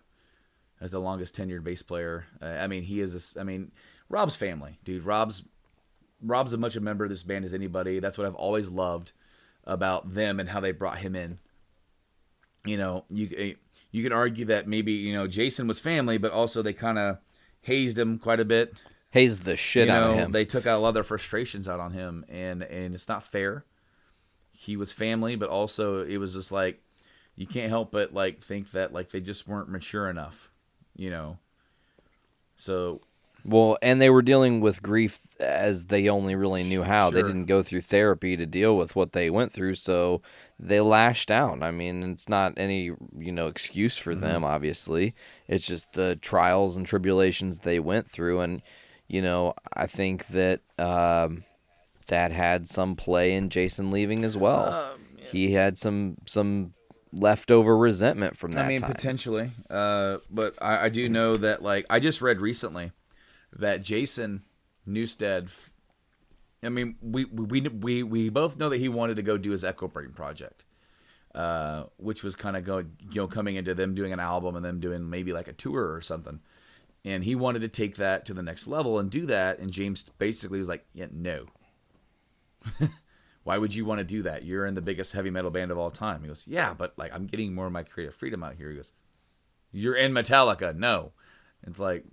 [0.80, 2.26] as the longest tenured bass player.
[2.40, 3.72] Uh, I mean, he is, a I mean,
[4.08, 5.04] Rob's family, dude.
[5.04, 5.42] Rob's
[6.22, 7.98] Rob's as much a member of this band as anybody.
[7.98, 9.12] That's what I've always loved
[9.64, 11.38] about them and how they brought him in.
[12.64, 13.56] You know, you
[13.90, 17.18] you can argue that maybe you know Jason was family, but also they kind of
[17.62, 18.74] hazed him quite a bit.
[19.10, 20.32] Hazed the shit you out of him.
[20.32, 23.24] they took out a lot of their frustrations out on him, and and it's not
[23.24, 23.64] fair.
[24.52, 26.80] He was family, but also it was just like
[27.34, 30.50] you can't help but like think that like they just weren't mature enough,
[30.94, 31.38] you know.
[32.56, 33.00] So
[33.44, 37.10] Well, and they were dealing with grief as they only really knew how.
[37.10, 40.20] They didn't go through therapy to deal with what they went through, so
[40.62, 41.62] they lashed out.
[41.62, 44.20] I mean, it's not any, you know, excuse for Mm-hmm.
[44.22, 45.14] them, obviously.
[45.48, 48.62] It's just the trials and tribulations they went through and
[49.08, 51.44] you know, I think that um
[52.06, 54.68] that had some play in Jason leaving as well.
[54.72, 55.00] Um,
[55.32, 56.74] He had some some
[57.12, 58.90] leftover resentment from that I mean, time.
[58.92, 59.50] potentially.
[59.68, 62.92] Uh, but I, I do know that, like, I just read recently
[63.52, 64.42] that Jason
[64.86, 65.46] Newsted.
[65.46, 65.72] f-
[66.62, 69.64] I mean, we we we we both know that he wanted to go do his
[69.64, 70.64] Echo Brain project,
[71.34, 74.64] uh, which was kind of going, you know, coming into them doing an album and
[74.64, 76.40] them doing maybe like a tour or something.
[77.02, 79.58] And he wanted to take that to the next level and do that.
[79.58, 81.46] And James basically was like, "Yeah, no."
[83.42, 84.44] Why would you want to do that?
[84.44, 86.20] You're in the biggest heavy metal band of all time.
[86.20, 88.68] He goes, Yeah, but like I'm getting more of my creative freedom out here.
[88.68, 88.92] He goes,
[89.72, 90.76] You're in Metallica.
[90.76, 91.12] No.
[91.66, 92.04] It's like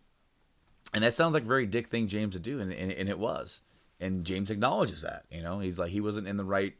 [0.94, 3.20] and that sounds like a very dick thing James to do, and, and, and it
[3.20, 3.62] was.
[4.00, 5.26] And James acknowledges that.
[5.32, 6.74] You know, he's like he wasn't in the right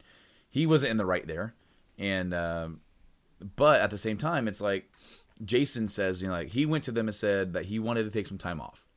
[0.50, 1.54] he wasn't in the right there.
[1.98, 2.80] And um
[3.56, 4.90] but at the same time, it's like
[5.44, 8.10] Jason says, you know, like he went to them and said that he wanted to
[8.10, 8.88] take some time off.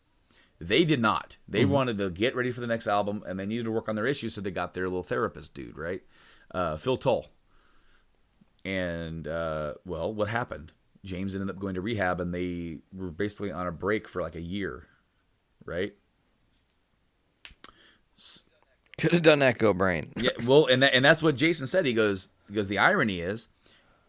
[0.60, 1.38] They did not.
[1.48, 3.96] They wanted to get ready for the next album, and they needed to work on
[3.96, 6.04] their issues, so they got their little therapist dude, right?
[6.52, 7.30] Uh, Phil Towle.
[8.64, 10.72] And uh, well, what happened?
[11.04, 14.36] James ended up going to rehab, and they were basically on a break for like
[14.36, 14.86] a year,
[15.66, 15.96] right?
[19.02, 20.14] Could have done Echo Brain.
[20.16, 21.88] Yeah, well, and that, and that's what Jason said.
[21.88, 23.48] He goes because the irony is,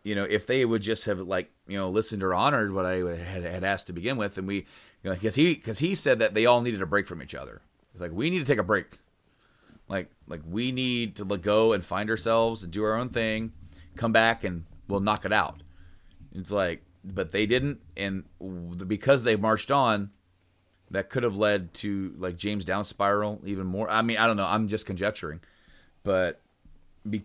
[0.02, 2.96] you know, if they would just have like you know listened or honored what I
[2.96, 4.64] had, had asked to begin with, and we, you
[5.04, 7.62] know, because he because he said that they all needed a break from each other.
[7.94, 8.98] It's like we need to take a break.
[9.88, 13.52] Like like we need to let go and find ourselves and do our own thing,
[13.96, 15.62] come back and we'll knock it out.
[16.34, 18.24] It's like, but they didn't, and
[18.86, 20.10] because they marched on,
[20.92, 23.90] that could have led to like James down spiral even more.
[23.90, 24.46] I mean, I don't know.
[24.46, 25.40] I'm just conjecturing,
[26.04, 26.40] but
[27.08, 27.24] be-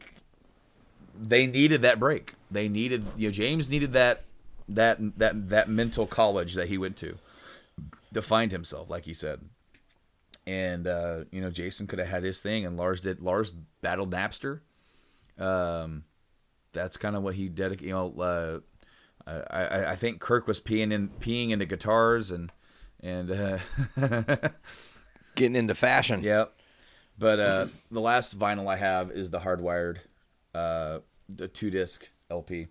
[1.20, 2.34] they needed that break.
[2.50, 4.24] They needed you know James needed that
[4.70, 7.18] that that that mental college that he went to
[8.14, 9.42] to find himself, like he said.
[10.48, 13.22] And uh, you know, Jason could have had his thing, and Lars did.
[13.22, 13.52] Lars
[13.82, 14.62] battled Napster.
[15.38, 16.06] Um,
[16.72, 17.88] that's kind of what he dedicated.
[17.88, 18.64] You know,
[19.28, 22.50] uh, I, I I think Kirk was peeing in peeing into guitars and
[23.02, 23.58] and uh,
[25.36, 26.24] Getting into fashion.
[26.24, 26.54] Yep.
[27.20, 29.98] But uh, the last vinyl I have is the Hardwired,
[30.54, 32.68] uh, the two disc LP,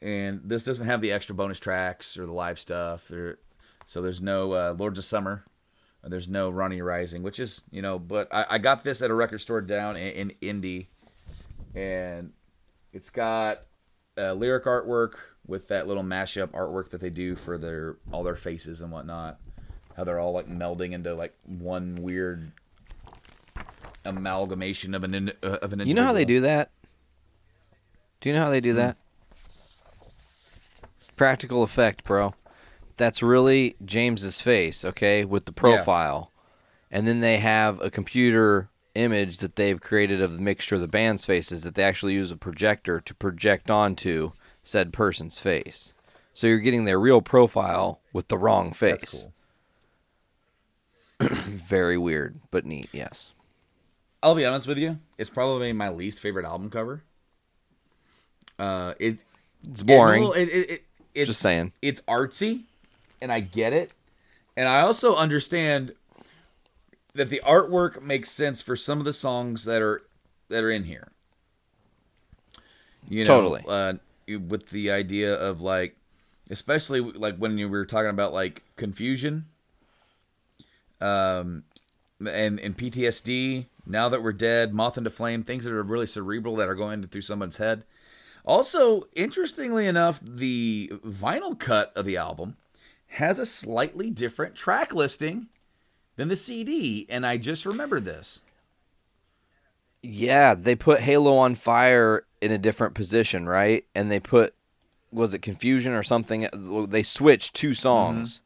[0.00, 3.08] and this doesn't have the extra bonus tracks or the live stuff.
[3.08, 3.38] There,
[3.84, 5.44] so there's no uh, Lords of Summer,
[6.02, 7.98] there's no Ronnie Rising, which is you know.
[7.98, 10.88] But I, I got this at a record store down in, in Indy,
[11.74, 12.32] and
[12.92, 13.62] it's got
[14.16, 15.14] uh, lyric artwork
[15.46, 19.38] with that little mashup artwork that they do for their all their faces and whatnot.
[19.96, 22.52] How they're all like melding into like one weird
[24.04, 25.86] amalgamation of an in, uh, of an.
[25.86, 26.70] You know how they do that?
[28.20, 28.78] Do you know how they do Hmm.
[28.78, 28.96] that?
[31.16, 32.34] Practical effect, bro.
[32.96, 36.30] That's really James's face, okay, with the profile.
[36.90, 40.88] And then they have a computer image that they've created of the mixture of the
[40.88, 44.32] band's faces that they actually use a projector to project onto
[44.66, 45.94] said person's face.
[46.34, 49.00] So you're getting their real profile with the wrong face.
[49.00, 49.22] That's
[51.20, 51.28] cool.
[51.28, 53.30] Very weird, but neat, yes.
[54.22, 54.98] I'll be honest with you.
[55.18, 57.04] It's probably my least favorite album cover.
[58.58, 59.18] Uh, it
[59.70, 60.24] It's boring.
[60.34, 60.82] It, it, it-
[61.14, 61.72] it's, Just saying.
[61.80, 62.64] It's artsy,
[63.22, 63.94] and I get it,
[64.54, 65.94] and I also understand
[67.14, 70.02] that the artwork makes sense for some of the songs that are
[70.50, 71.08] that are in here.
[73.08, 73.64] You know, Totally.
[73.66, 73.94] uh,
[74.28, 75.96] with the idea of like,
[76.50, 79.46] especially like when you were talking about like confusion,
[81.00, 81.64] um,
[82.20, 83.66] and and PTSD.
[83.88, 87.06] Now that we're dead, moth into flame, things that are really cerebral that are going
[87.06, 87.84] through someone's head.
[88.44, 92.56] Also, interestingly enough, the vinyl cut of the album
[93.08, 95.46] has a slightly different track listing
[96.16, 98.42] than the CD, and I just remembered this.
[100.02, 103.84] Yeah, they put Halo on Fire in a different position, right?
[103.94, 104.54] And they put
[105.12, 106.48] was it Confusion or something?
[106.88, 108.42] They switched two songs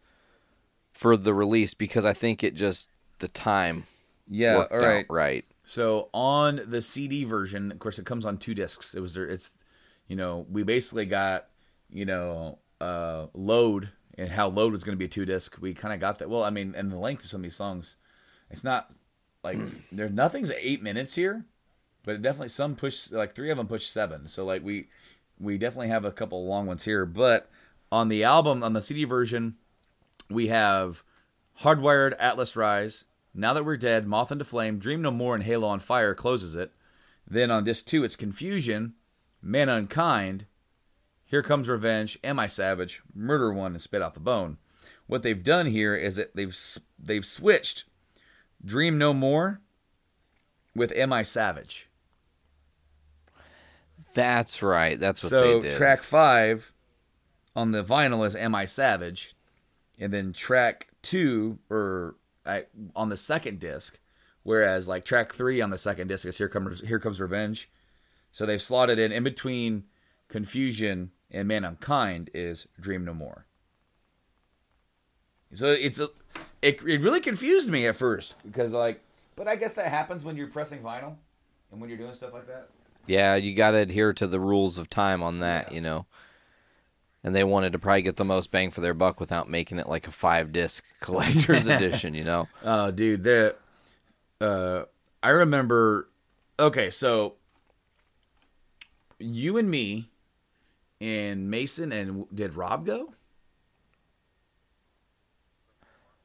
[0.93, 2.89] for the release because I think it just
[3.19, 3.87] the time
[4.29, 5.07] Yeah, worked all right.
[5.07, 5.45] out right.
[5.65, 8.95] So on the CD version, of course, it comes on two discs.
[8.95, 9.27] It was there.
[9.27, 9.53] It's,
[10.09, 11.49] you know, we basically got,
[11.91, 15.57] you know, uh, load and how load was going to be a two disc.
[15.61, 16.29] We kind of got that.
[16.31, 17.97] Well, I mean, and the length of some of these songs,
[18.51, 18.91] it's not
[19.45, 19.59] like
[19.93, 20.09] there.
[20.09, 21.45] Nothing's eight minutes here,
[22.05, 24.27] but it definitely some push like three of them push seven.
[24.29, 24.89] So like we
[25.39, 27.07] we definitely have a couple long ones here.
[27.07, 27.51] But
[27.91, 29.57] on the album, on the CD version,
[30.29, 31.03] we have
[31.61, 35.69] Hardwired, Atlas Rise, Now That We're Dead, Moth into Flame, Dream No More, and Halo
[35.69, 36.73] on Fire closes it.
[37.29, 38.95] Then on disc two, it's Confusion,
[39.43, 40.47] Man Unkind,
[41.25, 44.59] Here Comes Revenge, Am I Savage, Murder One, and Spit Out the Bone.
[45.07, 46.57] What they've done here is that they've
[46.99, 47.85] they've switched
[48.65, 49.61] Dream No More
[50.75, 51.90] with Am I Savage.
[54.15, 54.99] That's right.
[54.99, 55.77] That's what so they did.
[55.77, 56.73] track five
[57.55, 59.35] on the vinyl is "Am I Savage,"
[59.99, 63.99] and then track two or I, on the second disc,
[64.43, 67.71] whereas like track three on the second disc is "Here Comes Here Comes Revenge."
[68.33, 69.85] So they've slotted in in between
[70.29, 73.47] "Confusion" and "Man Unkind" is "Dream No More."
[75.53, 76.11] So it's a
[76.63, 79.03] it, it really confused me at first because like,
[79.37, 81.17] but I guess that happens when you're pressing vinyl
[81.73, 82.69] and when you're doing stuff like that.
[83.07, 86.07] Yeah, you got to adhere to the rules of time on that, you know.
[87.23, 89.89] And they wanted to probably get the most bang for their buck without making it
[89.89, 92.49] like a five disc collector's edition, you know.
[92.65, 93.57] Oh, dude, the
[94.41, 94.85] uh,
[95.23, 96.09] I remember.
[96.59, 97.35] Okay, so
[99.19, 100.11] you and me
[101.01, 103.15] and Mason and did Rob go?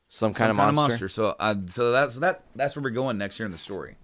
[0.07, 1.09] Some kind, Some of, monster.
[1.09, 2.43] So, uh, so that's that.
[2.55, 3.97] That's where we're going next here in the story.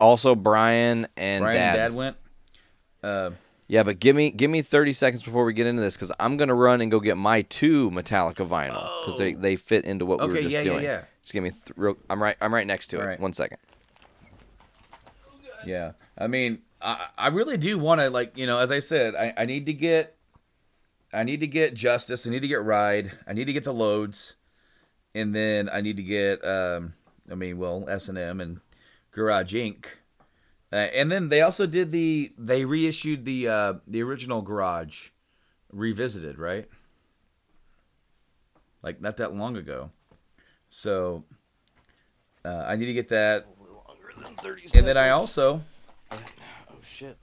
[0.00, 1.76] Also, Brian and Brian Dad.
[1.76, 2.16] Dad went.
[3.02, 3.30] Uh,
[3.68, 6.36] Yeah, but give me give me thirty seconds before we get into this because I'm
[6.36, 10.18] gonna run and go get my two Metallica vinyl because they, they fit into what
[10.20, 10.28] we Oh.
[10.28, 10.84] Were just yeah, yeah, doing.
[10.84, 11.02] yeah.
[11.22, 11.96] Just give me th- real.
[12.08, 12.36] I'm right.
[12.40, 13.00] I'm right next to it.
[13.02, 13.18] All right.
[13.20, 13.58] One second.
[15.64, 19.16] Yeah, I mean, I, I really do want to like you know, as I said,
[19.16, 20.16] I, I need to get,
[21.12, 22.24] I need to get justice.
[22.26, 23.10] I need to get ride.
[23.26, 24.36] I need to get the loads,
[25.14, 26.94] and then I need to get, um,
[27.30, 28.60] I mean, well, S and M and
[29.16, 29.86] Garage Inc.
[30.70, 35.08] Uh, and then they also did the they reissued the uh, the original Garage,
[35.72, 36.68] revisited, right?
[38.82, 39.90] Like not that long ago,
[40.68, 41.24] so
[42.44, 43.46] uh, I need to get that.
[44.74, 45.62] And then I also
[46.10, 46.18] Oh
[46.82, 47.16] shit!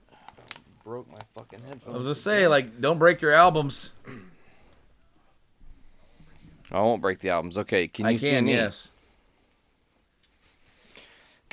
[0.83, 1.93] Broke my fucking headphones.
[1.93, 3.91] I was gonna say, like, don't break your albums.
[6.71, 7.59] I won't break the albums.
[7.59, 8.53] Okay, can you I see me?
[8.53, 8.89] yes.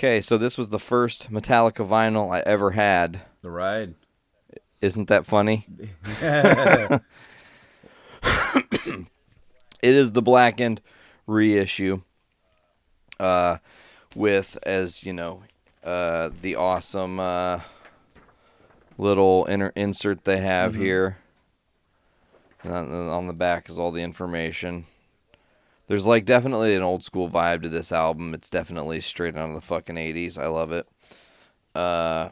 [0.01, 3.21] Okay, so this was the first Metallica vinyl I ever had.
[3.43, 3.97] The ride.
[4.81, 5.67] Isn't that funny?
[6.23, 7.03] it
[9.83, 10.81] is the blackened
[11.27, 12.01] reissue.
[13.19, 13.59] Uh,
[14.17, 15.43] with as you know,
[15.85, 17.61] uh, the awesome uh,
[18.97, 21.19] little inner insert they have here.
[22.63, 24.87] And on the back is all the information.
[25.91, 28.33] There's like definitely an old school vibe to this album.
[28.33, 30.39] It's definitely straight out of the fucking 80s.
[30.39, 30.87] I love it.
[31.75, 32.29] Uh,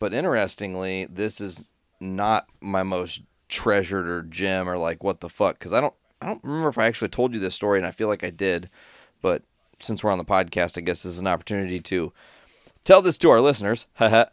[0.00, 5.60] but interestingly, this is not my most treasured or gem or like what the fuck
[5.60, 7.92] because I don't I don't remember if I actually told you this story and I
[7.92, 8.68] feel like I did,
[9.22, 9.42] but
[9.78, 12.12] since we're on the podcast, I guess this is an opportunity to
[12.82, 13.86] tell this to our listeners.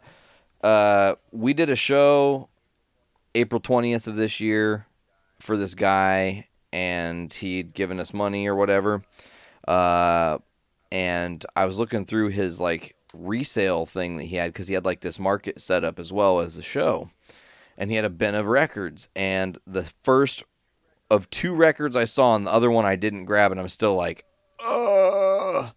[0.62, 2.48] Uh, we did a show
[3.36, 4.86] April 20th of this year
[5.38, 9.02] for this guy and he'd given us money or whatever.
[9.66, 10.36] Uh,
[10.92, 14.84] and I was looking through his like resale thing that he had because he had
[14.84, 17.08] like this market set up as well as the show,
[17.78, 19.08] and he had a bin of records.
[19.16, 20.44] And the first
[21.10, 23.94] of two records I saw, and the other one I didn't grab, and I'm still
[23.94, 24.26] like,
[24.62, 25.72] ugh.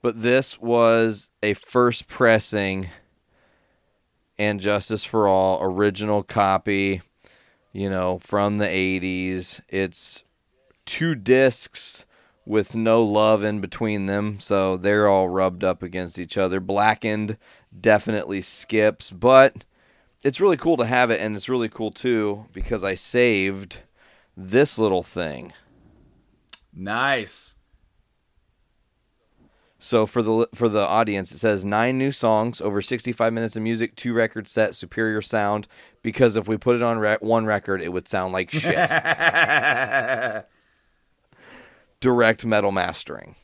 [0.00, 2.88] But this was a first pressing
[4.38, 7.02] and Justice for All original copy,
[7.72, 9.60] you know, from the 80s.
[9.68, 10.22] It's
[10.88, 12.06] two discs
[12.46, 16.60] with no love in between them, so they're all rubbed up against each other.
[16.60, 17.36] Blackened
[17.78, 19.64] definitely skips, but
[20.22, 23.80] it's really cool to have it and it's really cool too because I saved
[24.34, 25.52] this little thing.
[26.72, 27.56] Nice.
[29.78, 33.62] So for the for the audience, it says nine new songs, over 65 minutes of
[33.62, 35.68] music, two record set, superior sound.
[36.02, 38.74] Because if we put it on re- one record, it would sound like shit.
[42.00, 43.34] Direct metal mastering,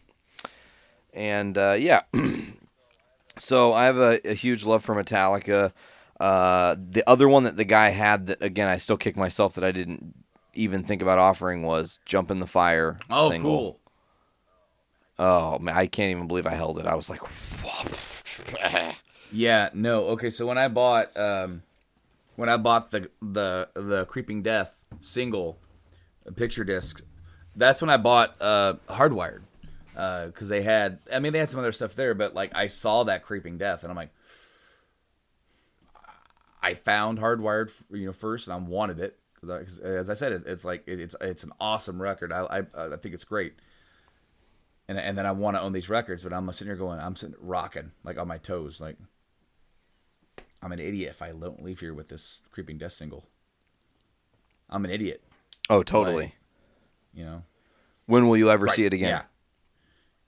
[1.13, 2.03] and uh, yeah.
[3.37, 5.73] so I have a, a huge love for Metallica.
[6.21, 9.65] Uh, the other one that the guy had that again I still kick myself that
[9.65, 10.15] I didn't
[10.55, 13.51] even think about offering was "Jump in the Fire." Oh, single.
[13.51, 13.81] cool.
[15.19, 16.87] Oh man, I can't even believe I held it.
[16.87, 17.21] I was like,
[19.33, 20.05] Yeah, no.
[20.11, 21.63] Okay, so when I bought um
[22.37, 25.59] when I bought the the the Creeping Death single
[26.27, 27.05] uh, picture disc,
[27.57, 29.43] that's when I bought uh Hardwired.
[29.97, 32.67] Uh cuz they had I mean they had some other stuff there, but like I
[32.67, 34.11] saw that Creeping Death and I'm like
[36.63, 40.43] I found Hardwired, you know, first and I wanted it cuz as I said it,
[40.47, 42.33] it's like it, it's it's an awesome record.
[42.33, 42.43] I
[42.75, 43.55] I I think it's great.
[44.87, 47.17] And, and then I want to own these records, but I'm sitting here going, I'm
[47.17, 48.99] sitting rocking like on my toes, like
[50.63, 53.29] I'm an idiot if I don't leave here with this creeping death single.
[54.71, 55.23] I'm an idiot,
[55.69, 56.33] "Oh, totally." Like,
[57.15, 57.43] you know.
[58.07, 59.23] when will you ever Right, see it again?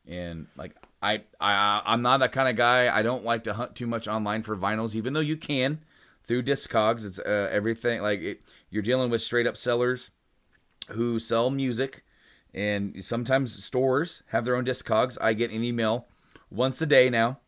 [0.07, 0.29] Yeah.
[0.29, 2.95] And like I I I'm not that kind of guy.
[2.97, 5.81] I don't like to hunt too much online for vinyls, even though you can
[6.23, 7.05] through Discogs.
[7.05, 10.11] It's uh, everything like it, you're dealing with straight up sellers
[10.91, 12.05] who sell music,
[12.55, 15.19] and sometimes stores have their own Discogs.
[15.21, 16.07] I get an email
[16.51, 17.39] once a day now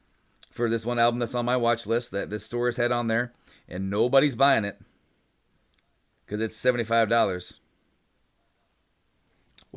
[0.51, 3.07] for this one album that's on my watch list that this store has had on
[3.07, 3.33] there,
[3.69, 4.81] and nobody's buying it
[6.27, 7.61] because it's seventy five dollars.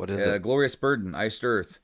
[0.01, 0.41] What is Uh, it?
[0.41, 1.77] Glorious Burden, Iced Earth,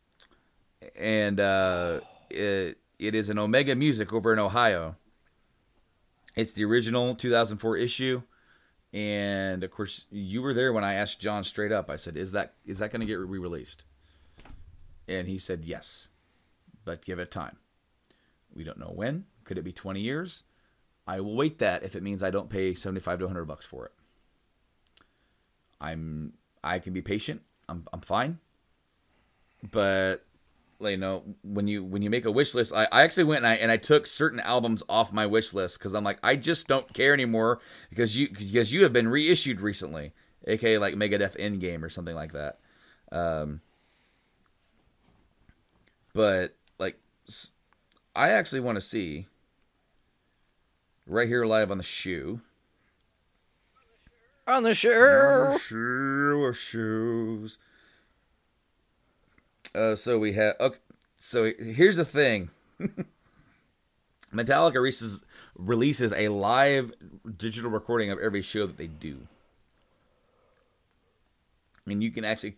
[0.96, 2.00] and uh,
[2.32, 4.96] it, it is an Omega Music over in Ohio.
[6.36, 8.24] It's the original 2004 issue,
[8.92, 11.92] and of course you were there when I asked John straight up.
[11.92, 13.84] I said, "Is that is that going to get re-released?"
[15.08, 16.10] And he said, "Yes,
[16.86, 17.58] but give it time.
[18.52, 19.26] We don't know when.
[19.44, 20.42] Could it be 20 years?
[21.06, 23.86] I will wait that if it means I don't pay 75 to 100 bucks for
[23.86, 23.94] it.
[25.80, 27.44] I'm I can be patient.
[27.70, 28.40] I'm I'm fine.
[29.72, 30.26] But
[30.80, 33.40] like, you know, when you when you make a wish list, I, I actually went
[33.40, 36.36] and I and I took certain albums off my wish list because I'm like I
[36.36, 37.60] just don't care anymore
[37.90, 40.14] because you because you have been reissued recently,
[40.46, 42.60] aka like Megadeth Endgame or something like that.
[43.12, 43.62] Um,
[46.14, 47.00] but like,
[48.16, 49.28] I actually want to see
[51.06, 52.42] right here live on the shoe.
[54.48, 55.58] On the show.
[55.58, 57.58] Shoe of shoes.
[59.76, 60.56] Uh, so we have.
[60.60, 60.78] Okay,
[61.18, 62.50] so here's the thing.
[64.34, 65.24] Metallica releases
[65.56, 66.94] releases a live
[67.38, 69.28] digital recording of every show that they do,
[71.86, 72.56] and you can actually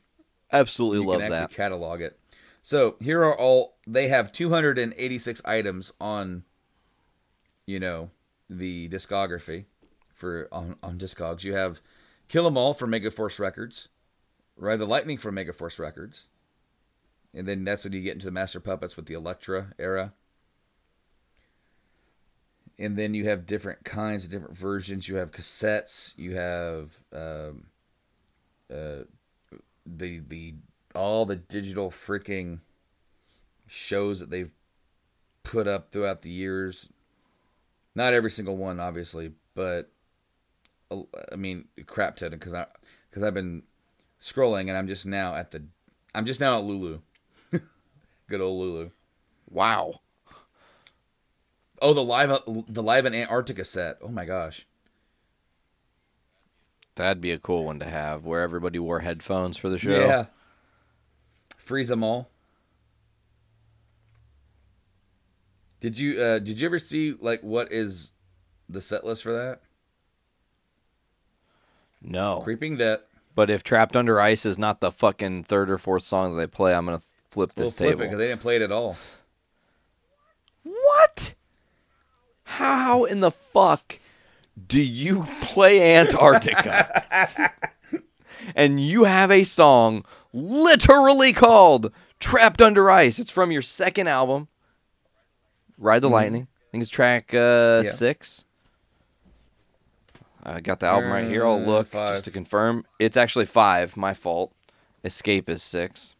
[0.52, 1.56] Absolutely you love can actually that.
[1.56, 2.20] catalog it.
[2.62, 6.44] So here are all they have 286 items on
[7.66, 8.11] you know
[8.49, 9.66] the discography
[10.20, 11.44] for on, on Discogs.
[11.44, 11.82] You have
[12.28, 13.88] Kill 'Em All from Megaforce Records,
[14.58, 16.28] Ride the Lightning from Megaforce Records.
[17.34, 20.14] And then that's when you get into the Master Puppets with the Elektra era.
[22.78, 25.08] And then you have different kinds of different versions.
[25.08, 26.18] You have cassettes.
[26.18, 27.68] You have um,
[28.74, 29.04] uh,
[29.86, 30.56] the the
[30.96, 32.60] all the digital freaking
[33.68, 34.52] shows that they've
[35.44, 36.90] put up throughout the years.
[37.96, 39.91] Not every single one, obviously, but
[40.91, 42.66] I mean, crap ton because I
[43.10, 43.64] because I've been
[44.22, 45.64] scrolling and I'm just now at the
[46.14, 46.99] I'm just now at Lulu.
[48.28, 48.90] Good old Lulu.
[49.49, 50.02] Wow.
[51.82, 53.98] Oh, the live the live in Antarctica set.
[54.02, 54.66] Oh my gosh.
[56.95, 59.91] That'd be a cool one to have where everybody wore headphones for the show.
[59.91, 60.26] Yeah.
[61.57, 62.30] Freeze them all.
[65.80, 68.11] Did you uh did you ever see like what is
[68.68, 69.61] the set list for that?
[72.01, 72.39] No.
[72.43, 72.99] Creeping Death.
[73.35, 76.73] But if Trapped Under Ice is not the fucking third or fourth songs they play,
[76.73, 77.99] I'm going to flip this We'll flip it table.
[78.05, 78.97] because they didn't play it at all.
[80.63, 81.34] What?
[82.43, 83.99] How in the fuck
[84.67, 87.53] do you play Antarctica?
[88.55, 90.03] and you have a song
[90.34, 93.19] literally called Trapped Under Ice.
[93.19, 94.47] It's from your second album,
[95.77, 96.47] Ride the Lightning.
[96.51, 97.91] I think it's track uh, Yeah.
[97.91, 98.45] six.
[100.44, 101.45] I got the album right here.
[101.45, 102.14] I'll Uh, look five.
[102.14, 102.86] just to confirm.
[102.99, 103.98] It's actually five.
[103.98, 104.53] My fault.
[105.03, 106.16] Escape is six.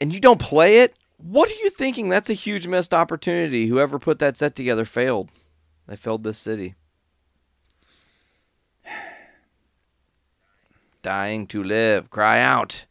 [0.00, 0.94] And you don't play it?
[1.18, 2.08] What are you thinking?
[2.08, 3.68] That's a huge missed opportunity.
[3.68, 5.30] Whoever put that set together failed.
[5.86, 6.74] They failed this city.
[11.02, 12.10] Dying to live.
[12.10, 12.86] Cry out.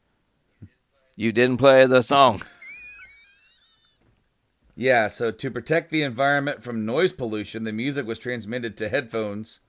[1.16, 2.42] You didn't play the song.
[4.76, 9.60] Yeah, so to protect the environment from noise pollution, the music was transmitted to headphones.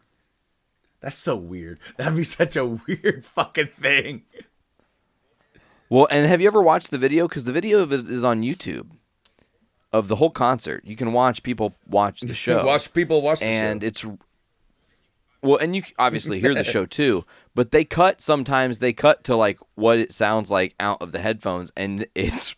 [1.01, 1.79] That's so weird.
[1.97, 4.23] That'd be such a weird fucking thing.
[5.91, 7.29] Well, and have you ever watched the video?
[7.29, 8.91] Because the video of it is on YouTube
[9.93, 10.83] of the whole concert.
[10.87, 12.65] You can watch people watch the show.
[12.65, 13.87] Watch people watch the show and show.
[13.87, 14.07] it's
[15.43, 17.27] well, and you obviously hear the show too.
[17.55, 18.79] But they cut sometimes.
[18.79, 22.55] They cut to like what it sounds like out of the headphones, and it's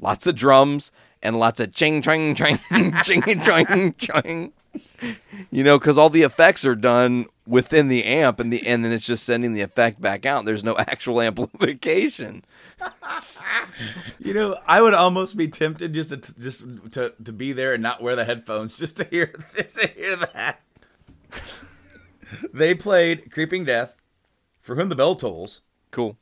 [0.00, 0.90] lots of drums
[1.24, 2.58] and lots of ching ching ching
[3.02, 4.52] ching ching ching.
[5.50, 8.92] You know, because all the effects are done within the amp, and the and then
[8.92, 10.44] it's just sending the effect back out.
[10.44, 12.44] There's no actual amplification.
[14.18, 17.82] You know, I would almost be tempted just to just to, to be there and
[17.82, 20.60] not wear the headphones just to hear just to hear that.
[22.52, 23.96] they played "Creeping Death,"
[24.60, 25.60] "For Whom the Bell Tolls,"
[25.90, 26.16] Cool.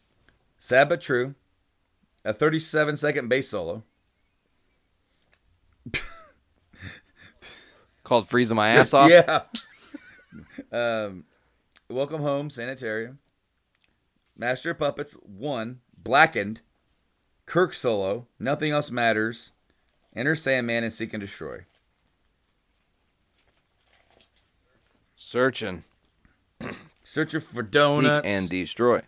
[0.59, 1.35] "Sad but True,"
[2.25, 3.85] a 37 second bass solo,
[8.05, 9.11] Called freezing my ass off.
[9.11, 9.43] Yeah.
[10.73, 11.25] um,
[11.89, 13.19] Welcome Home, Sanitarium.
[14.37, 15.81] Master of Puppets, one.
[15.97, 16.63] Blackened.
[17.47, 19.53] Kirk Solo, Nothing Else Matters.
[20.15, 21.65] Enter Sandman and Seek and Destroy.
[25.17, 25.85] Searching.
[27.03, 28.27] Searching for donuts.
[28.27, 29.03] Seek and destroy.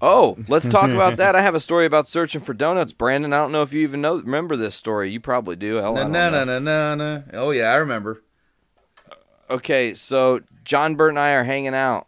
[0.00, 1.34] Oh, let's talk about that.
[1.36, 3.32] I have a story about searching for donuts, Brandon.
[3.32, 5.10] I don't know if you even know remember this story.
[5.10, 5.76] You probably do.
[5.76, 6.58] Hell, I Na don't na know.
[6.58, 7.22] na na na.
[7.32, 8.22] Oh yeah, I remember.
[9.50, 12.06] Okay, so John Burt and I are hanging out,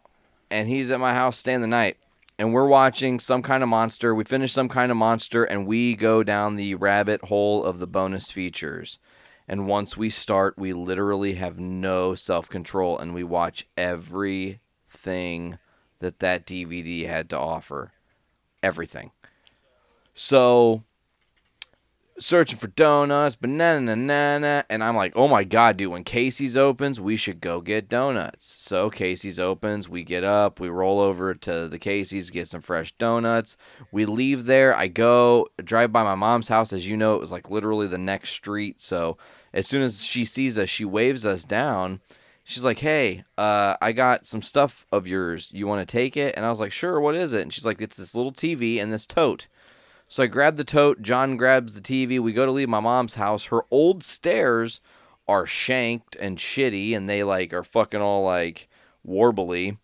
[0.49, 1.97] and he's at my house staying the night,
[2.39, 4.13] and we're watching some kind of monster.
[4.13, 7.87] We finish some kind of monster, and we go down the rabbit hole of the
[7.87, 8.99] bonus features.
[9.47, 15.57] And once we start, we literally have no self control, and we watch everything
[15.99, 17.93] that that DVD had to offer.
[18.63, 19.11] Everything.
[20.13, 20.83] So
[22.19, 25.91] searching for donuts, banana, banana, and I'm like, oh my god, dude!
[25.91, 28.47] When Casey's opens, we should go get donuts.
[28.47, 32.91] So Casey's opens, we get up, we roll over to the Casey's, get some fresh
[32.93, 33.57] donuts.
[33.91, 34.75] We leave there.
[34.75, 36.73] I go drive by my mom's house.
[36.73, 38.81] As you know, it was like literally the next street.
[38.81, 39.17] So
[39.53, 42.01] as soon as she sees us, she waves us down.
[42.49, 45.51] She's like, "Hey, uh, I got some stuff of yours.
[45.51, 47.01] You want to take it?" And I was like, "Sure.
[47.01, 49.47] What is it?" And she's like, "It's this little TV and this tote."
[50.07, 51.01] So I grab the tote.
[51.01, 52.21] John grabs the TV.
[52.21, 53.47] We go to leave my mom's house.
[53.47, 54.79] Her old stairs
[55.27, 58.69] are shanked and shitty, and they like are fucking all like
[59.05, 59.77] warbly.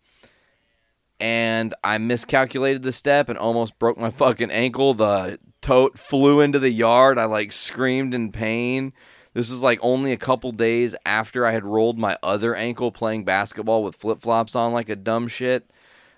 [1.20, 4.94] And I miscalculated the step and almost broke my fucking ankle.
[4.94, 7.18] The tote flew into the yard.
[7.18, 8.94] I like screamed in pain.
[9.34, 13.24] This was like only a couple days after I had rolled my other ankle playing
[13.24, 15.68] basketball with flip flops on like a dumb shit.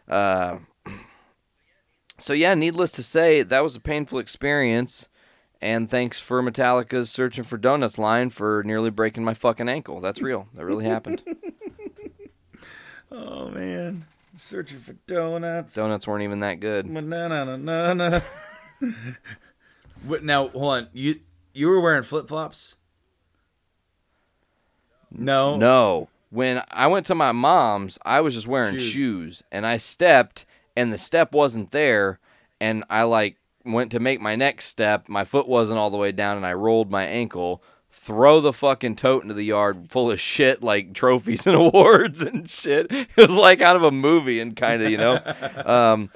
[0.07, 0.59] Uh,
[2.19, 5.09] so yeah, needless to say, that was a painful experience.
[5.63, 10.03] And thanks for Metallica's "Searching for Donuts" line for nearly breaking my fucking ankle.
[10.03, 10.49] That's real.
[10.55, 11.23] That really happened.
[13.11, 15.75] Oh man, searching for donuts.
[15.75, 16.87] Donuts weren't even that good.
[16.87, 18.21] Na na na na na.
[20.05, 20.49] What now?
[20.49, 20.89] Hold on.
[20.93, 21.21] You
[21.55, 22.77] you were wearing flip flops?
[25.17, 25.57] No.
[25.57, 26.09] No.
[26.31, 28.91] When I went to my mom's, I was just wearing Shoes.
[28.91, 29.43] shoes.
[29.53, 30.45] and I stepped
[30.77, 32.19] and the step wasn't there
[32.61, 36.13] and I like went to make my next step, my foot wasn't all the way
[36.13, 40.21] down and I rolled my ankle, throw the fucking tote into the yard full of
[40.21, 42.87] shit like trophies and awards and shit.
[42.91, 45.19] It was like out of a movie and kind of, you know.
[45.65, 46.11] um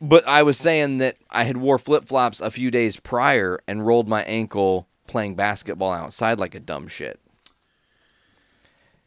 [0.00, 4.08] but I was saying that I had wore flip-flops a few days prior and rolled
[4.08, 7.18] my ankle playing basketball outside like a dumb shit.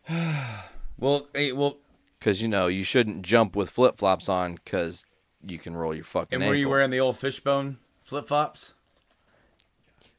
[0.97, 1.77] Well, hey, well,
[2.19, 5.05] Because, you know, you shouldn't jump with flip flops on because
[5.47, 6.49] you can roll your fucking and ankle.
[6.49, 8.73] were you wearing the old fishbone flip flops?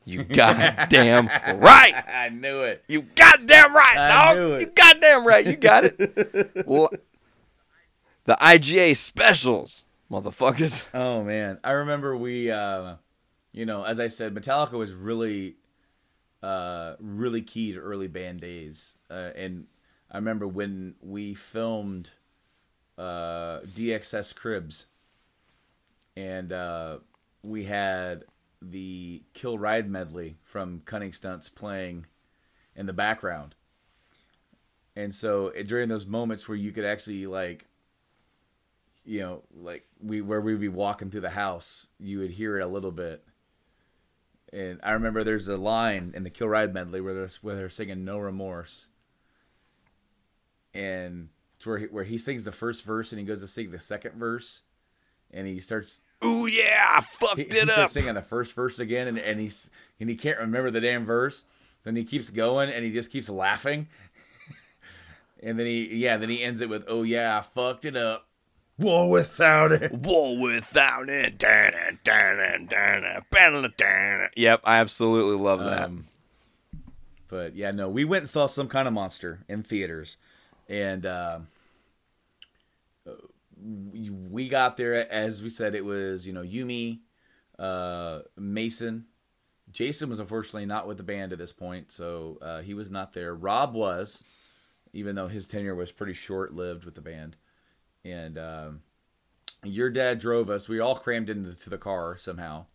[0.07, 1.27] You goddamn
[1.61, 1.95] right.
[2.09, 2.83] I knew it.
[2.89, 4.37] You goddamn right, I dog.
[4.39, 4.61] knew it.
[4.63, 5.45] You goddamn right.
[5.45, 6.63] You got it.
[6.67, 6.89] well,
[8.25, 10.87] the IGA specials, motherfuckers.
[10.95, 12.95] Oh man, I remember we, uh,
[13.53, 15.57] you know, as I said, Metallica was really,
[16.43, 19.67] uh, really key to early band days, uh, and
[20.11, 22.11] I remember when we filmed
[22.99, 24.87] uh, DXS Cribs,
[26.17, 26.99] and uh,
[27.43, 28.25] we had
[28.61, 32.07] the Kill Ride medley from Cunning Stunts playing
[32.77, 33.55] in the background.
[34.97, 37.67] and so it, during those moments where you could actually like,
[39.05, 42.65] you know, like we where we'd be walking through the house, you would hear it
[42.65, 43.25] a little bit.
[44.53, 47.71] And I remember there's a line in the Kill Ride medley where they're where they're
[47.71, 48.89] singing "No Remorse,"
[50.75, 53.71] and it's where he, where he sings the first verse and he goes to sing
[53.71, 54.63] the second verse,
[55.31, 59.09] and he starts Ooh yeah, I fucked he, he starts singing the first verse again,
[59.09, 61.45] and, and he's and he can't remember the damn verse,
[61.81, 63.89] so then he keeps going and he just keeps laughing,
[65.43, 68.29] and then he yeah then he ends it with oh yeah I fucked it up,
[68.81, 69.93] war without it.
[69.93, 71.39] War without it.
[71.39, 72.69] Dun, dun.
[74.37, 75.85] Yep, I absolutely love that.
[75.85, 76.07] Um,
[77.29, 80.17] but yeah, no, we went and saw some kind of monster in theaters,
[80.71, 81.41] and uh,
[83.63, 87.01] we, got there as we said it was you know Yumi,
[87.59, 89.07] uh, Mason,
[89.71, 93.13] Jason was unfortunately not with the band at this point, so uh, he was not
[93.13, 93.35] there.
[93.35, 94.23] Rob was,
[94.93, 97.37] even though his tenure was pretty short lived with the band,
[98.05, 98.83] and um,
[99.65, 100.69] your dad drove us.
[100.69, 102.67] We all crammed into the car somehow.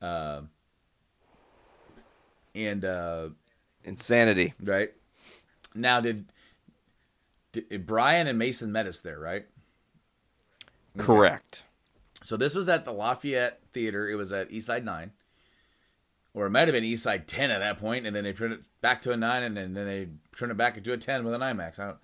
[0.00, 0.42] Uh,
[2.54, 3.28] and uh,
[3.84, 4.54] Insanity.
[4.62, 4.92] right
[5.74, 6.32] now, did,
[7.62, 9.46] did Brian and Mason met us there, right?
[10.96, 11.64] Correct.
[12.22, 14.08] So this was at the Lafayette Theater.
[14.08, 15.12] It was at Eastside Nine,
[16.34, 18.60] or it might have been Eastside Ten at that point, and then they turned it
[18.80, 21.34] back to a nine, and then, then they turned it back into a ten with
[21.34, 21.78] an IMAX.
[21.78, 21.98] I don't,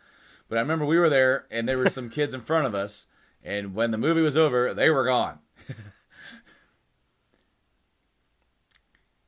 [0.49, 3.07] but I remember we were there, and there were some kids in front of us,
[3.43, 5.41] and when the movie was over, they were gone.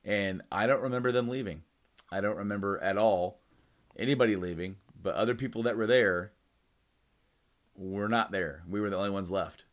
[0.05, 1.63] and I don't remember them leaving.
[2.11, 3.39] I don't remember at all
[3.97, 6.33] anybody leaving, but other people that were there
[7.77, 8.63] were not there.
[8.67, 9.63] We were the only ones left.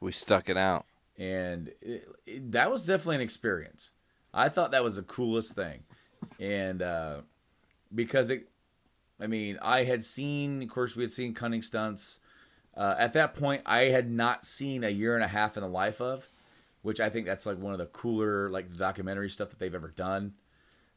[0.00, 0.84] We stuck it out.
[1.16, 3.92] and it, it, that was definitely an experience.
[4.34, 5.84] I thought that was the coolest thing,
[6.38, 7.20] and uh,
[7.94, 8.50] because it,
[9.18, 12.20] I mean, I had seen, of course, we had seen Cunning Stunts.
[12.76, 15.70] Uh, at that point, I had not seen a year and a half in the
[15.70, 16.28] life of,
[16.82, 19.88] which I think that's like one of the cooler like documentary stuff that they've ever
[19.88, 20.34] done.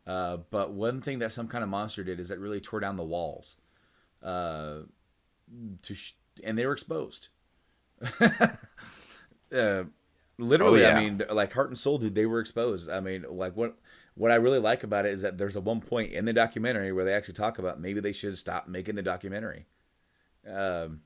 [0.10, 2.98] Uh, but one thing that some kind of monster did is that really tore down
[2.98, 3.58] the walls,
[4.24, 4.80] uh,
[5.84, 6.14] to sh-
[6.44, 7.28] and they were exposed.
[9.54, 9.84] uh,
[10.38, 10.96] literally, Oh, yeah.
[10.98, 12.90] I mean, like Heart and Soul, dude, they were exposed.
[12.90, 13.78] I mean, like what
[14.16, 16.92] what I really like about it is that there's a one point in the documentary
[16.92, 19.66] where they actually talk about maybe they should stop making the documentary,
[20.52, 21.02] um,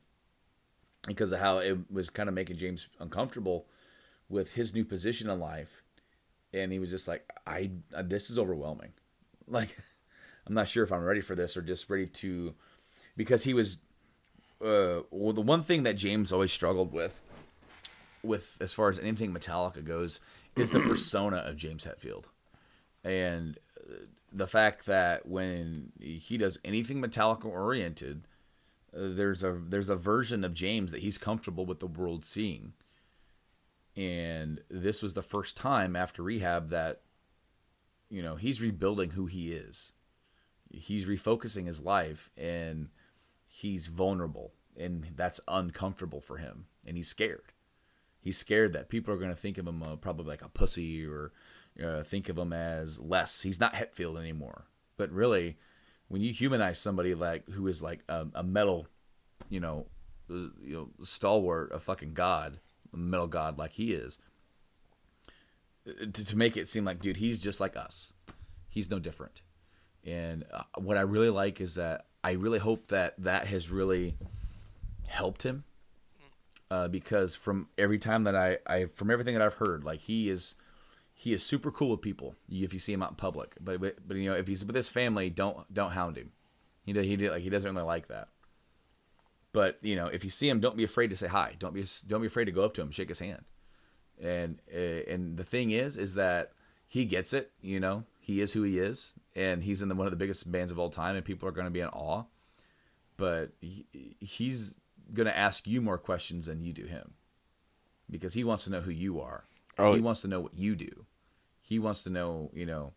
[1.07, 3.67] because of how it was kind of making James uncomfortable
[4.29, 5.82] with his new position in life,
[6.53, 7.71] and he was just like, I
[8.03, 8.93] this is overwhelming,
[9.47, 9.69] like
[10.47, 12.53] I'm not sure if I'm ready for this or just ready to,
[13.15, 13.77] because he was
[14.63, 17.19] uh, well, the one thing that James always struggled with,
[18.23, 20.21] with as far as anything Metallica goes,
[20.55, 22.25] is the persona of James Hetfield,
[23.03, 28.27] and uh, the fact that when he does anything Metallica oriented,
[28.95, 32.73] uh, there's a there's a version of James that he's comfortable with the world seeing,
[33.95, 37.01] and this was the first time after rehab that,
[38.09, 39.93] you know, he's rebuilding who he is,
[40.69, 42.89] he's refocusing his life and
[43.45, 47.53] he's vulnerable and that's uncomfortable for him and he's scared.
[48.19, 51.05] He's scared that people are going to think of him uh, probably like a pussy
[51.05, 51.33] or
[51.83, 53.41] uh, think of him as less.
[53.41, 54.65] He's not hetfield anymore.
[54.95, 55.57] But really
[56.07, 58.87] when you humanize somebody like who is like a, a metal
[59.49, 59.87] you know
[60.29, 62.59] uh, you know stalwart a fucking god
[62.93, 64.19] metal god like he is
[65.85, 68.13] to, to make it seem like dude he's just like us
[68.69, 69.41] he's no different
[70.05, 74.15] and uh, what I really like is that I really hope that that has really
[75.07, 75.63] helped him.
[76.71, 80.29] Uh, because from every time that I, I, from everything that I've heard, like he
[80.29, 80.55] is,
[81.13, 82.35] he is super cool with people.
[82.49, 84.75] If you see him out in public, but but, but you know if he's with
[84.75, 86.31] his family, don't don't hound him.
[86.83, 88.29] He did he did like he doesn't really like that.
[89.53, 91.55] But you know if you see him, don't be afraid to say hi.
[91.59, 93.45] Don't be don't be afraid to go up to him, shake his hand.
[94.21, 96.51] And uh, and the thing is, is that
[96.87, 97.51] he gets it.
[97.61, 100.51] You know he is who he is, and he's in the, one of the biggest
[100.51, 102.23] bands of all time, and people are going to be in awe.
[103.15, 103.85] But he,
[104.19, 104.75] he's
[105.13, 107.13] going to ask you more questions than you do him,
[108.09, 109.43] because he wants to know who you are.
[109.77, 109.93] Oh.
[109.93, 111.05] He wants to know what you do.
[111.61, 112.93] He wants to know, you know,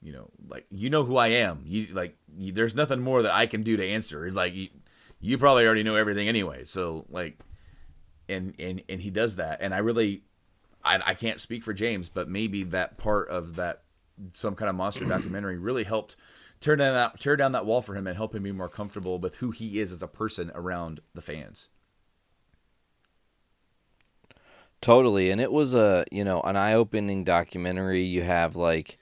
[0.00, 1.62] you know, like you know who I am.
[1.64, 4.30] You like, you, there's nothing more that I can do to answer.
[4.32, 4.68] Like you,
[5.22, 6.64] you probably already know everything anyway.
[6.64, 7.38] So like,
[8.28, 10.24] and and and he does that, and I really,
[10.84, 13.84] I I can't speak for James, but maybe that part of that
[14.34, 16.16] some kind of monster documentary really helped
[16.60, 19.18] tear down that tear down that wall for him and help him be more comfortable
[19.18, 21.68] with who he is as a person around the fans.
[24.80, 28.02] Totally, and it was a you know an eye-opening documentary.
[28.02, 28.98] You have like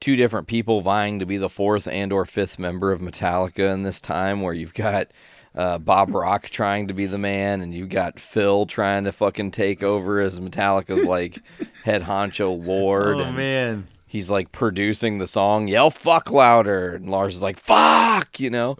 [0.00, 3.82] two different people vying to be the fourth and or fifth member of Metallica in
[3.82, 5.08] this time where you've got
[5.54, 9.52] uh, Bob Rock trying to be the man and you've got Phil trying to fucking
[9.52, 11.38] take over as Metallica's like
[11.84, 13.86] head honcho lord Oh man.
[14.06, 18.72] he's like producing the song yell fuck louder and Lars is like fuck you know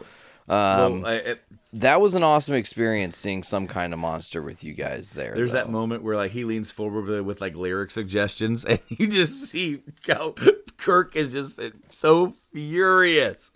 [0.49, 1.41] um, Well, I- it-
[1.77, 5.51] that was an awesome experience seeing some kind of monster with you guys there There's
[5.53, 9.47] that moment where like he leans forward with, with like lyric suggestions, and you just
[9.47, 10.37] see how
[10.77, 11.61] Kirk is just
[11.91, 13.51] so furious.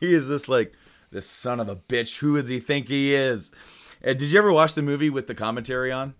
[0.00, 0.72] He is just like
[1.12, 2.18] this son of a bitch.
[2.18, 3.52] Who does he think he is?
[4.02, 6.14] And did you ever watch the movie with the commentary on?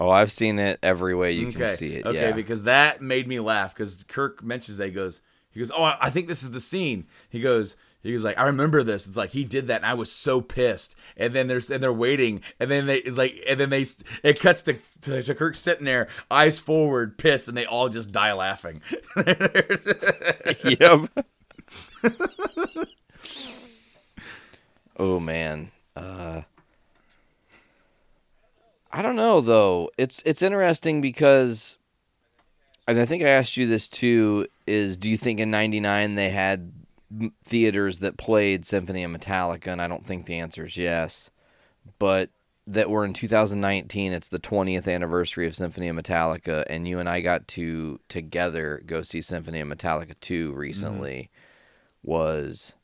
[0.00, 3.28] oh i've seen it every way you can see it Okay, yeah because that made
[3.28, 5.20] me laugh because Kirk mentions that he goes,
[5.52, 7.06] he goes, oh, I think this is the scene.
[7.28, 9.06] He goes, he was like, I remember this.
[9.06, 10.96] It's like he did that, and I was so pissed.
[11.16, 13.84] And then there's and they're waiting, and then they it's like, and then they
[14.24, 18.10] it cuts to, to, to Kirk sitting there, eyes forward, pissed, and they all just
[18.10, 18.82] die laughing.
[20.64, 21.26] yep.
[24.96, 25.70] oh man.
[25.96, 26.42] Uh
[28.90, 29.90] I don't know though.
[29.96, 31.78] It's it's interesting because
[32.86, 36.30] and I think I asked you this too is do you think in 99 they
[36.30, 36.72] had
[37.44, 41.30] theaters that played Symphony of Metallica and I don't think the answer is yes.
[41.98, 42.30] But
[42.66, 47.08] that we're in 2019 it's the 20th anniversary of Symphony of Metallica and you and
[47.08, 51.30] I got to together go see Symphony of Metallica 2 recently
[52.02, 52.74] was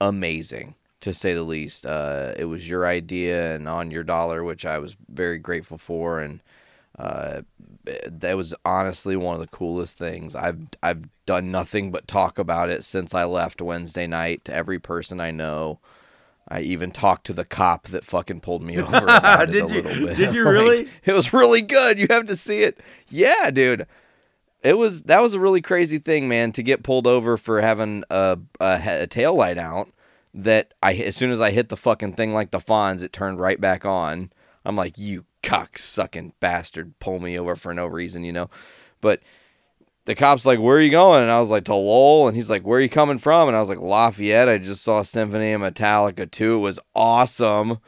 [0.00, 1.86] amazing to say the least.
[1.86, 6.20] Uh, it was your idea and on your dollar, which I was very grateful for,
[6.20, 6.40] and
[6.98, 7.42] uh,
[8.06, 10.34] that was honestly one of the coolest things.
[10.34, 14.78] I've I've done nothing but talk about it since I left Wednesday night to every
[14.78, 15.78] person I know.
[16.48, 19.46] I even talked to the cop that fucking pulled me over.
[19.50, 19.82] Did you-
[20.14, 20.88] did you Like, really?
[21.04, 21.98] it was really good.
[21.98, 22.78] You have to see it.
[23.08, 23.86] Yeah, dude
[24.66, 28.02] it was that was a really crazy thing, man, to get pulled over for having
[28.10, 29.88] a a, a tail light out.
[30.34, 33.38] That I as soon as I hit the fucking thing like the Fonz, it turned
[33.38, 34.32] right back on.
[34.64, 38.50] I'm like, you cock sucking bastard, pull me over for no reason, you know.
[39.00, 39.20] But
[40.04, 42.50] the cop's like, "Where are you going?" And I was like, "To Lowell." And he's
[42.50, 44.48] like, "Where are you coming from?" And I was like, "Lafayette.
[44.48, 46.56] I just saw Symphony of Metallica too.
[46.56, 47.78] It was awesome."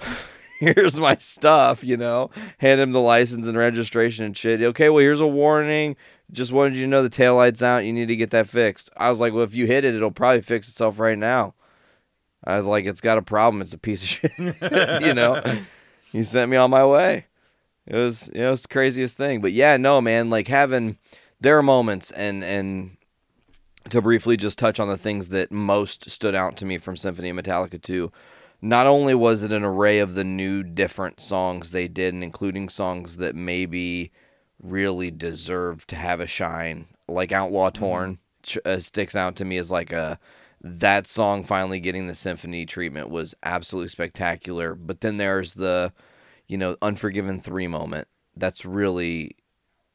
[0.62, 2.30] here's my stuff, you know.
[2.58, 4.62] Hand him the license and registration and shit.
[4.62, 5.96] Okay, well, here's a warning.
[6.30, 7.84] Just wanted you to know the taillight's out.
[7.84, 8.90] You need to get that fixed.
[8.96, 11.54] I was like, well, if you hit it, it'll probably fix itself right now.
[12.44, 13.60] I was like, it's got a problem.
[13.62, 14.32] It's a piece of shit.
[14.38, 15.42] you know.
[16.12, 17.26] He sent me on my way.
[17.86, 19.40] It was, you know, it's the craziest thing.
[19.40, 20.98] But yeah, no, man, like having
[21.40, 22.96] there are moments and and
[23.88, 27.30] to briefly just touch on the things that most stood out to me from Symphony
[27.30, 28.12] of Metallica 2.
[28.60, 32.68] Not only was it an array of the new different songs they did, and including
[32.68, 34.12] songs that maybe
[34.62, 39.56] really deserved to have a shine, like Outlaw Torn ch- uh, sticks out to me
[39.56, 40.18] as like a
[40.60, 44.74] that song finally getting the symphony treatment was absolutely spectacular.
[44.74, 45.92] But then there's the,
[46.46, 48.06] you know, Unforgiven 3 moment.
[48.36, 49.36] That's really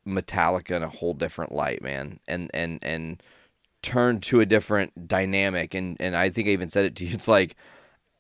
[0.05, 2.19] Metallica in a whole different light, man.
[2.27, 3.23] And and and
[3.81, 7.13] turned to a different dynamic and and I think I even said it to you.
[7.13, 7.55] It's like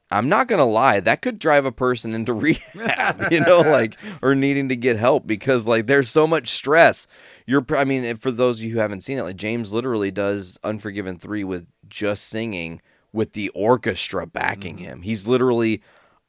[0.09, 4.35] I'm not gonna lie, that could drive a person into rehab, you know, like or
[4.35, 7.07] needing to get help because like there's so much stress.
[7.45, 10.57] You're, I mean, for those of you who haven't seen it, like James literally does
[10.63, 12.81] Unforgiven three with just singing
[13.11, 14.85] with the orchestra backing mm-hmm.
[14.85, 15.01] him.
[15.01, 15.81] He's literally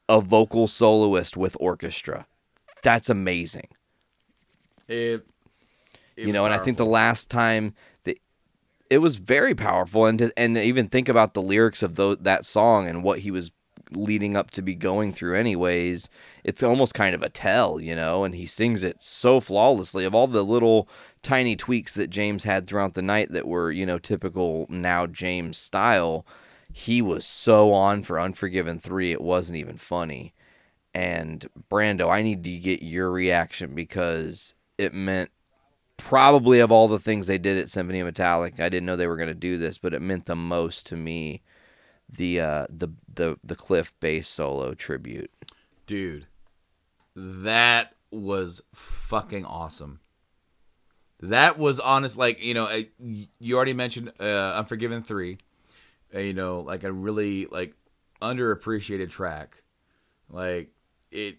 [0.07, 2.25] a vocal soloist with orchestra.
[2.81, 3.67] That's amazing
[4.87, 5.25] It,
[6.15, 7.73] it you know, and I think the last time
[8.89, 12.45] it was very powerful, and to, and even think about the lyrics of tho- that
[12.45, 13.51] song and what he was
[13.91, 16.09] leading up to be going through, anyways,
[16.43, 20.05] it's almost kind of a tell, you know, and he sings it so flawlessly.
[20.05, 20.87] Of all the little
[21.21, 25.57] tiny tweaks that James had throughout the night that were, you know, typical now James
[25.57, 26.25] style,
[26.71, 30.33] he was so on for Unforgiven three, it wasn't even funny.
[30.93, 35.29] And Brando, I need to get your reaction because it meant
[35.97, 39.17] probably of all the things they did at Symphony Metallic, I didn't know they were
[39.17, 41.41] going to do this, but it meant the most to me.
[42.11, 45.31] The uh, the the the Cliff bass solo tribute.
[45.85, 46.27] dude,
[47.15, 49.99] that was fucking awesome.
[51.21, 52.81] That was honest, like you know, uh,
[53.39, 55.37] you already mentioned uh, Unforgiven three,
[56.15, 57.73] uh, you know, like a really like
[58.21, 59.63] underappreciated track,
[60.29, 60.71] like
[61.11, 61.37] it.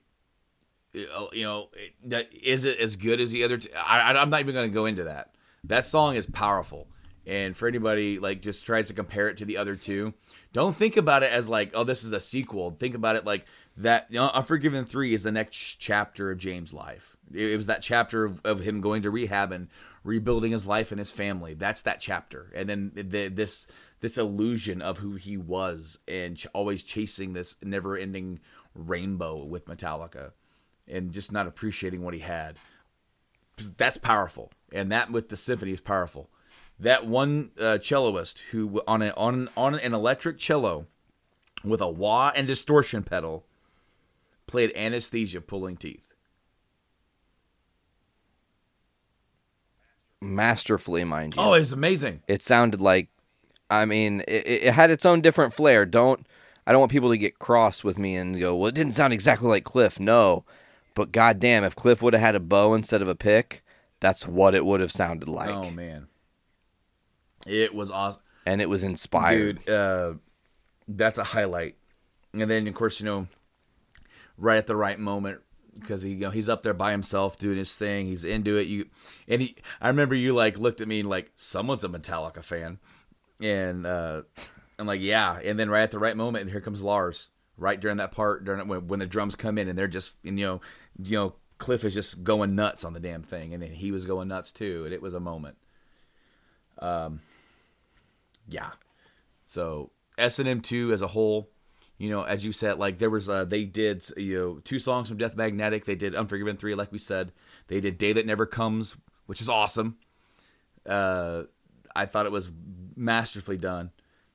[0.92, 3.58] it, uh, You know, it, that is it as good as the other?
[3.74, 5.34] I, I, I'm not even going to go into that.
[5.64, 6.88] That song is powerful,
[7.26, 10.12] and for anybody like just tries to compare it to the other two,
[10.52, 12.72] don't think about it as like, oh, this is a sequel.
[12.72, 13.46] Think about it like
[13.76, 17.16] that you know, Unforgiven three is the next chapter of James' life.
[17.32, 19.68] It, it was that chapter of, of him going to rehab and
[20.02, 21.54] rebuilding his life and his family.
[21.54, 23.66] That's that chapter, and then the, this
[24.00, 28.40] this illusion of who he was and ch- always chasing this never ending
[28.74, 30.32] rainbow with Metallica,
[30.88, 32.56] and just not appreciating what he had.
[33.76, 36.30] That's powerful, and that with the symphony is powerful.
[36.80, 40.86] That one uh, celloist who on a on on an electric cello
[41.62, 43.44] with a wah and distortion pedal
[44.46, 46.14] played anesthesia pulling teeth.
[50.22, 51.42] Masterfully, mind you.
[51.42, 52.22] Oh, it's amazing.
[52.28, 53.08] it sounded like
[53.70, 56.26] i mean it, it had its own different flair don't
[56.66, 59.12] i don't want people to get cross with me and go well it didn't sound
[59.12, 60.44] exactly like cliff no
[60.94, 63.62] but goddamn if cliff would have had a bow instead of a pick
[64.00, 66.08] that's what it would have sounded like oh man,
[67.46, 69.70] it was awesome, and it was inspired dude.
[69.70, 70.14] Uh,
[70.88, 71.76] that's a highlight.
[72.32, 73.26] And then of course you know,
[74.36, 75.40] right at the right moment
[75.78, 78.06] because he you know he's up there by himself doing his thing.
[78.06, 78.66] He's into it.
[78.66, 78.86] You
[79.28, 79.56] and he.
[79.80, 82.78] I remember you like looked at me and like someone's a Metallica fan,
[83.40, 84.22] and uh,
[84.78, 85.38] I'm like yeah.
[85.44, 87.30] And then right at the right moment, and here comes Lars.
[87.56, 90.38] Right during that part, during when, when the drums come in, and they're just and,
[90.40, 90.60] you know,
[90.98, 94.06] you know, Cliff is just going nuts on the damn thing, and then he was
[94.06, 95.58] going nuts too, and it was a moment.
[96.78, 97.20] Um,
[98.48, 98.70] yeah.
[99.44, 101.50] So S and M two as a whole,
[101.98, 105.08] you know, as you said, like there was uh, they did you know two songs
[105.08, 105.84] from Death Magnetic.
[105.84, 107.32] They did Unforgiven three, like we said.
[107.68, 108.96] They did Day That Never Comes,
[109.26, 109.96] which is awesome.
[110.86, 111.44] Uh,
[111.94, 112.50] I thought it was
[112.96, 113.90] masterfully done.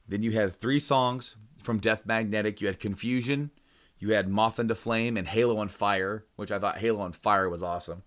[0.07, 2.61] Then you had three songs from Death Magnetic.
[2.61, 3.51] You had Confusion,
[3.97, 7.49] you had Moth into Flame, and Halo on Fire, which I thought Halo on Fire
[7.49, 8.03] was awesome.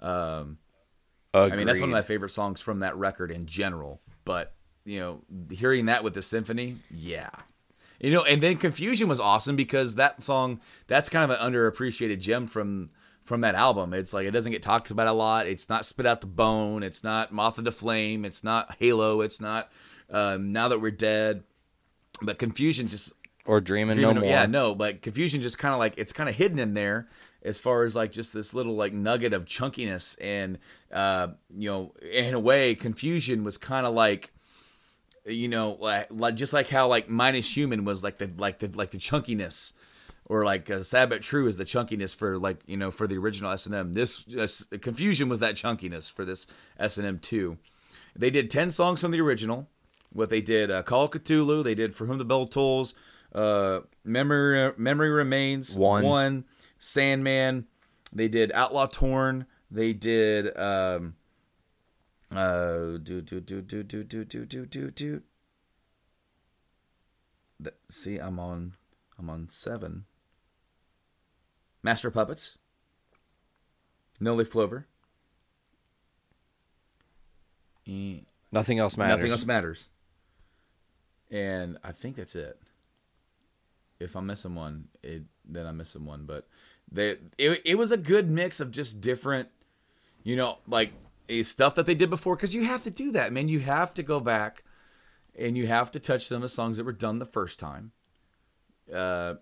[0.00, 0.58] Um,
[1.32, 4.00] I mean, that's one of my favorite songs from that record in general.
[4.24, 7.30] But you know, hearing that with the symphony, yeah,
[8.00, 12.20] you know, and then Confusion was awesome because that song, that's kind of an underappreciated
[12.20, 12.90] gem from
[13.22, 13.94] from that album.
[13.94, 15.46] It's like it doesn't get talked about a lot.
[15.46, 16.82] It's not Spit Out the Bone.
[16.82, 18.24] It's not Moth of the Flame.
[18.24, 19.20] It's not Halo.
[19.20, 19.70] It's not
[20.10, 21.44] um, Now That We're Dead.
[22.20, 23.14] But Confusion just
[23.46, 26.28] or dreaming, Dreaming no more Yeah, no, but confusion just kind of like it's kind
[26.28, 27.08] of hidden in there
[27.42, 30.58] as far as like just this little like nugget of chunkiness and
[30.92, 34.32] uh you know in a way confusion was kind of like
[35.26, 38.68] you know like, like just like how like minus human was like the like the
[38.76, 39.72] like the chunkiness
[40.26, 43.16] or like uh, sad but true is the chunkiness for like you know for the
[43.16, 46.46] original S&M this uh, confusion was that chunkiness for this
[46.78, 47.58] S&M 2
[48.16, 49.68] they did 10 songs from the original.
[50.12, 52.94] What they did uh, call of ktulu they did for whom the bell tolls
[53.34, 56.04] uh memory memory remains One.
[56.04, 56.44] one
[56.78, 57.66] sandman.
[58.12, 59.46] They did outlaw torn.
[59.70, 61.14] They did um
[62.34, 65.22] uh do do do do do do do do do do
[67.88, 68.72] see i'm on
[69.18, 70.04] i'm on seven
[71.82, 72.58] master puppets
[74.50, 74.86] clover
[77.88, 79.88] Eh, nothing else matters Nothing else matters.
[81.30, 82.58] And I think that's it.
[83.98, 86.24] If I'm missing one, it, then I'm missing one.
[86.26, 86.46] But
[86.90, 89.48] they, it, it was a good mix of just different,
[90.22, 90.92] you know, like
[91.42, 92.36] stuff that they did before.
[92.36, 93.48] Because you have to do that, man.
[93.48, 94.64] You have to go back
[95.38, 97.92] and you have to touch them as songs that were done the first time.
[98.92, 99.34] Uh,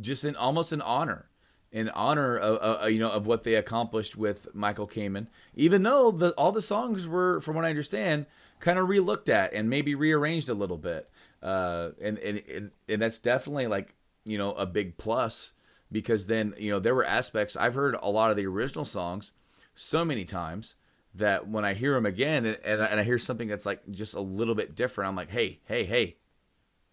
[0.00, 1.28] just in almost in honor
[1.70, 6.10] in honor of uh, you know of what they accomplished with Michael Kamen even though
[6.10, 8.26] the all the songs were from what I understand
[8.60, 11.10] kind of relooked at and maybe rearranged a little bit
[11.42, 13.94] uh and and and, and that's definitely like
[14.24, 15.52] you know a big plus
[15.90, 19.32] because then you know there were aspects I've heard a lot of the original songs
[19.78, 20.76] so many times
[21.14, 23.88] that when I hear them again and, and, I, and I hear something that's like
[23.90, 26.16] just a little bit different I'm like hey hey hey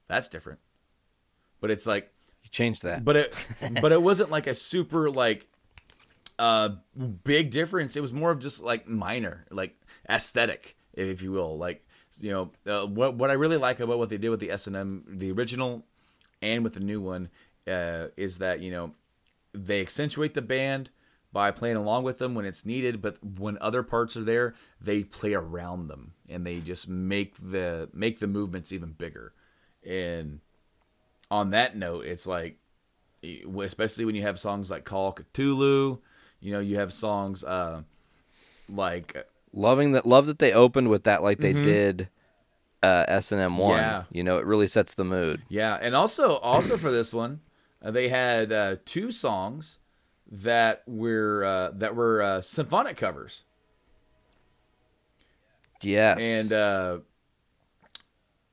[0.08, 0.60] that's different.
[1.62, 2.12] But it's like
[2.44, 3.04] you changed that.
[3.04, 3.34] but it
[3.82, 5.48] but it wasn't like a super like
[6.40, 6.70] uh
[7.24, 7.96] big difference.
[7.96, 9.76] It was more of just like minor like
[10.10, 11.58] aesthetic if you will.
[11.58, 11.86] Like
[12.22, 15.04] you know uh, what what i really like about what they did with the s&m
[15.08, 15.86] the original
[16.42, 17.30] and with the new one
[17.68, 18.94] uh is that you know
[19.54, 20.90] they accentuate the band
[21.36, 25.04] by playing along with them when it's needed but when other parts are there they
[25.04, 29.34] play around them and they just make the make the movements even bigger
[29.86, 30.40] and
[31.32, 32.58] on that note, it's like,
[33.24, 36.00] especially when you have songs like Call Ktulu,
[36.40, 37.82] you know, you have songs uh,
[38.70, 42.10] like loving that love that they opened with that like they did
[42.84, 43.78] uh S&M 1 Mm-hmm.
[43.78, 44.04] Yeah.
[44.12, 47.42] you know it really sets the mood yeah, and also also for this one,
[47.84, 49.80] uh, they had uh, two songs
[50.32, 53.44] that were uh, that were uh, symphonic covers,
[55.82, 56.98] yes and uh,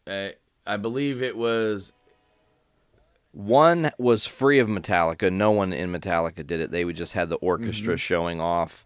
[0.06, 0.28] uh,
[0.66, 1.92] I believe it was
[3.32, 5.32] One was free of Metallica.
[5.32, 6.70] No one in Metallica did it.
[6.70, 8.84] They would just had the orchestra showing off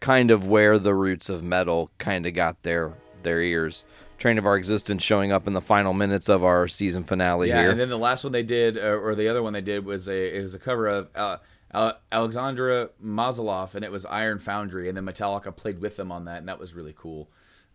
[0.00, 2.92] kind of where the roots of metal kind of got their
[3.24, 3.84] their ears.
[4.18, 7.62] Train of Our Existence showing up in the final minutes of our season finale Yeah,
[7.62, 7.70] here.
[7.70, 10.08] and then the last one they did, uh, or the other one they did, was
[10.08, 11.36] a it was a cover of uh,
[11.72, 16.24] Al- Alexander Mosolov, and it was Iron Foundry, and then Metallica played with them on
[16.24, 17.28] that, and that was really cool.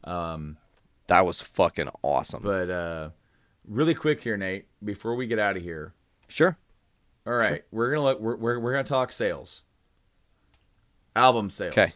[0.04, 0.58] Um,
[1.08, 2.42] that was fucking awesome.
[2.44, 3.10] but uh,
[3.68, 5.94] really quick here, Nate, before we get out of here,
[6.28, 6.58] sure.
[7.28, 8.20] all right, we're gonna look.
[8.20, 9.64] We're, we're we're gonna talk sales,
[11.16, 11.74] album sales.
[11.74, 11.92] Okay.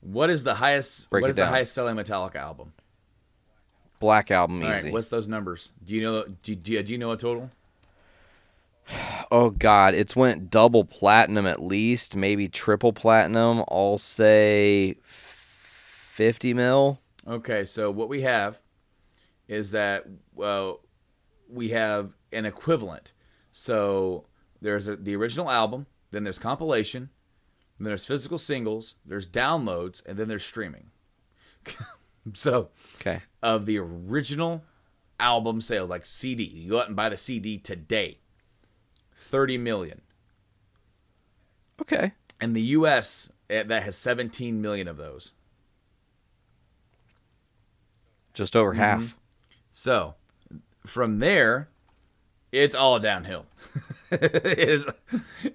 [0.00, 1.10] What is the highest?
[1.10, 2.72] Break what is the highest selling Metallica album?
[4.00, 4.84] Black album All easy.
[4.84, 5.72] right, what's those numbers?
[5.84, 6.24] Do you know?
[6.42, 7.50] Do, do, do you know a total?
[9.30, 13.64] Oh god, it's went double platinum at least, maybe triple platinum.
[13.68, 17.00] I'll say 50 mil.
[17.26, 18.60] Okay, so what we have
[19.48, 20.80] is that well,
[21.48, 23.12] we have an equivalent.
[23.52, 24.26] So
[24.60, 27.10] there's a, the original album, then there's compilation,
[27.78, 30.90] then there's physical singles, there's downloads, and then there's streaming.
[32.34, 33.20] so Okay.
[33.42, 34.62] of the original
[35.18, 38.18] album sales, like CD, you go out and buy the CD today,
[39.20, 40.00] thirty million.
[41.80, 42.12] Okay.
[42.40, 45.32] And the U.S., eh, that has 17 million of those.
[48.34, 49.16] Just over half.
[49.72, 50.14] So
[50.86, 51.68] from there,
[52.52, 53.46] it's all downhill.
[54.10, 54.86] it is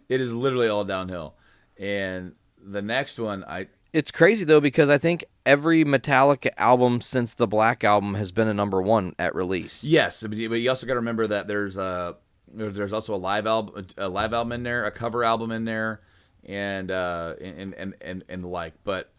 [0.09, 1.35] it is literally all downhill.
[1.77, 2.33] And
[2.63, 7.47] the next one I It's crazy though because I think every Metallica album since the
[7.47, 9.83] Black album has been a number 1 at release.
[9.83, 12.17] yes, but you also got to remember that there's a there-
[12.47, 16.01] there's also a live album a live album in there, a cover album in there
[16.43, 18.73] and uh and and and, and the like.
[18.83, 19.11] But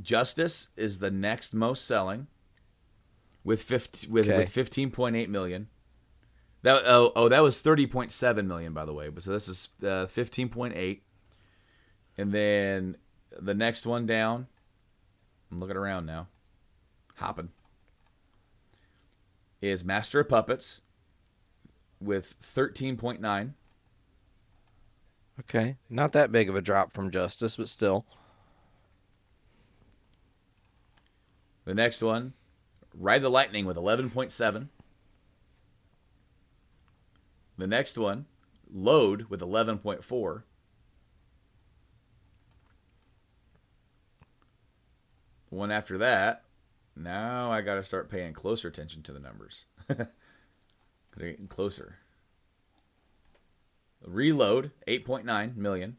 [0.00, 2.26] Justice is the next most selling
[3.44, 4.36] with 50 with Okay.
[4.36, 5.68] with 15.8 million.
[6.62, 9.08] That oh oh that was 30.7 million by the way.
[9.08, 11.00] But so this is uh, 15.8.
[12.18, 12.96] And then
[13.38, 14.46] the next one down.
[15.50, 16.28] I'm looking around now.
[17.16, 17.50] Hopping.
[19.62, 20.82] Is Master of Puppets
[22.00, 23.52] with 13.9.
[25.40, 25.76] Okay.
[25.90, 28.06] Not that big of a drop from Justice, but still.
[31.64, 32.32] The next one,
[32.94, 34.68] Ride the Lightning with 11.7.
[37.58, 38.26] The next one,
[38.72, 40.42] Load with 11.4.
[45.48, 46.44] The one after that,
[46.96, 49.66] now I got to start paying closer attention to the numbers.
[51.16, 51.98] They're getting closer.
[54.06, 55.96] Reload 8.9 million,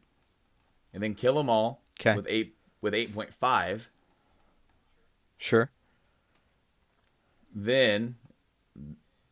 [0.94, 2.14] and then Kill 'Em All 'Kay.
[2.16, 3.88] with eight with 8.5.
[5.36, 5.70] Sure.
[7.54, 8.16] Then,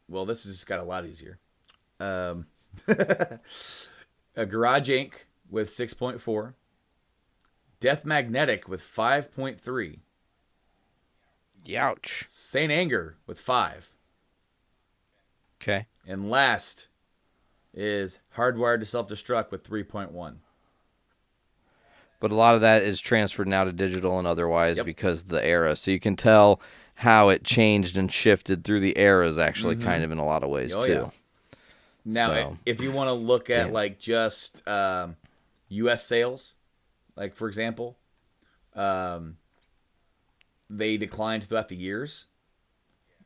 [0.08, 1.38] well, this has just got a lot easier.
[2.00, 2.46] Um,
[2.88, 5.12] a Garage Inc.
[5.48, 6.54] with 6.4.
[7.78, 10.00] Death Magnetic with 5.3.
[11.64, 12.26] Youch.
[12.26, 13.92] Saint Anger with 5.
[15.66, 15.86] Okay.
[16.06, 16.88] And last
[17.74, 20.36] is Hardwired to Self Destruct with 3.1.
[22.20, 24.86] But a lot of that is transferred now to digital and otherwise Yep.
[24.86, 25.76] because of the era.
[25.76, 26.60] So you can tell
[26.94, 30.48] how it changed and shifted through the eras actually kind of in a lot of
[30.48, 30.92] ways Oh, too.
[30.92, 31.10] yeah.
[32.04, 33.72] Now, So- if you want to look at Damn.
[33.72, 35.16] like just um,
[35.68, 36.06] U.S.
[36.06, 36.54] sales,
[37.16, 37.98] like for example,
[38.74, 39.36] um,
[40.70, 42.26] they declined throughout the years.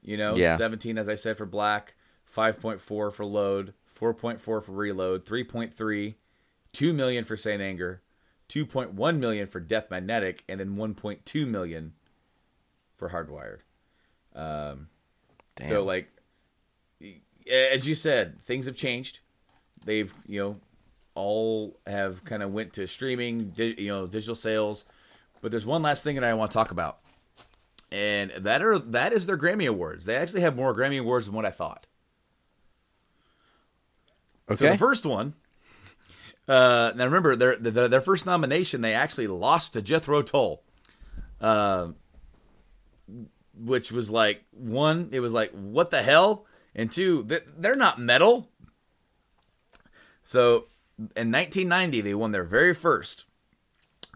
[0.03, 0.57] You know, Yeah.
[0.57, 1.95] 17 as I said for Black,
[2.35, 6.15] 5.4 for Load, 4.4 for Reload, 3.3,
[6.73, 8.03] 2 million for Saint Anger,
[8.49, 11.93] 2.1 million for Death Magnetic, and then 1.2 million
[12.97, 13.61] for Hardwired.
[14.39, 14.89] Um,
[15.67, 16.09] so like
[17.51, 19.21] as you said, things have changed.
[19.85, 20.57] They've you know
[21.15, 24.85] all have kind of went to streaming, di- you know, digital sales.
[25.43, 27.01] But there's one last thing that I want to talk about,
[27.91, 30.05] and that are that is their Grammy awards.
[30.05, 31.87] They actually have more Grammy awards than what I thought.
[34.57, 35.35] So the first one.
[36.49, 40.63] Uh, now remember, their, their their first nomination, they actually lost to Jethro Tull,
[41.41, 41.89] uh,
[43.55, 47.99] which was like one, it was like what the hell, and two, they- they're not
[48.01, 48.51] metal.
[50.25, 50.67] So
[51.17, 53.27] in 1990, they won their very first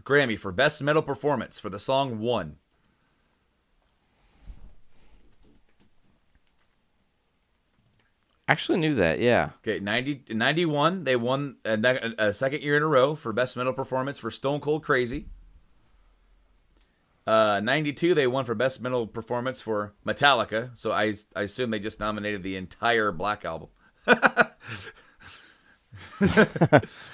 [0.03, 2.57] Grammy for Best Metal Performance for the song "One."
[8.47, 9.49] Actually knew that, yeah.
[9.65, 13.73] Okay, 90, 91, they won a, a second year in a row for Best Metal
[13.73, 15.25] Performance for Stone Cold Crazy.
[17.25, 20.69] Uh, 92, they won for Best Metal Performance for Metallica.
[20.77, 23.69] So I, I assume they just nominated the entire Black Album.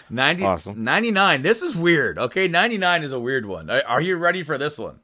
[0.10, 0.84] 90, Awesome.
[0.84, 1.42] 99.
[1.44, 2.20] This is weird.
[2.20, 3.70] Okay, 99 is a weird one.
[3.70, 5.00] Are, are you ready for this one?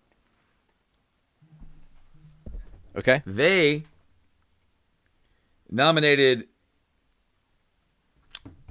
[2.97, 3.21] Okay.
[3.25, 3.83] They
[5.69, 6.47] nominated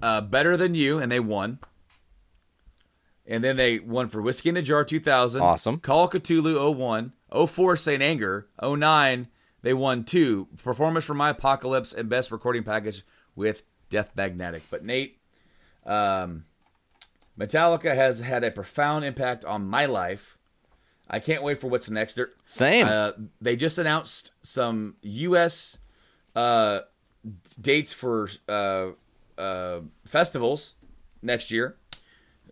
[0.02, 1.58] uh, Better Than You, and they won.
[3.26, 5.42] And then they won for Whiskey in the Jar 2000.
[5.42, 5.78] Awesome.
[5.80, 7.12] Call Ktulu 01.
[7.48, 8.02] 04 St.
[8.02, 8.46] Anger.
[8.62, 9.28] 09
[9.66, 10.46] they won two.
[10.62, 13.04] Performance for My Apocalypse and Best Recording Package
[13.34, 14.62] with Death Magnetic.
[14.70, 15.18] But Nate,
[15.84, 16.44] um,
[17.36, 20.38] Metallica has had a profound impact on my life.
[21.10, 22.14] I can't wait for what's next.
[22.14, 22.86] They're, Same.
[22.86, 23.10] uh,
[23.40, 25.78] they just announced some U.S.
[26.36, 26.82] Uh,
[27.58, 28.88] dates for uh,
[29.38, 30.74] uh, festivals
[31.22, 31.76] next year.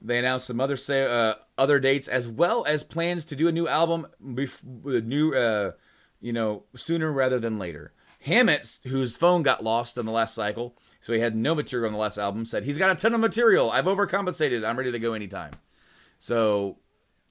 [0.01, 3.53] They announced some other say, uh, other dates as well as plans to do a
[3.53, 4.63] new album, bef-
[5.05, 5.73] new uh,
[6.21, 7.93] you know sooner rather than later.
[8.21, 11.93] Hammett, whose phone got lost in the last cycle, so he had no material on
[11.93, 13.71] the last album, said he's got a ton of material.
[13.71, 14.67] I've overcompensated.
[14.67, 15.53] I'm ready to go anytime.
[16.19, 16.79] So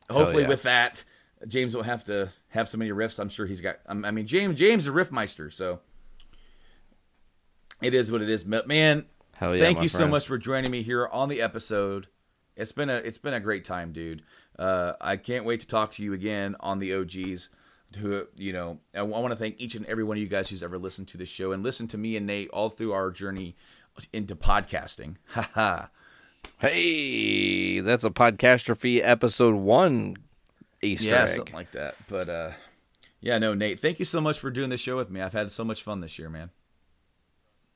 [0.10, 0.50] hopefully yeah.
[0.50, 1.04] with that,
[1.48, 3.20] James will have to have so many riffs.
[3.20, 3.80] I'm sure he's got.
[3.88, 5.80] I mean, James James is a riffmeister, so
[7.84, 8.46] it is what it is.
[8.46, 12.08] Man, Hell yeah, thank you so much for joining me here on the episode.
[12.56, 14.24] It's been a it's been a great time, dude.
[14.58, 17.50] Uh, I can't wait to talk to you again on the OGs.
[17.98, 20.64] Who you know, I want to thank each and every one of you guys who's
[20.64, 23.56] ever listened to this show and listened to me and Nate all through our journey
[24.12, 25.18] into podcasting.
[25.30, 25.88] Haha.
[26.60, 30.18] Hey, that's a podcastrophe episode one
[30.82, 31.30] Easter yeah, egg.
[31.30, 31.96] something like that.
[32.08, 32.52] But uh,
[33.22, 35.22] yeah, no, Nate, thank you so much for doing this show with me.
[35.22, 36.50] I've had so much fun this year, man.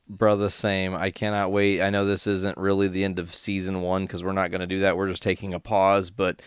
[0.09, 0.95] Brother, same.
[0.95, 1.81] I cannot wait.
[1.81, 4.67] I know this isn't really the end of season one because we're not going to
[4.67, 4.95] do that.
[4.95, 6.09] We're just taking a pause.
[6.09, 6.41] But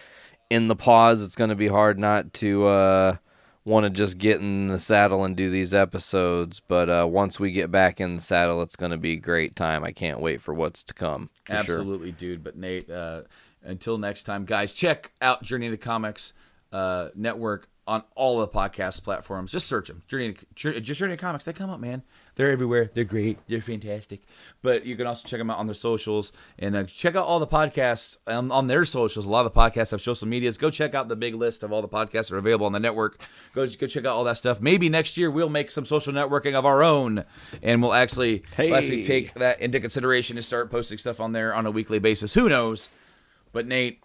[0.49, 3.17] in the pause, it's going to be hard not to uh,
[3.65, 6.61] want to just get in the saddle and do these episodes.
[6.61, 9.55] But uh, once we get back in the saddle, it's going to be a great
[9.57, 9.85] time.
[9.85, 11.31] I can't wait for what's to come.
[11.45, 11.61] for sure.
[11.61, 12.43] Absolutely, dude.
[12.43, 13.23] But Nate, uh,
[13.63, 16.33] until next time, guys, check out Journey to Comics
[16.73, 19.51] uh, Network on all the podcast platforms.
[19.51, 20.03] Just search them.
[20.07, 21.45] Journey, to, just Journey to Comics.
[21.45, 22.03] They come up, man.
[22.41, 22.91] They're everywhere.
[22.95, 23.39] They're great.
[23.49, 24.23] They're fantastic.
[24.63, 27.39] But you can also check them out on their socials and uh, check out all
[27.39, 29.27] the podcasts um, on their socials.
[29.27, 30.57] A lot of the podcasts have social medias.
[30.57, 32.81] Go check out the big list of all the podcasts that are available on the
[32.81, 33.21] network.
[33.55, 34.59] Go go check out all that stuff.
[34.59, 37.27] Maybe next year we'll make some social networking of our own,
[37.63, 41.55] and we'll actually we'll actually take that into consideration and start posting stuff on there
[41.55, 42.33] on a weekly basis.
[42.33, 42.89] Who knows?
[43.53, 44.03] But Nate,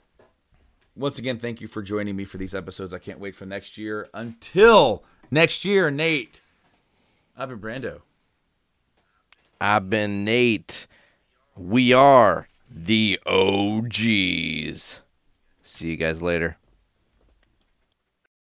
[0.93, 2.93] once again, thank you for joining me for these episodes.
[2.93, 4.09] I can't wait for next year.
[4.13, 6.41] Until next year, Nate,
[7.37, 8.01] I've been Brando.
[9.67, 10.85] I've been Nate.
[11.57, 15.01] We are the OGs.
[15.63, 16.57] See you guys later.